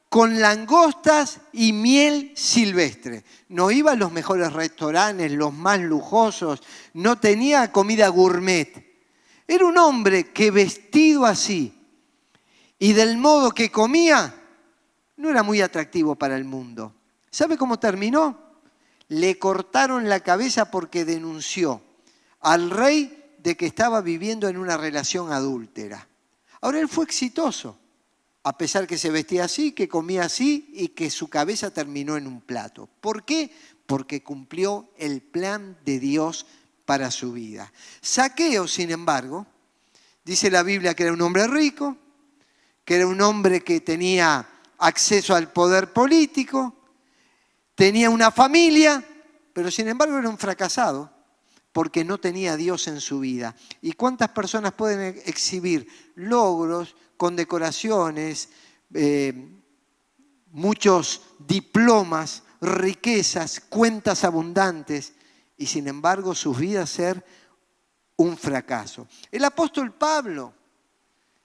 con 0.09 0.41
langostas 0.41 1.41
y 1.53 1.73
miel 1.73 2.33
silvestre. 2.37 3.25
No 3.49 3.71
iba 3.71 3.93
a 3.93 3.97
los 3.97 4.13
mejores 4.13 4.53
restaurantes, 4.53 5.31
los 5.33 5.53
más 5.53 5.81
lujosos, 5.81 6.63
no 6.95 7.19
tenía 7.19 7.71
comida 7.71 8.09
gourmet. 8.09 8.85
Era 9.47 9.67
un 9.67 9.77
hombre 9.77 10.33
que 10.33 10.51
vestido 10.51 11.27
así 11.27 11.79
y 12.79 12.93
del 12.93 13.19
modo 13.19 13.51
que 13.51 13.71
comía, 13.71 14.35
no 15.17 15.31
era 15.31 15.43
muy 15.43 15.61
atractivo 15.61 16.15
para 16.15 16.37
el 16.37 16.45
mundo. 16.45 16.95
¿Sabe 17.31 17.59
cómo 17.59 17.79
terminó? 17.79 18.39
Le 19.09 19.39
cortaron 19.39 20.09
la 20.09 20.21
cabeza 20.21 20.71
porque 20.71 21.05
denunció 21.05 21.83
al 22.41 22.71
rey 22.71 23.37
de 23.39 23.57
que 23.57 23.67
estaba 23.67 24.01
viviendo 24.01 24.49
en 24.49 24.57
una 24.57 24.77
relación 24.77 25.31
adúltera. 25.31 26.09
Ahora 26.65 26.81
él 26.81 26.89
fue 26.89 27.05
exitoso, 27.05 27.79
a 28.43 28.57
pesar 28.57 28.87
que 28.87 28.97
se 28.97 29.11
vestía 29.11 29.45
así, 29.45 29.73
que 29.73 29.87
comía 29.87 30.25
así 30.25 30.71
y 30.73 30.89
que 30.89 31.11
su 31.11 31.29
cabeza 31.29 31.71
terminó 31.71 32.17
en 32.17 32.27
un 32.27 32.41
plato. 32.41 32.89
¿Por 33.03 33.27
qué? 33.27 33.55
Porque 33.85 34.23
cumplió 34.23 34.89
el 34.97 35.21
plan 35.21 35.77
de 35.85 36.01
Dios 36.01 36.47
para 36.87 37.11
su 37.11 37.33
vida. 37.33 37.71
Saqueo, 38.01 38.67
sin 38.67 38.91
embargo, 38.91 39.47
dice 40.25 40.51
la 40.51 40.63
Biblia 40.63 40.95
que 40.95 41.03
era 41.03 41.13
un 41.13 41.21
hombre 41.21 41.47
rico, 41.49 41.99
que 42.83 42.95
era 42.95 43.07
un 43.07 43.21
hombre 43.21 43.61
que 43.61 43.81
tenía 43.81 44.49
acceso 44.79 45.35
al 45.35 45.53
poder 45.53 45.93
político, 45.93 46.75
tenía 47.75 48.09
una 48.09 48.31
familia, 48.31 49.05
pero 49.53 49.71
sin 49.71 49.89
embargo 49.89 50.17
era 50.17 50.31
un 50.31 50.39
fracasado 50.39 51.14
porque 51.75 52.05
no 52.05 52.19
tenía 52.19 52.57
Dios 52.57 52.87
en 52.87 53.01
su 53.01 53.19
vida. 53.19 53.57
¿Y 53.83 53.95
cuántas 53.95 54.29
personas 54.29 54.75
pueden 54.75 55.21
exhibir 55.27 55.89
logros, 56.15 56.95
condecoraciones, 57.17 58.49
eh, 58.95 59.51
muchos 60.53 61.23
diplomas, 61.41 62.45
riquezas, 62.61 63.59
cuentas 63.59 64.23
abundantes, 64.23 65.15
y 65.57 65.67
sin 65.67 65.89
embargo 65.89 66.33
sus 66.37 66.57
vidas 66.57 66.91
ser 66.91 67.25
un 68.19 68.39
fracaso? 68.39 69.09
El 69.33 69.45
apóstol 69.45 69.93
Pablo 69.95 70.55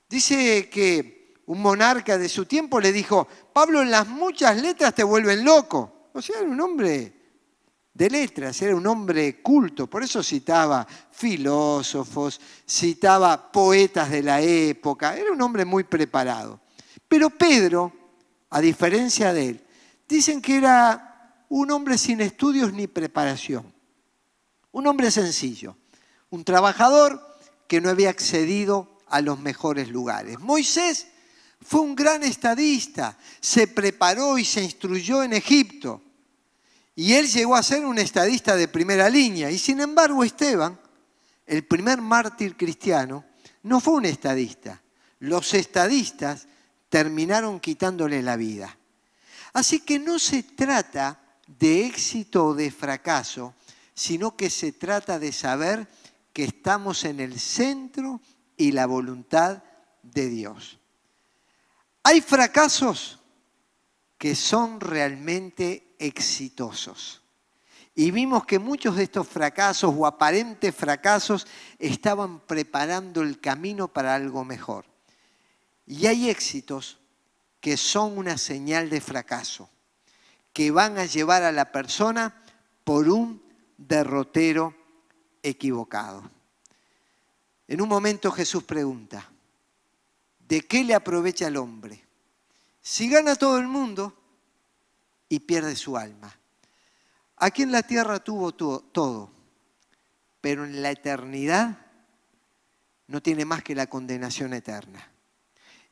dice 0.08 0.70
que 0.70 1.42
un 1.48 1.60
monarca 1.60 2.20
de 2.20 2.30
su 2.30 2.46
tiempo 2.46 2.80
le 2.80 2.92
dijo, 2.92 3.28
Pablo, 3.52 3.82
en 3.82 3.90
las 3.90 4.08
muchas 4.08 4.62
letras 4.62 4.94
te 4.94 5.04
vuelven 5.04 5.44
loco. 5.44 6.12
O 6.14 6.22
sea, 6.22 6.38
era 6.38 6.48
un 6.48 6.62
hombre 6.62 7.19
de 7.94 8.10
letras, 8.10 8.62
era 8.62 8.76
un 8.76 8.88
hombre 8.88 9.42
culto, 9.42 9.88
por 9.88 10.04
eso 10.04 10.24
citaba 10.24 10.88
filósofos, 11.12 12.40
citaba 12.68 13.52
poetas 13.52 14.10
de 14.10 14.24
la 14.24 14.42
época, 14.42 15.18
era 15.18 15.32
un 15.32 15.42
hombre 15.42 15.66
muy 15.66 15.84
preparado. 15.84 16.62
Pero 17.08 17.30
Pedro, 17.30 17.92
a 18.50 18.62
diferencia 18.62 19.34
de 19.34 19.50
él, 19.50 19.68
dicen 20.08 20.42
que 20.42 20.58
era 20.58 21.46
un 21.50 21.72
hombre 21.72 21.98
sin 21.98 22.22
estudios 22.22 22.72
ni 22.72 22.88
preparación, 22.88 23.74
un 24.72 24.88
hombre 24.88 25.12
sencillo, 25.12 25.76
un 26.30 26.44
trabajador 26.44 27.22
que 27.68 27.82
no 27.82 27.90
había 27.90 28.12
accedido 28.12 29.00
a 29.08 29.22
los 29.22 29.40
mejores 29.40 29.90
lugares. 29.90 30.40
Moisés 30.40 31.08
fue 31.62 31.82
un 31.82 31.96
gran 31.96 32.24
estadista, 32.24 33.18
se 33.42 33.68
preparó 33.68 34.38
y 34.38 34.46
se 34.46 34.64
instruyó 34.64 35.24
en 35.24 35.34
Egipto 35.34 36.02
y 37.00 37.14
él 37.14 37.30
llegó 37.30 37.56
a 37.56 37.64
ser 37.64 37.86
un 37.86 37.98
estadista 37.98 38.58
de 38.58 38.68
primera 38.68 39.08
línea. 39.08 39.50
Y 39.50 39.58
sin 39.58 39.80
embargo 39.80 40.22
Esteban, 40.22 40.78
el 41.46 41.64
primer 41.64 42.02
mártir 42.02 42.58
cristiano, 42.58 43.24
no 43.64 43.80
fue 43.80 43.94
un 43.94 44.04
estadista. 44.04 44.82
Los 45.20 45.54
estadistas 45.54 46.46
terminaron 46.90 47.62
quitándole 47.62 48.22
la 48.22 48.36
vida. 48.36 48.78
Así 49.54 49.80
que 49.80 49.98
no 49.98 50.20
se 50.20 50.44
trata 50.44 51.22
de 51.48 51.86
éxito 51.86 52.48
o 52.48 52.54
de 52.54 52.70
fracaso, 52.70 53.54
sino 53.94 54.36
que 54.36 54.50
se 54.50 54.74
trata 54.74 55.20
de 55.20 55.32
saber 55.32 55.88
que 56.34 56.44
estamos 56.44 57.06
en 57.06 57.22
el 57.22 57.40
centro 57.40 58.20
y 58.58 58.74
la 58.74 58.86
voluntad 58.88 59.64
de 60.04 60.28
Dios. 60.28 60.80
Hay 62.04 62.20
fracasos 62.20 63.20
que 64.18 64.36
son 64.36 64.82
realmente 64.82 65.89
exitosos. 66.00 67.22
Y 67.94 68.12
vimos 68.12 68.46
que 68.46 68.60
muchos 68.60 68.96
de 68.96 69.04
estos 69.04 69.28
fracasos 69.28 69.94
o 69.96 70.06
aparentes 70.06 70.74
fracasos 70.74 71.46
estaban 71.78 72.40
preparando 72.40 73.22
el 73.22 73.40
camino 73.40 73.90
para 73.90 74.16
algo 74.16 74.46
mejor. 74.46 74.86
Y 75.86 76.08
hay 76.08 76.30
éxitos 76.30 76.98
que 77.60 77.76
son 77.76 78.18
una 78.18 78.38
señal 78.38 78.90
de 78.90 79.02
fracaso, 79.02 79.70
que 80.54 80.72
van 80.72 80.98
a 80.98 81.06
llevar 81.06 81.44
a 81.44 81.52
la 81.52 81.72
persona 81.72 82.42
por 82.84 83.10
un 83.10 83.44
derrotero 83.78 84.74
equivocado. 85.44 86.24
En 87.68 87.82
un 87.82 87.90
momento 87.90 88.32
Jesús 88.32 88.64
pregunta, 88.64 89.30
¿de 90.48 90.62
qué 90.62 90.84
le 90.84 90.96
aprovecha 90.96 91.48
el 91.48 91.58
hombre? 91.58 92.04
Si 92.82 93.10
gana 93.10 93.36
todo 93.36 93.58
el 93.58 93.68
mundo 93.68 94.19
y 95.30 95.40
pierde 95.40 95.76
su 95.76 95.96
alma. 95.96 96.36
Aquí 97.38 97.62
en 97.62 97.72
la 97.72 97.84
tierra 97.84 98.20
tuvo 98.20 98.52
todo, 98.52 99.32
pero 100.42 100.66
en 100.66 100.82
la 100.82 100.92
eternidad 100.92 101.86
no 103.08 103.22
tiene 103.22 103.46
más 103.46 103.64
que 103.64 103.76
la 103.76 103.88
condenación 103.88 104.54
eterna. 104.54 105.12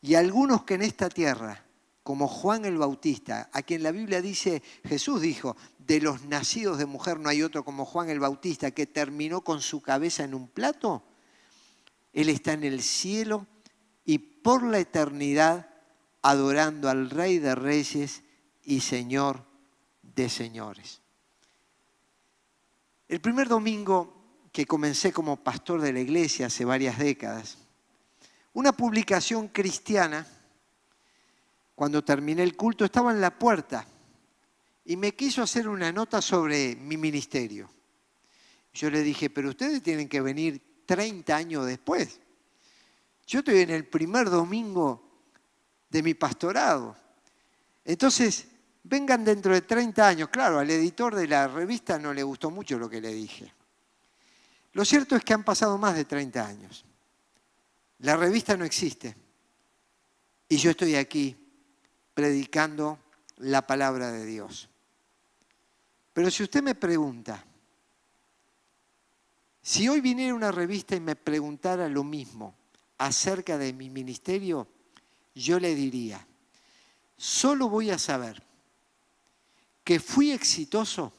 Y 0.01 0.15
algunos 0.15 0.63
que 0.63 0.73
en 0.73 0.81
esta 0.81 1.09
tierra, 1.09 1.63
como 2.03 2.27
Juan 2.27 2.65
el 2.65 2.77
Bautista, 2.77 3.49
a 3.53 3.61
quien 3.61 3.83
la 3.83 3.91
Biblia 3.91 4.21
dice, 4.21 4.61
Jesús 4.83 5.21
dijo, 5.21 5.55
de 5.79 6.01
los 6.01 6.23
nacidos 6.25 6.77
de 6.77 6.85
mujer 6.85 7.19
no 7.19 7.29
hay 7.29 7.43
otro 7.43 7.63
como 7.63 7.85
Juan 7.85 8.09
el 8.09 8.19
Bautista, 8.19 8.71
que 8.71 8.85
terminó 8.85 9.41
con 9.41 9.61
su 9.61 9.81
cabeza 9.81 10.23
en 10.23 10.33
un 10.33 10.47
plato, 10.47 11.03
él 12.13 12.29
está 12.29 12.53
en 12.53 12.63
el 12.63 12.81
cielo 12.81 13.47
y 14.03 14.17
por 14.17 14.63
la 14.63 14.79
eternidad 14.79 15.69
adorando 16.21 16.89
al 16.89 17.09
Rey 17.09 17.39
de 17.39 17.55
Reyes 17.55 18.23
y 18.67 18.81
Señor 18.81 19.43
de 20.01 20.27
Señores. 20.29 21.01
El 23.07 23.21
primer 23.21 23.47
domingo 23.47 24.13
que 24.51 24.65
comencé 24.65 25.13
como 25.13 25.41
pastor 25.41 25.79
de 25.79 25.93
la 25.93 26.01
iglesia 26.01 26.47
hace 26.47 26.65
varias 26.65 26.99
décadas, 26.99 27.57
una 28.51 28.73
publicación 28.73 29.47
cristiana, 29.47 30.27
cuando 31.75 32.03
terminé 32.03 32.43
el 32.43 32.57
culto, 32.57 32.83
estaba 32.83 33.11
en 33.11 33.21
la 33.21 33.39
puerta 33.39 33.87
y 34.83 34.97
me 34.97 35.15
quiso 35.15 35.41
hacer 35.41 35.69
una 35.69 35.93
nota 35.93 36.21
sobre 36.21 36.75
mi 36.75 36.97
ministerio. 36.97 37.69
Yo 38.73 38.89
le 38.89 39.01
dije, 39.01 39.29
pero 39.29 39.49
ustedes 39.49 39.81
tienen 39.81 40.09
que 40.09 40.19
venir 40.19 40.83
30 40.85 41.33
años 41.33 41.65
después. 41.65 42.19
Yo 43.27 43.39
estoy 43.39 43.59
en 43.59 43.69
el 43.69 43.85
primer 43.85 44.29
domingo 44.29 45.21
de 45.89 46.03
mi 46.03 46.13
pastorado. 46.15 46.97
Entonces, 47.85 48.47
vengan 48.87 49.23
dentro 49.23 49.53
de 49.53 49.61
30 49.61 50.07
años. 50.07 50.29
Claro, 50.29 50.59
al 50.59 50.69
editor 50.69 51.15
de 51.15 51.27
la 51.27 51.47
revista 51.47 51.99
no 51.99 52.13
le 52.13 52.23
gustó 52.23 52.49
mucho 52.49 52.77
lo 52.77 52.89
que 52.89 53.01
le 53.01 53.13
dije. 53.13 53.51
Lo 54.73 54.85
cierto 54.85 55.15
es 55.15 55.23
que 55.23 55.33
han 55.33 55.43
pasado 55.43 55.77
más 55.77 55.95
de 55.95 56.05
30 56.05 56.45
años. 56.45 56.85
La 57.99 58.15
revista 58.15 58.55
no 58.55 58.63
existe. 58.63 59.15
Y 60.49 60.57
yo 60.57 60.71
estoy 60.71 60.95
aquí 60.95 61.35
predicando 62.13 62.99
la 63.37 63.65
palabra 63.65 64.11
de 64.11 64.25
Dios. 64.25 64.69
Pero 66.13 66.31
si 66.31 66.43
usted 66.43 66.63
me 66.63 66.75
pregunta, 66.75 67.43
si 69.61 69.89
hoy 69.89 69.99
viniera 69.99 70.33
una 70.33 70.51
revista 70.51 70.95
y 70.95 70.99
me 70.99 71.15
preguntara 71.15 71.89
lo 71.89 72.03
mismo 72.03 72.55
acerca 72.97 73.57
de 73.57 73.73
mi 73.73 73.89
ministerio, 73.89 74.67
yo 75.35 75.59
le 75.59 75.75
diría, 75.75 76.25
solo 77.17 77.69
voy 77.69 77.91
a 77.91 77.99
saber 77.99 78.46
que 79.87 80.01
fui 80.01 80.31
exitoso 80.31 81.13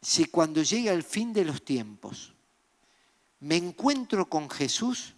si 0.00 0.24
cuando 0.24 0.62
llegue 0.62 0.88
el 0.88 1.02
fin 1.02 1.34
de 1.34 1.44
los 1.44 1.62
tiempos 1.62 2.32
me 3.40 3.56
encuentro 3.56 4.26
con 4.26 4.48
Jesús 4.48 5.12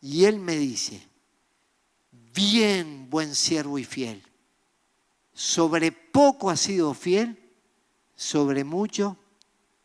y 0.00 0.24
Él 0.24 0.38
me 0.38 0.56
dice, 0.56 1.06
bien, 2.10 3.10
buen 3.10 3.34
siervo 3.34 3.78
y 3.78 3.84
fiel, 3.84 4.22
sobre 5.34 5.92
poco 5.92 6.48
has 6.48 6.60
sido 6.60 6.94
fiel, 6.94 7.38
sobre 8.16 8.64
mucho 8.64 9.18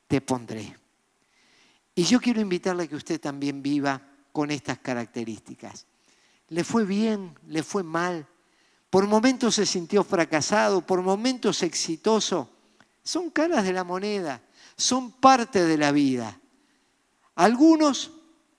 te 0.07 0.21
pondré. 0.21 0.73
Y 1.95 2.03
yo 2.03 2.21
quiero 2.21 2.39
invitarle 2.39 2.83
a 2.83 2.87
que 2.87 2.95
usted 2.95 3.19
también 3.19 3.61
viva 3.61 4.01
con 4.31 4.51
estas 4.51 4.79
características. 4.79 5.85
Le 6.47 6.63
fue 6.63 6.85
bien, 6.85 7.37
le 7.45 7.61
fue 7.61 7.83
mal, 7.83 8.25
por 8.89 9.07
momentos 9.07 9.55
se 9.55 9.65
sintió 9.65 10.03
fracasado, 10.03 10.85
por 10.85 11.01
momentos 11.01 11.63
exitoso. 11.63 12.49
Son 13.03 13.29
caras 13.29 13.65
de 13.65 13.73
la 13.73 13.83
moneda, 13.83 14.41
son 14.75 15.11
parte 15.11 15.65
de 15.65 15.77
la 15.77 15.91
vida. 15.91 16.39
Algunos 17.35 18.11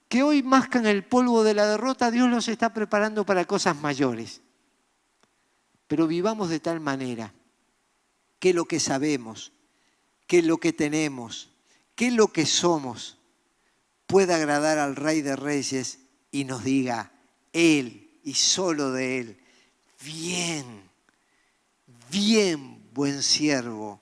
que 0.09 0.23
hoy 0.23 0.43
mascan 0.43 0.87
el 0.87 1.05
polvo 1.05 1.45
de 1.45 1.55
la 1.55 1.67
derrota, 1.67 2.11
Dios 2.11 2.31
los 2.31 2.49
está 2.49 2.73
preparando 2.73 3.25
para 3.25 3.45
cosas 3.47 3.77
mayores. 3.81 4.41
Pero 5.87 6.07
vivamos 6.07 6.51
de 6.51 6.61
tal 6.61 6.81
manera 6.81 7.33
que 8.39 8.53
lo 8.53 8.67
que 8.67 8.81
sabemos, 8.81 9.53
que 10.27 10.43
lo 10.43 10.59
que 10.59 10.73
tenemos, 10.73 11.51
que 11.95 12.11
lo 12.11 12.29
que 12.29 12.47
somos, 12.47 13.19
pueda 14.07 14.37
agradar 14.37 14.79
al 14.79 14.97
Rey 14.97 15.23
de 15.23 15.37
Reyes 15.37 16.01
y 16.31 16.45
nos 16.45 16.65
diga, 16.65 17.13
Él 17.53 18.21
y 18.25 18.35
solo 18.35 18.93
de 18.93 19.21
Él 19.21 19.39
bien, 20.05 20.89
bien 22.11 22.89
buen 22.93 23.23
siervo 23.23 24.01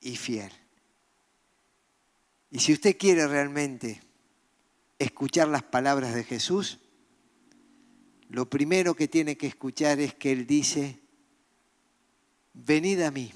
y 0.00 0.16
fiel. 0.16 0.52
Y 2.50 2.60
si 2.60 2.72
usted 2.72 2.96
quiere 2.96 3.26
realmente 3.26 4.00
escuchar 4.98 5.48
las 5.48 5.62
palabras 5.62 6.14
de 6.14 6.24
Jesús, 6.24 6.78
lo 8.28 8.48
primero 8.48 8.94
que 8.94 9.08
tiene 9.08 9.36
que 9.36 9.46
escuchar 9.46 10.00
es 10.00 10.14
que 10.14 10.32
Él 10.32 10.46
dice, 10.46 11.00
venid 12.52 13.00
a 13.02 13.10
mí, 13.10 13.32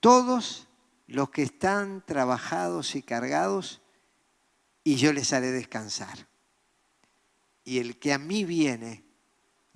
todos 0.00 0.68
los 1.06 1.30
que 1.30 1.42
están 1.42 2.04
trabajados 2.04 2.94
y 2.96 3.02
cargados, 3.02 3.80
y 4.82 4.96
yo 4.96 5.12
les 5.12 5.32
haré 5.32 5.50
descansar. 5.50 6.28
Y 7.64 7.78
el 7.78 7.98
que 7.98 8.12
a 8.12 8.18
mí 8.18 8.44
viene, 8.44 9.05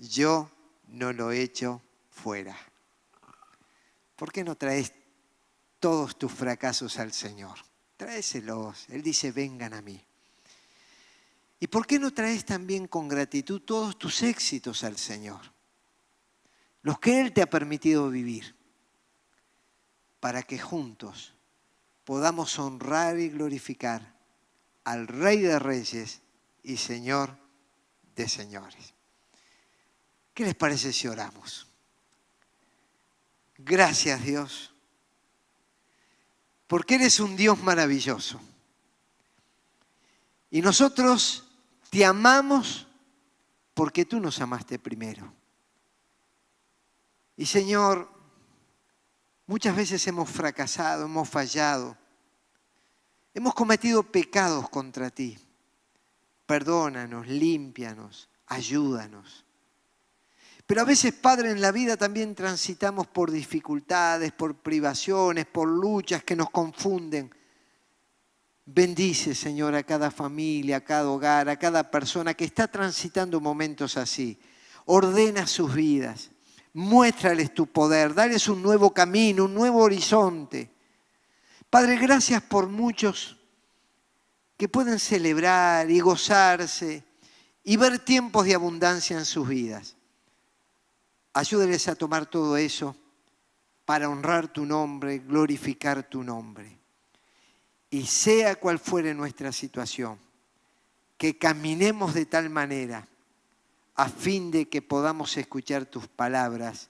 yo 0.09 0.51
no 0.89 1.13
lo 1.13 1.31
echo 1.31 1.83
fuera. 2.11 2.57
¿Por 4.17 4.33
qué 4.33 4.43
no 4.43 4.57
traes 4.57 4.93
todos 5.79 6.19
tus 6.19 6.33
fracasos 6.33 6.99
al 6.99 7.13
Señor? 7.13 7.59
Tráeselos. 7.97 8.89
Él 8.89 9.03
dice, 9.03 9.31
vengan 9.31 9.75
a 9.75 9.83
mí. 9.83 10.03
¿Y 11.59 11.67
por 11.67 11.87
qué 11.87 11.99
no 11.99 12.13
traes 12.13 12.47
también 12.47 12.87
con 12.87 13.09
gratitud 13.09 13.61
todos 13.61 13.99
tus 13.99 14.23
éxitos 14.23 14.83
al 14.85 14.97
Señor? 14.97 15.41
Los 16.83 16.99
que 16.99 17.21
Él 17.21 17.35
te 17.35 17.43
ha 17.43 17.51
permitido 17.51 18.09
vivir, 18.09 18.57
para 20.19 20.43
que 20.43 20.59
juntos 20.59 21.35
podamos 22.05 22.59
honrar 22.59 23.19
y 23.19 23.29
glorificar 23.29 24.19
al 24.85 25.07
Rey 25.07 25.41
de 25.41 25.59
Reyes 25.59 26.23
y 26.63 26.79
Señor 26.79 27.37
de 28.17 28.29
Señores. 28.29 28.95
¿Qué 30.41 30.47
les 30.47 30.55
parece 30.55 30.91
si 30.91 31.07
oramos? 31.07 31.67
Gracias 33.59 34.25
Dios, 34.25 34.73
porque 36.67 36.95
eres 36.95 37.21
un 37.21 37.37
Dios 37.37 37.63
maravilloso. 37.63 38.41
Y 40.51 40.63
nosotros 40.63 41.45
te 41.91 42.07
amamos 42.07 42.87
porque 43.75 44.07
tú 44.07 44.19
nos 44.19 44.41
amaste 44.41 44.79
primero. 44.79 45.31
Y 47.37 47.45
Señor, 47.45 48.11
muchas 49.47 49.77
veces 49.77 50.07
hemos 50.07 50.31
fracasado, 50.31 51.05
hemos 51.05 51.29
fallado, 51.29 51.99
hemos 53.35 53.53
cometido 53.53 54.03
pecados 54.05 54.71
contra 54.71 55.11
ti. 55.11 55.39
Perdónanos, 56.47 57.27
límpianos, 57.27 58.31
ayúdanos. 58.47 59.45
Pero 60.71 60.83
a 60.83 60.85
veces, 60.85 61.13
Padre, 61.15 61.51
en 61.51 61.61
la 61.61 61.73
vida 61.73 61.97
también 61.97 62.33
transitamos 62.33 63.09
por 63.09 63.33
dificultades, 63.33 64.31
por 64.31 64.55
privaciones, 64.55 65.45
por 65.47 65.69
luchas 65.69 66.23
que 66.23 66.37
nos 66.37 66.51
confunden. 66.51 67.29
Bendice, 68.67 69.35
Señor, 69.35 69.75
a 69.75 69.83
cada 69.83 70.13
familia, 70.13 70.77
a 70.77 70.85
cada 70.85 71.11
hogar, 71.11 71.49
a 71.49 71.59
cada 71.59 71.91
persona 71.91 72.35
que 72.35 72.45
está 72.45 72.69
transitando 72.69 73.41
momentos 73.41 73.97
así. 73.97 74.39
Ordena 74.85 75.49
sus 75.49 75.75
vidas. 75.75 76.31
Muéstrales 76.73 77.53
tu 77.53 77.67
poder. 77.67 78.15
Dales 78.15 78.47
un 78.47 78.63
nuevo 78.63 78.95
camino, 78.95 79.47
un 79.47 79.55
nuevo 79.55 79.81
horizonte. 79.81 80.71
Padre, 81.69 81.97
gracias 81.97 82.45
por 82.45 82.69
muchos 82.69 83.37
que 84.57 84.69
pueden 84.69 85.01
celebrar 85.01 85.91
y 85.91 85.99
gozarse 85.99 87.03
y 87.65 87.77
ver 87.77 87.99
tiempos 87.99 88.47
de 88.47 88.55
abundancia 88.55 89.19
en 89.19 89.25
sus 89.25 89.49
vidas. 89.49 89.97
Ayúdeles 91.33 91.89
a 91.89 91.95
tomar 91.95 92.27
todo 92.27 92.57
eso 92.57 92.97
para 93.85 94.09
honrar 94.09 94.49
tu 94.49 94.67
nombre, 94.67 95.19
glorificar 95.19 96.03
tu 96.09 96.23
nombre. 96.23 96.79
Y 97.91 98.07
sea 98.07 98.57
cual 98.57 98.79
fuere 98.79 99.15
nuestra 99.15 99.53
situación, 99.53 100.19
que 101.17 101.39
caminemos 101.39 102.15
de 102.15 102.27
tal 102.27 102.51
manera 102.51 103.07
a 103.95 104.09
fin 104.09 104.51
de 104.51 104.69
que 104.69 104.81
podamos 104.81 105.37
escuchar 105.37 105.85
tus 105.85 106.09
palabras, 106.09 106.89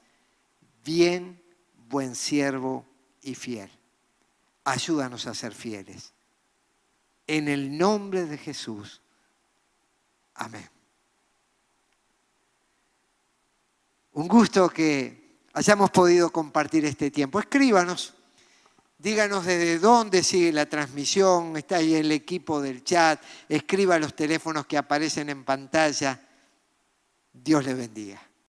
bien, 0.84 1.43
buen 1.88 2.14
siervo 2.14 2.86
y 3.22 3.34
fiel. 3.34 3.70
Ayúdanos 4.64 5.26
a 5.26 5.34
ser 5.34 5.53
fieles. 5.53 6.12
En 7.26 7.49
el 7.49 7.76
nombre 7.76 8.26
de 8.26 8.38
Jesús. 8.38 9.01
Amén. 10.34 10.68
Un 14.20 14.28
gusto 14.28 14.68
que 14.68 15.46
hayamos 15.54 15.88
podido 15.88 16.28
compartir 16.28 16.84
este 16.84 17.10
tiempo. 17.10 17.40
Escríbanos, 17.40 18.12
díganos 18.98 19.46
desde 19.46 19.78
dónde 19.78 20.22
sigue 20.22 20.52
la 20.52 20.66
transmisión, 20.66 21.56
está 21.56 21.76
ahí 21.76 21.94
el 21.94 22.12
equipo 22.12 22.60
del 22.60 22.84
chat, 22.84 23.18
escriba 23.48 23.98
los 23.98 24.14
teléfonos 24.14 24.66
que 24.66 24.76
aparecen 24.76 25.30
en 25.30 25.42
pantalla. 25.42 26.20
Dios 27.32 27.64
le 27.64 27.72
bendiga. 27.72 28.30